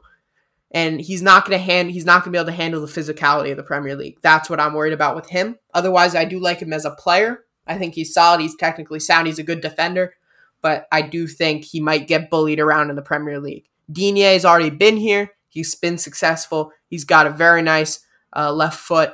And 0.71 0.99
he's 0.99 1.21
not 1.21 1.45
going 1.45 1.57
to 1.57 1.63
hand. 1.63 1.91
He's 1.91 2.05
not 2.05 2.23
going 2.23 2.31
to 2.33 2.37
be 2.37 2.41
able 2.41 2.51
to 2.51 2.57
handle 2.57 2.81
the 2.81 2.87
physicality 2.87 3.51
of 3.51 3.57
the 3.57 3.63
Premier 3.63 3.95
League. 3.95 4.17
That's 4.23 4.49
what 4.49 4.59
I'm 4.59 4.73
worried 4.73 4.93
about 4.93 5.15
with 5.15 5.29
him. 5.29 5.59
Otherwise, 5.71 6.15
I 6.15 6.25
do 6.25 6.39
like 6.39 6.59
him 6.59 6.73
as 6.73 6.85
a 6.85 6.91
player. 6.91 7.45
I 7.65 7.77
think 7.77 7.95
he's 7.95 8.13
solid. 8.13 8.41
He's 8.41 8.55
technically 8.55 8.99
sound. 8.99 9.27
He's 9.27 9.39
a 9.39 9.43
good 9.43 9.61
defender, 9.61 10.15
but 10.61 10.87
I 10.91 11.01
do 11.01 11.27
think 11.27 11.65
he 11.65 11.79
might 11.79 12.07
get 12.07 12.29
bullied 12.29 12.59
around 12.59 12.89
in 12.89 12.95
the 12.95 13.01
Premier 13.01 13.39
League. 13.39 13.69
Digne 13.91 14.21
has 14.21 14.45
already 14.45 14.69
been 14.69 14.97
here. 14.97 15.31
He's 15.49 15.75
been 15.75 15.97
successful. 15.97 16.71
He's 16.87 17.05
got 17.05 17.27
a 17.27 17.31
very 17.31 17.61
nice 17.61 17.99
uh, 18.35 18.51
left 18.51 18.79
foot 18.79 19.13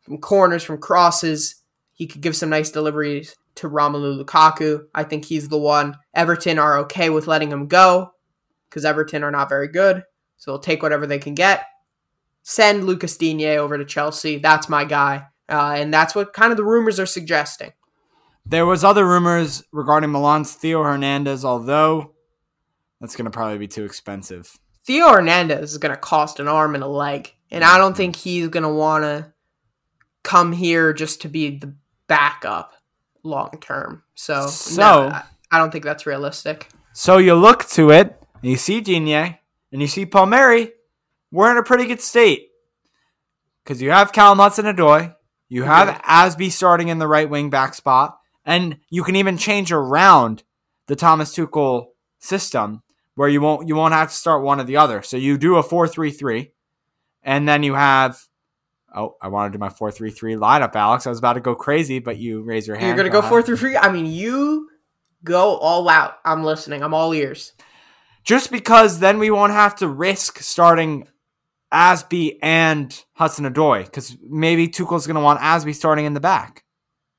from 0.00 0.18
corners, 0.18 0.62
from 0.62 0.78
crosses. 0.78 1.56
He 1.92 2.06
could 2.06 2.20
give 2.20 2.36
some 2.36 2.50
nice 2.50 2.70
deliveries 2.70 3.36
to 3.56 3.68
Romelu 3.68 4.24
Lukaku. 4.24 4.86
I 4.94 5.04
think 5.04 5.24
he's 5.24 5.48
the 5.48 5.58
one. 5.58 5.96
Everton 6.14 6.58
are 6.58 6.78
okay 6.78 7.10
with 7.10 7.26
letting 7.26 7.50
him 7.50 7.66
go 7.66 8.12
because 8.68 8.84
Everton 8.84 9.24
are 9.24 9.30
not 9.30 9.48
very 9.48 9.68
good. 9.68 10.04
So 10.36 10.52
they'll 10.52 10.60
take 10.60 10.82
whatever 10.82 11.06
they 11.06 11.18
can 11.18 11.34
get. 11.34 11.64
Send 12.42 12.84
Lucas 12.84 13.16
Digne 13.16 13.58
over 13.58 13.76
to 13.76 13.84
Chelsea. 13.84 14.38
That's 14.38 14.68
my 14.68 14.84
guy. 14.84 15.26
Uh, 15.50 15.74
and 15.76 15.92
that's 15.92 16.14
what 16.14 16.32
kind 16.32 16.50
of 16.52 16.56
the 16.56 16.64
rumors 16.64 17.00
are 17.00 17.06
suggesting. 17.06 17.72
There 18.46 18.66
was 18.66 18.84
other 18.84 19.06
rumors 19.06 19.62
regarding 19.72 20.10
Milan's 20.12 20.52
Theo 20.52 20.82
Hernandez, 20.82 21.44
although 21.44 22.12
that's 23.00 23.16
going 23.16 23.26
to 23.26 23.30
probably 23.30 23.58
be 23.58 23.68
too 23.68 23.84
expensive. 23.84 24.56
Theo 24.84 25.08
Hernandez 25.08 25.72
is 25.72 25.78
going 25.78 25.94
to 25.94 26.00
cost 26.00 26.40
an 26.40 26.48
arm 26.48 26.74
and 26.74 26.82
a 26.82 26.88
leg, 26.88 27.32
and 27.50 27.62
I 27.62 27.78
don't 27.78 27.96
think 27.96 28.16
he's 28.16 28.48
going 28.48 28.62
to 28.62 28.68
want 28.68 29.04
to 29.04 29.32
come 30.22 30.52
here 30.52 30.92
just 30.92 31.22
to 31.22 31.28
be 31.28 31.58
the 31.58 31.74
backup 32.06 32.74
long 33.22 33.50
term. 33.60 34.02
So, 34.14 34.46
So- 34.46 34.80
no, 34.80 35.08
I- 35.50 35.58
don't 35.58 35.70
think 35.70 35.84
that's 35.84 36.06
realistic. 36.06 36.68
So 36.92 37.18
you 37.18 37.34
look 37.34 37.66
to 37.70 37.90
it, 37.90 38.20
and 38.42 38.50
you 38.50 38.56
see 38.56 38.80
Digne, 38.80 39.38
and 39.72 39.80
you 39.80 39.86
see 39.86 40.06
Palmieri. 40.06 40.72
We're 41.30 41.50
in 41.52 41.56
a 41.58 41.62
pretty 41.62 41.86
good 41.86 42.00
state 42.00 42.48
because 43.62 43.80
you 43.80 43.90
have 43.92 44.12
Callum 44.12 44.38
Hudson-Odoi, 44.38 45.14
you 45.50 45.64
have 45.64 45.88
Okay. 45.90 45.98
Azpi 45.98 46.50
starting 46.50 46.88
in 46.88 46.98
the 46.98 47.06
right 47.06 47.28
wing 47.28 47.50
back 47.50 47.74
spot, 47.74 48.18
and 48.46 48.78
you 48.88 49.04
can 49.04 49.16
even 49.16 49.36
change 49.36 49.70
around 49.70 50.42
the 50.86 50.96
Thomas 50.96 51.36
Tuchel 51.36 51.88
system 52.18 52.82
where 53.14 53.28
you 53.28 53.40
won't 53.42 53.68
you 53.68 53.74
won't 53.76 53.92
have 53.92 54.08
to 54.08 54.14
start 54.14 54.42
one 54.42 54.60
or 54.60 54.64
the 54.64 54.78
other. 54.78 55.02
So 55.02 55.16
you 55.18 55.36
do 55.36 55.56
a 55.56 55.62
4-3-3 55.62 56.50
and 57.22 57.46
then 57.48 57.62
you 57.62 57.74
have 57.74 58.18
Oh, 58.92 59.14
I 59.22 59.28
want 59.28 59.52
to 59.52 59.56
do 59.56 59.60
my 59.60 59.68
4-3-3 59.68 60.36
lineup, 60.36 60.74
Alex. 60.74 61.06
I 61.06 61.10
was 61.10 61.20
about 61.20 61.34
to 61.34 61.40
go 61.40 61.54
crazy, 61.54 62.00
but 62.00 62.16
you 62.16 62.42
raise 62.42 62.66
your 62.66 62.76
hand. 62.76 62.88
You're 62.88 62.96
going 62.96 63.06
to 63.06 63.12
go 63.12 63.20
ahead. 63.20 63.28
four 63.28 63.40
through 63.40 63.58
three. 63.58 63.76
I 63.76 63.88
mean, 63.92 64.04
you 64.06 64.68
go 65.22 65.58
all 65.58 65.88
out. 65.88 66.16
I'm 66.24 66.42
listening. 66.42 66.82
I'm 66.82 66.92
all 66.92 67.12
ears. 67.14 67.52
just 68.24 68.50
because 68.50 68.98
then 68.98 69.18
we 69.20 69.30
won't 69.30 69.52
have 69.52 69.76
to 69.76 69.86
risk 69.88 70.40
starting 70.40 71.06
Azpi 71.72 72.36
and 72.42 73.04
Hudson 73.12 73.44
Odoi 73.52 73.84
because 73.84 74.16
maybe 74.22 74.68
Tuchel's 74.68 75.06
going 75.06 75.14
to 75.16 75.20
want 75.20 75.40
Azpi 75.40 75.74
starting 75.74 76.04
in 76.06 76.14
the 76.14 76.20
back. 76.20 76.64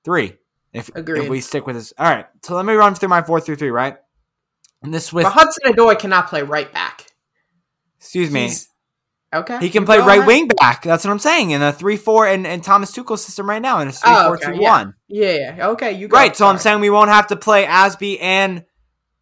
Three. 0.04 0.34
If, 0.74 0.90
if 0.96 1.30
we 1.30 1.42
stick 1.42 1.68
with 1.68 1.76
this. 1.76 1.94
All 1.98 2.10
right. 2.10 2.26
So 2.44 2.56
let 2.56 2.66
me 2.66 2.74
run 2.74 2.96
through 2.96 3.10
my 3.10 3.22
4 3.22 3.42
through 3.42 3.58
3, 3.58 3.70
right? 3.72 3.98
And 4.82 4.94
this 4.94 5.12
with, 5.12 5.24
but 5.26 5.34
Hudson 5.34 5.74
Odoi 5.74 6.00
cannot 6.00 6.28
play 6.28 6.44
right 6.44 6.72
back. 6.74 7.06
excuse 8.00 8.32
me, 8.32 8.44
He's- 8.44 8.68
okay. 9.34 9.60
he 9.60 9.70
can 9.70 9.86
play 9.86 10.00
right 10.00 10.18
ahead. 10.20 10.28
wing 10.28 10.48
back. 10.48 10.82
That's 10.84 11.04
what 11.06 11.12
I'm 11.12 11.20
saying. 11.20 11.52
In 11.52 11.62
a 11.62 11.72
3 11.74 11.98
4 11.98 12.28
and, 12.28 12.48
and 12.48 12.64
Thomas 12.64 12.92
Tuchel's 12.92 13.24
system 13.24 13.48
right 13.50 13.62
now 13.62 13.80
in 13.80 13.90
a 13.90 13.92
3 13.92 14.00
Oh, 14.12 14.24
4 14.28 14.36
okay, 14.38 14.58
2 14.58 14.62
yeah. 14.64 14.70
1. 14.70 14.94
Yeah, 15.10 15.32
yeah. 15.58 15.68
Okay, 15.70 15.92
you. 15.92 16.08
Right. 16.08 16.36
So 16.36 16.48
I'm 16.48 16.58
saying 16.58 16.80
we 16.80 16.90
won't 16.90 17.10
have 17.12 17.28
to 17.28 17.36
play 17.36 17.66
Azpi 17.66 18.18
and 18.22 18.64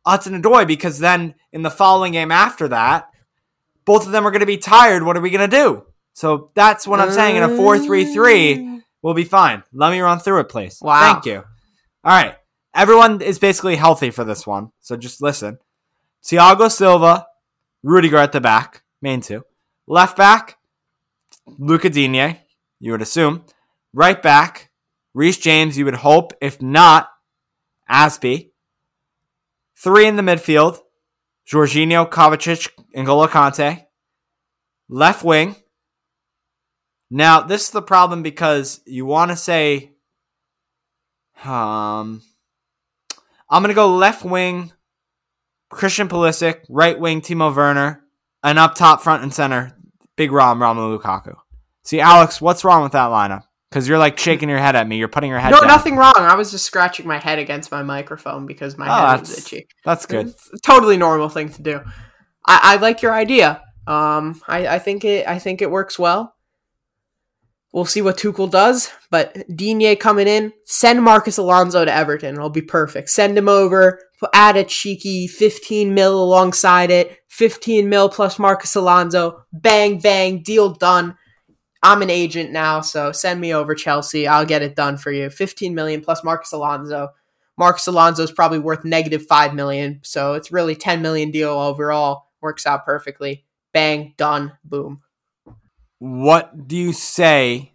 Hudson 0.05 0.39
Odoi 0.41 0.65
because 0.67 0.99
then 0.99 1.33
in 1.51 1.63
the 1.63 1.71
following 1.71 2.13
game 2.13 2.31
after 2.31 2.67
that, 2.69 3.09
both 3.89 4.05
of 4.05 4.11
them 4.11 4.27
are 4.27 4.29
going 4.29 4.41
to 4.41 4.45
be 4.45 4.59
tired. 4.59 5.01
What 5.01 5.17
are 5.17 5.19
we 5.19 5.31
going 5.31 5.49
to 5.49 5.57
do? 5.57 5.83
So 6.13 6.51
that's 6.53 6.87
what 6.87 6.99
I'm 6.99 7.09
saying. 7.09 7.37
In 7.37 7.41
a 7.41 7.57
4 7.57 7.79
3 7.79 8.13
3, 8.13 8.55
mm. 8.55 8.83
we'll 9.01 9.15
be 9.15 9.23
fine. 9.23 9.63
Let 9.73 9.89
me 9.89 9.99
run 9.99 10.19
through 10.19 10.41
it, 10.41 10.49
please. 10.49 10.77
Wow. 10.79 11.13
Thank 11.13 11.25
you. 11.25 11.37
All 11.37 11.43
right. 12.03 12.35
Everyone 12.75 13.19
is 13.19 13.39
basically 13.39 13.77
healthy 13.77 14.11
for 14.11 14.23
this 14.23 14.45
one. 14.45 14.69
So 14.79 14.95
just 14.95 15.23
listen. 15.23 15.57
Thiago 16.23 16.69
Silva, 16.69 17.25
Rudiger 17.81 18.17
at 18.17 18.31
the 18.31 18.39
back, 18.39 18.83
main 19.01 19.21
two. 19.21 19.43
Left 19.87 20.15
back, 20.15 20.59
Luca 21.57 21.89
Digne, 21.89 22.41
you 22.79 22.91
would 22.91 23.01
assume. 23.01 23.43
Right 23.91 24.21
back, 24.21 24.69
Reece 25.15 25.39
James, 25.39 25.79
you 25.79 25.85
would 25.85 25.95
hope. 25.95 26.33
If 26.41 26.61
not, 26.61 27.09
Azpi. 27.89 28.51
Three 29.75 30.05
in 30.05 30.15
the 30.15 30.21
midfield, 30.21 30.77
Jorginho, 31.49 32.09
Kovacic, 32.09 32.69
and 32.93 33.05
Golo 33.05 33.27
Kante. 33.27 33.85
Left 34.87 35.23
wing. 35.23 35.55
Now, 37.09 37.41
this 37.41 37.65
is 37.65 37.71
the 37.71 37.81
problem 37.81 38.21
because 38.21 38.81
you 38.85 39.05
want 39.05 39.31
to 39.31 39.37
say, 39.37 39.93
um, 41.43 42.21
I'm 43.49 43.63
going 43.63 43.69
to 43.69 43.73
go 43.73 43.95
left 43.95 44.23
wing, 44.23 44.71
Christian 45.71 46.07
Pulisic, 46.07 46.61
right 46.69 46.99
wing, 46.99 47.21
Timo 47.21 47.55
Werner, 47.55 48.03
and 48.43 48.59
up 48.59 48.75
top, 48.75 49.01
front 49.01 49.23
and 49.23 49.33
center, 49.33 49.75
Big 50.15 50.31
Rom, 50.31 50.59
Romelu 50.59 50.99
Lukaku. 50.99 51.35
See, 51.83 51.99
Alex, 51.99 52.39
what's 52.39 52.63
wrong 52.63 52.83
with 52.83 52.91
that 52.91 53.09
lineup? 53.09 53.43
Because 53.69 53.87
you're 53.87 53.99
like 53.99 54.17
shaking 54.17 54.49
your 54.49 54.57
head 54.57 54.75
at 54.75 54.87
me. 54.87 54.97
You're 54.97 55.07
putting 55.07 55.29
your 55.29 55.39
head 55.39 55.51
No, 55.51 55.59
down. 55.59 55.67
nothing 55.67 55.95
wrong. 55.95 56.13
I 56.17 56.33
was 56.35 56.49
just 56.51 56.65
scratching 56.65 57.05
my 57.05 57.19
head 57.19 57.37
against 57.37 57.71
my 57.71 57.83
microphone 57.83 58.45
because 58.47 58.77
my 58.77 58.87
Oh, 58.87 59.07
head 59.11 59.19
that's- 59.19 59.37
itchy. 59.37 59.67
That's 59.85 60.05
good. 60.07 60.33
Totally 60.63 60.97
normal 60.97 61.29
thing 61.29 61.49
to 61.49 61.61
do. 61.61 61.81
I, 62.47 62.59
I 62.63 62.75
like 62.77 63.01
your 63.03 63.13
idea. 63.13 63.61
Um, 63.85 64.41
I, 64.47 64.67
I 64.67 64.79
think 64.79 65.05
it. 65.05 65.27
I 65.27 65.37
think 65.39 65.61
it 65.61 65.69
works 65.69 65.99
well. 65.99 66.35
We'll 67.71 67.85
see 67.85 68.01
what 68.01 68.17
Tuchel 68.17 68.49
does, 68.49 68.89
but 69.11 69.37
Digne 69.55 69.95
coming 69.95 70.27
in, 70.27 70.51
send 70.65 71.03
Marcos 71.03 71.37
Alonso 71.37 71.85
to 71.85 71.93
Everton. 71.93 72.33
It'll 72.33 72.49
be 72.49 72.63
perfect. 72.63 73.09
Send 73.11 73.37
him 73.37 73.47
over, 73.47 73.99
add 74.33 74.57
a 74.57 74.63
cheeky 74.63 75.27
15 75.27 75.93
mil 75.93 76.23
alongside 76.23 76.89
it, 76.89 77.19
15 77.27 77.87
mil 77.87 78.09
plus 78.09 78.39
Marcos 78.39 78.73
Alonso. 78.73 79.43
Bang, 79.53 79.99
bang, 79.99 80.41
deal 80.41 80.73
done. 80.73 81.15
I'm 81.81 82.01
an 82.01 82.09
agent 82.09 82.51
now, 82.51 82.81
so 82.81 83.11
send 83.11 83.39
me 83.39 83.53
over 83.53 83.73
Chelsea. 83.73 84.27
I'll 84.27 84.45
get 84.45 84.61
it 84.61 84.75
done 84.75 84.97
for 84.97 85.11
you. 85.11 85.29
15 85.29 85.73
million 85.73 86.01
plus 86.01 86.23
Marcos 86.23 86.51
Alonso. 86.51 87.09
Marcos 87.57 87.87
Alonso 87.87 88.23
is 88.23 88.31
probably 88.31 88.59
worth 88.59 88.83
negative 88.85 89.25
5 89.25 89.53
million, 89.53 89.99
so 90.03 90.33
it's 90.33 90.51
really 90.51 90.75
10 90.75 91.01
million 91.01 91.31
deal 91.31 91.51
overall. 91.51 92.27
Works 92.41 92.65
out 92.65 92.85
perfectly. 92.85 93.45
Bang, 93.73 94.13
done, 94.17 94.53
boom. 94.63 95.01
What 95.99 96.67
do 96.67 96.77
you 96.77 96.93
say 96.93 97.73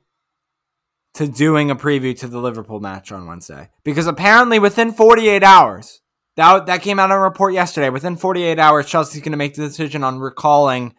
to 1.15 1.29
doing 1.29 1.71
a 1.71 1.77
preview 1.77 2.19
to 2.19 2.29
the 2.29 2.39
Liverpool 2.39 2.81
match 2.81 3.13
on 3.13 3.27
Wednesday? 3.27 3.69
Because 3.85 4.07
apparently 4.07 4.59
within 4.59 4.93
48 4.93 5.43
hours, 5.43 6.01
that, 6.37 6.67
that 6.67 6.83
came 6.83 6.99
out 6.99 7.11
in 7.11 7.17
a 7.17 7.21
report 7.21 7.53
yesterday. 7.53 7.91
Within 7.91 8.17
48 8.17 8.59
hours, 8.59 8.87
Chelsea's 8.87 9.21
going 9.21 9.33
to 9.33 9.39
make 9.39 9.55
the 9.55 9.67
decision 9.67 10.03
on 10.03 10.19
recalling 10.19 10.95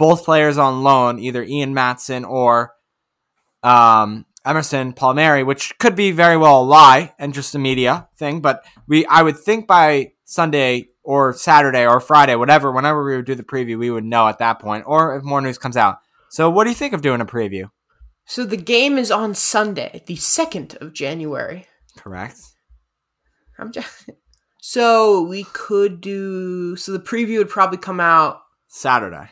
both 0.00 0.24
players 0.24 0.56
on 0.56 0.82
loan, 0.82 1.18
either 1.18 1.44
Ian 1.44 1.74
Maatsen 1.74 2.26
or 2.26 2.72
um, 3.62 4.24
Emerson 4.46 4.94
Palmieri, 4.94 5.42
which 5.42 5.76
could 5.78 5.94
be 5.94 6.10
very 6.10 6.38
well 6.38 6.62
a 6.62 6.64
lie 6.64 7.12
and 7.18 7.34
just 7.34 7.54
a 7.54 7.58
media 7.58 8.08
thing. 8.16 8.40
But 8.40 8.64
we, 8.88 9.04
I 9.04 9.22
would 9.22 9.38
think 9.38 9.66
by 9.66 10.12
Sunday 10.24 10.88
or 11.02 11.34
Saturday 11.34 11.86
or 11.86 12.00
Friday, 12.00 12.34
whatever, 12.34 12.72
whenever 12.72 13.04
we 13.04 13.14
would 13.14 13.26
do 13.26 13.34
the 13.34 13.42
preview, 13.42 13.78
we 13.78 13.90
would 13.90 14.04
know 14.04 14.26
at 14.26 14.38
that 14.38 14.58
point, 14.58 14.84
or 14.86 15.16
if 15.16 15.22
more 15.22 15.42
news 15.42 15.58
comes 15.58 15.76
out. 15.76 15.98
So, 16.30 16.48
what 16.48 16.64
do 16.64 16.70
you 16.70 16.76
think 16.76 16.94
of 16.94 17.02
doing 17.02 17.20
a 17.20 17.26
preview? 17.26 17.70
So 18.24 18.44
the 18.44 18.56
game 18.56 18.96
is 18.96 19.10
on 19.10 19.34
Sunday, 19.34 20.02
the 20.06 20.16
second 20.16 20.78
of 20.80 20.94
January. 20.94 21.66
Correct. 21.98 22.38
I'm 23.58 23.70
just 23.70 24.08
so 24.60 25.20
we 25.22 25.44
could 25.52 26.00
do 26.00 26.76
so 26.76 26.92
the 26.92 27.00
preview 27.00 27.38
would 27.38 27.50
probably 27.50 27.78
come 27.78 28.00
out 28.00 28.40
Saturday. 28.68 29.30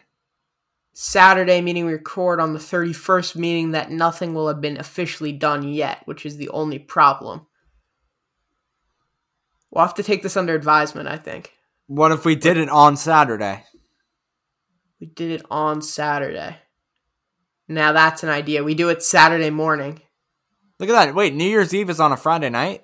Saturday, 1.00 1.60
meaning 1.60 1.86
we 1.86 1.92
record 1.92 2.40
on 2.40 2.54
the 2.54 2.58
31st, 2.58 3.36
meaning 3.36 3.70
that 3.70 3.88
nothing 3.88 4.34
will 4.34 4.48
have 4.48 4.60
been 4.60 4.76
officially 4.80 5.30
done 5.30 5.62
yet, 5.62 6.02
which 6.06 6.26
is 6.26 6.38
the 6.38 6.48
only 6.48 6.80
problem. 6.80 7.46
We'll 9.70 9.84
have 9.84 9.94
to 9.94 10.02
take 10.02 10.24
this 10.24 10.36
under 10.36 10.56
advisement, 10.56 11.06
I 11.06 11.16
think. 11.16 11.52
What 11.86 12.10
if 12.10 12.24
we 12.24 12.34
did 12.34 12.56
it 12.56 12.68
on 12.68 12.96
Saturday? 12.96 13.62
We 15.00 15.06
did 15.06 15.30
it 15.30 15.46
on 15.52 15.82
Saturday. 15.82 16.56
Now 17.68 17.92
that's 17.92 18.24
an 18.24 18.28
idea. 18.30 18.64
We 18.64 18.74
do 18.74 18.88
it 18.88 19.00
Saturday 19.00 19.50
morning. 19.50 20.00
Look 20.80 20.88
at 20.88 20.94
that. 20.94 21.14
Wait, 21.14 21.32
New 21.32 21.44
Year's 21.44 21.72
Eve 21.72 21.90
is 21.90 22.00
on 22.00 22.10
a 22.10 22.16
Friday 22.16 22.50
night? 22.50 22.82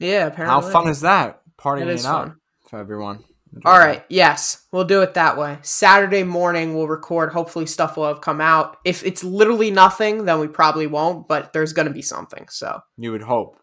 Yeah, 0.00 0.26
apparently. 0.26 0.60
How 0.60 0.72
fun 0.72 0.88
is 0.88 1.02
that? 1.02 1.40
Partying 1.56 1.82
It 1.82 1.88
it, 1.90 2.00
fun. 2.00 2.34
for 2.68 2.80
everyone. 2.80 3.22
All 3.64 3.78
right, 3.78 4.04
yes, 4.08 4.66
we'll 4.72 4.84
do 4.84 5.02
it 5.02 5.14
that 5.14 5.36
way. 5.38 5.58
Saturday 5.62 6.22
morning, 6.24 6.74
we'll 6.74 6.88
record. 6.88 7.32
Hopefully, 7.32 7.66
stuff 7.66 7.96
will 7.96 8.08
have 8.08 8.20
come 8.20 8.40
out. 8.40 8.78
If 8.84 9.04
it's 9.04 9.22
literally 9.22 9.70
nothing, 9.70 10.24
then 10.24 10.40
we 10.40 10.48
probably 10.48 10.86
won't, 10.86 11.28
but 11.28 11.52
there's 11.52 11.72
going 11.72 11.86
to 11.88 11.94
be 11.94 12.02
something. 12.02 12.46
So, 12.48 12.80
You 12.96 13.12
would 13.12 13.22
hope. 13.22 13.58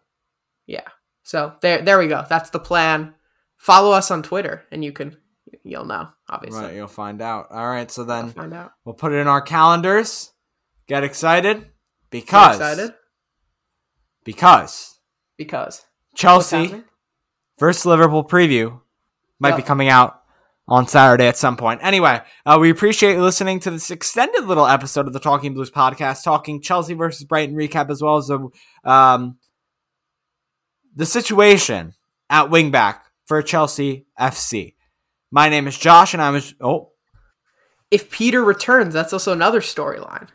yeah. 0.66 0.88
So, 1.24 1.54
there 1.62 1.82
there 1.82 1.98
we 1.98 2.08
go. 2.08 2.24
That's 2.28 2.50
the 2.50 2.58
plan. 2.58 3.14
Follow 3.56 3.92
us 3.92 4.10
on 4.10 4.22
Twitter, 4.22 4.64
and 4.72 4.84
you 4.84 4.92
can, 4.92 5.16
you'll 5.62 5.84
know, 5.84 6.08
obviously. 6.28 6.62
Right, 6.64 6.74
you'll 6.74 6.88
find 6.88 7.22
out. 7.22 7.46
All 7.50 7.68
right, 7.68 7.90
so 7.90 8.02
then 8.04 8.30
find 8.30 8.52
out. 8.54 8.72
we'll 8.84 8.94
put 8.94 9.12
it 9.12 9.16
in 9.16 9.28
our 9.28 9.40
calendars. 9.42 10.32
Get 10.88 11.04
excited 11.04 11.58
Get 11.58 11.70
because 12.10 12.56
excited? 12.56 12.94
because 14.24 14.98
Because. 15.36 15.84
Chelsea 16.14 16.82
versus 17.58 17.86
Liverpool 17.86 18.24
preview 18.24 18.80
might 19.42 19.56
be 19.56 19.62
coming 19.62 19.88
out 19.88 20.22
on 20.68 20.86
Saturday 20.86 21.26
at 21.26 21.36
some 21.36 21.56
point. 21.56 21.80
Anyway, 21.82 22.20
uh, 22.46 22.56
we 22.60 22.70
appreciate 22.70 23.14
you 23.14 23.22
listening 23.22 23.58
to 23.60 23.70
this 23.70 23.90
extended 23.90 24.44
little 24.44 24.66
episode 24.66 25.08
of 25.08 25.12
the 25.12 25.20
Talking 25.20 25.52
Blues 25.52 25.70
podcast, 25.70 26.22
talking 26.22 26.62
Chelsea 26.62 26.94
versus 26.94 27.24
Brighton 27.24 27.56
recap 27.56 27.90
as 27.90 28.00
well 28.00 28.16
as 28.16 28.28
the 28.28 28.48
um, 28.84 29.36
the 30.94 31.04
situation 31.04 31.94
at 32.30 32.50
wingback 32.50 33.00
for 33.26 33.42
Chelsea 33.42 34.06
FC. 34.18 34.74
My 35.30 35.48
name 35.48 35.66
is 35.66 35.76
Josh, 35.76 36.14
and 36.14 36.22
I 36.22 36.30
was 36.30 36.54
oh 36.60 36.92
If 37.90 38.10
Peter 38.10 38.42
returns, 38.44 38.94
that's 38.94 39.12
also 39.12 39.32
another 39.32 39.60
storyline. 39.60 40.28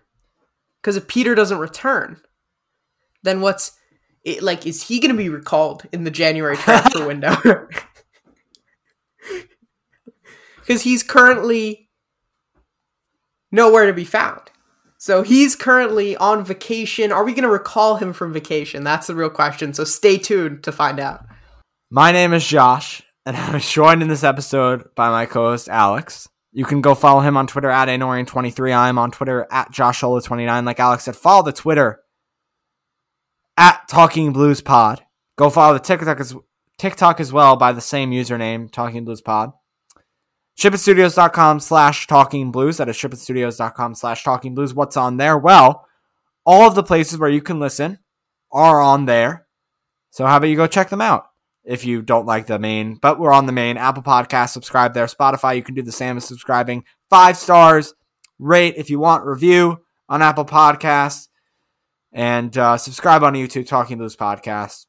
Because 0.81 0.97
if 0.97 1.07
Peter 1.07 1.33
doesn't 1.33 1.57
return, 1.57 2.19
then 3.23 3.39
what's 3.39 3.71
it, 4.25 4.43
like? 4.43 4.67
Is 4.67 4.83
he 4.83 4.99
going 4.99 5.11
to 5.11 5.17
be 5.17 5.29
recalled 5.29 5.83
in 5.93 6.03
the 6.03 6.11
January 6.11 6.57
transfer 6.57 7.07
window? 7.07 7.37
Because 10.67 10.81
he's 10.81 11.01
currently 11.01 11.89
nowhere 13.53 13.85
to 13.85 13.93
be 13.93 14.03
found. 14.03 14.41
So 14.97 15.21
he's 15.21 15.55
currently 15.55 16.17
on 16.17 16.43
vacation. 16.43 17.13
Are 17.13 17.23
we 17.23 17.31
going 17.31 17.43
to 17.43 17.49
recall 17.49 17.95
him 17.95 18.11
from 18.11 18.33
vacation? 18.33 18.83
That's 18.83 19.07
the 19.07 19.15
real 19.15 19.29
question. 19.29 19.73
So 19.73 19.85
stay 19.85 20.17
tuned 20.17 20.63
to 20.63 20.73
find 20.73 20.99
out. 20.99 21.25
My 21.89 22.11
name 22.11 22.33
is 22.33 22.45
Josh, 22.45 23.01
and 23.25 23.37
I'm 23.37 23.59
joined 23.61 24.01
in 24.01 24.09
this 24.09 24.25
episode 24.25 24.93
by 24.95 25.09
my 25.09 25.25
co-host 25.25 25.69
Alex. 25.69 26.27
You 26.51 26.65
can 26.65 26.81
go 26.81 26.95
follow 26.95 27.21
him 27.21 27.37
on 27.37 27.47
Twitter 27.47 27.69
at 27.69 27.87
Anorian23. 27.87 28.75
I'm 28.75 28.97
on 28.97 29.11
Twitter 29.11 29.47
at 29.49 29.71
JoshSolo29. 29.71 30.65
Like 30.65 30.79
Alex 30.79 31.05
said, 31.05 31.15
follow 31.15 31.43
the 31.43 31.53
Twitter 31.53 32.01
at 33.55 33.87
Talking 33.87 34.33
Blues 34.33 34.59
Pod. 34.59 35.01
Go 35.37 35.49
follow 35.49 35.73
the 35.75 35.79
TikTok 35.79 36.19
as 36.19 36.35
TikTok 36.77 37.19
as 37.21 37.31
well 37.31 37.55
by 37.55 37.71
the 37.71 37.79
same 37.79 38.11
username, 38.11 38.69
Talking 38.69 39.05
Blues 39.05 39.21
Pod. 39.21 39.53
ShipItStudios.com 40.57 41.59
slash 41.59 42.07
Talking 42.07 42.51
Blues. 42.51 42.77
That 42.77 42.89
is 42.89 42.97
ShipItStudios.com 42.97 43.95
slash 43.95 44.23
Talking 44.23 44.55
Blues. 44.55 44.73
What's 44.73 44.97
on 44.97 45.17
there? 45.17 45.37
Well, 45.37 45.85
all 46.45 46.67
of 46.67 46.75
the 46.75 46.83
places 46.83 47.19
where 47.19 47.29
you 47.29 47.41
can 47.41 47.59
listen 47.59 47.99
are 48.51 48.81
on 48.81 49.05
there. 49.05 49.45
So 50.09 50.25
how 50.25 50.37
about 50.37 50.47
you 50.47 50.55
go 50.55 50.67
check 50.67 50.89
them 50.89 51.01
out? 51.01 51.27
if 51.67 51.83
you 51.83 52.01
don't 52.01 52.25
like 52.25 52.47
the 52.47 52.57
main, 52.57 52.95
but 52.95 53.19
we're 53.19 53.33
on 53.33 53.45
the 53.45 53.51
main 53.51 53.77
Apple 53.77 54.01
Podcast. 54.01 54.49
Subscribe 54.49 54.93
there. 54.93 55.05
Spotify, 55.05 55.57
you 55.57 55.61
can 55.61 55.75
do 55.75 55.81
the 55.81 55.91
same 55.91 56.15
as 56.15 56.23
subscribing. 56.23 56.85
Five 57.09 57.37
stars, 57.37 57.93
rate 58.39 58.75
if 58.77 58.89
you 58.89 58.99
want, 58.99 59.25
review 59.25 59.81
on 60.07 60.21
Apple 60.21 60.45
Podcasts, 60.45 61.27
and 62.13 62.57
uh, 62.57 62.77
subscribe 62.77 63.21
on 63.21 63.33
YouTube. 63.33 63.67
Talking 63.67 63.97
Blues 63.97 64.15
Podcast 64.15 64.85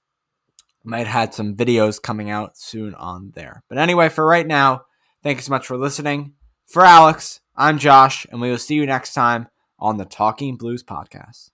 might 0.85 1.09
have 1.09 1.35
some 1.35 1.57
videos 1.57 2.01
coming 2.01 2.31
out 2.31 2.57
soon 2.57 2.95
on 2.95 3.33
there. 3.35 3.65
But 3.69 3.79
anyway, 3.79 4.09
for 4.09 4.25
right 4.25 4.47
now, 4.47 4.83
thank 5.23 5.39
you 5.39 5.43
so 5.43 5.51
much 5.51 5.67
for 5.67 5.77
listening. 5.77 6.35
For 6.67 6.85
Alex, 6.85 7.41
I'm 7.57 7.79
Josh, 7.79 8.27
and 8.31 8.41
we 8.41 8.51
will 8.51 8.59
see 8.59 8.75
you 8.75 8.87
next 8.87 9.15
time 9.15 9.49
on 9.79 9.97
the 9.97 10.05
Talking 10.05 10.57
Blues 10.57 10.83
Podcast. 10.83 11.51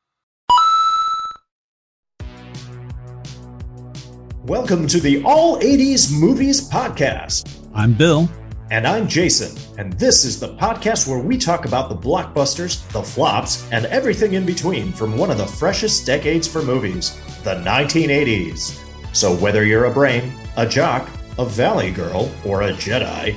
Welcome 4.44 4.86
to 4.88 5.00
the 5.00 5.22
All 5.24 5.58
80s 5.60 6.12
Movies 6.12 6.68
Podcast. 6.68 7.66
I'm 7.74 7.94
Bill. 7.94 8.28
And 8.70 8.86
I'm 8.86 9.08
Jason. 9.08 9.56
And 9.78 9.92
this 9.94 10.24
is 10.24 10.40
the 10.40 10.54
podcast 10.56 11.08
where 11.08 11.18
we 11.18 11.38
talk 11.38 11.64
about 11.64 11.88
the 11.88 11.96
blockbusters, 11.96 12.86
the 12.92 13.02
flops, 13.02 13.70
and 13.70 13.86
everything 13.86 14.34
in 14.34 14.44
between 14.44 14.92
from 14.92 15.16
one 15.16 15.30
of 15.30 15.38
the 15.38 15.46
freshest 15.46 16.06
decades 16.06 16.48
for 16.48 16.62
movies, 16.62 17.18
the 17.42 17.54
1980s. 17.56 18.80
So 19.14 19.34
whether 19.36 19.64
you're 19.64 19.84
a 19.84 19.90
brain, 19.90 20.32
a 20.56 20.66
jock, 20.66 21.08
a 21.38 21.44
valley 21.44 21.90
girl, 21.90 22.30
or 22.44 22.62
a 22.62 22.72
Jedi, 22.72 23.36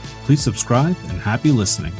Please 0.31 0.39
subscribe 0.39 0.95
and 1.09 1.19
happy 1.19 1.51
listening. 1.51 1.91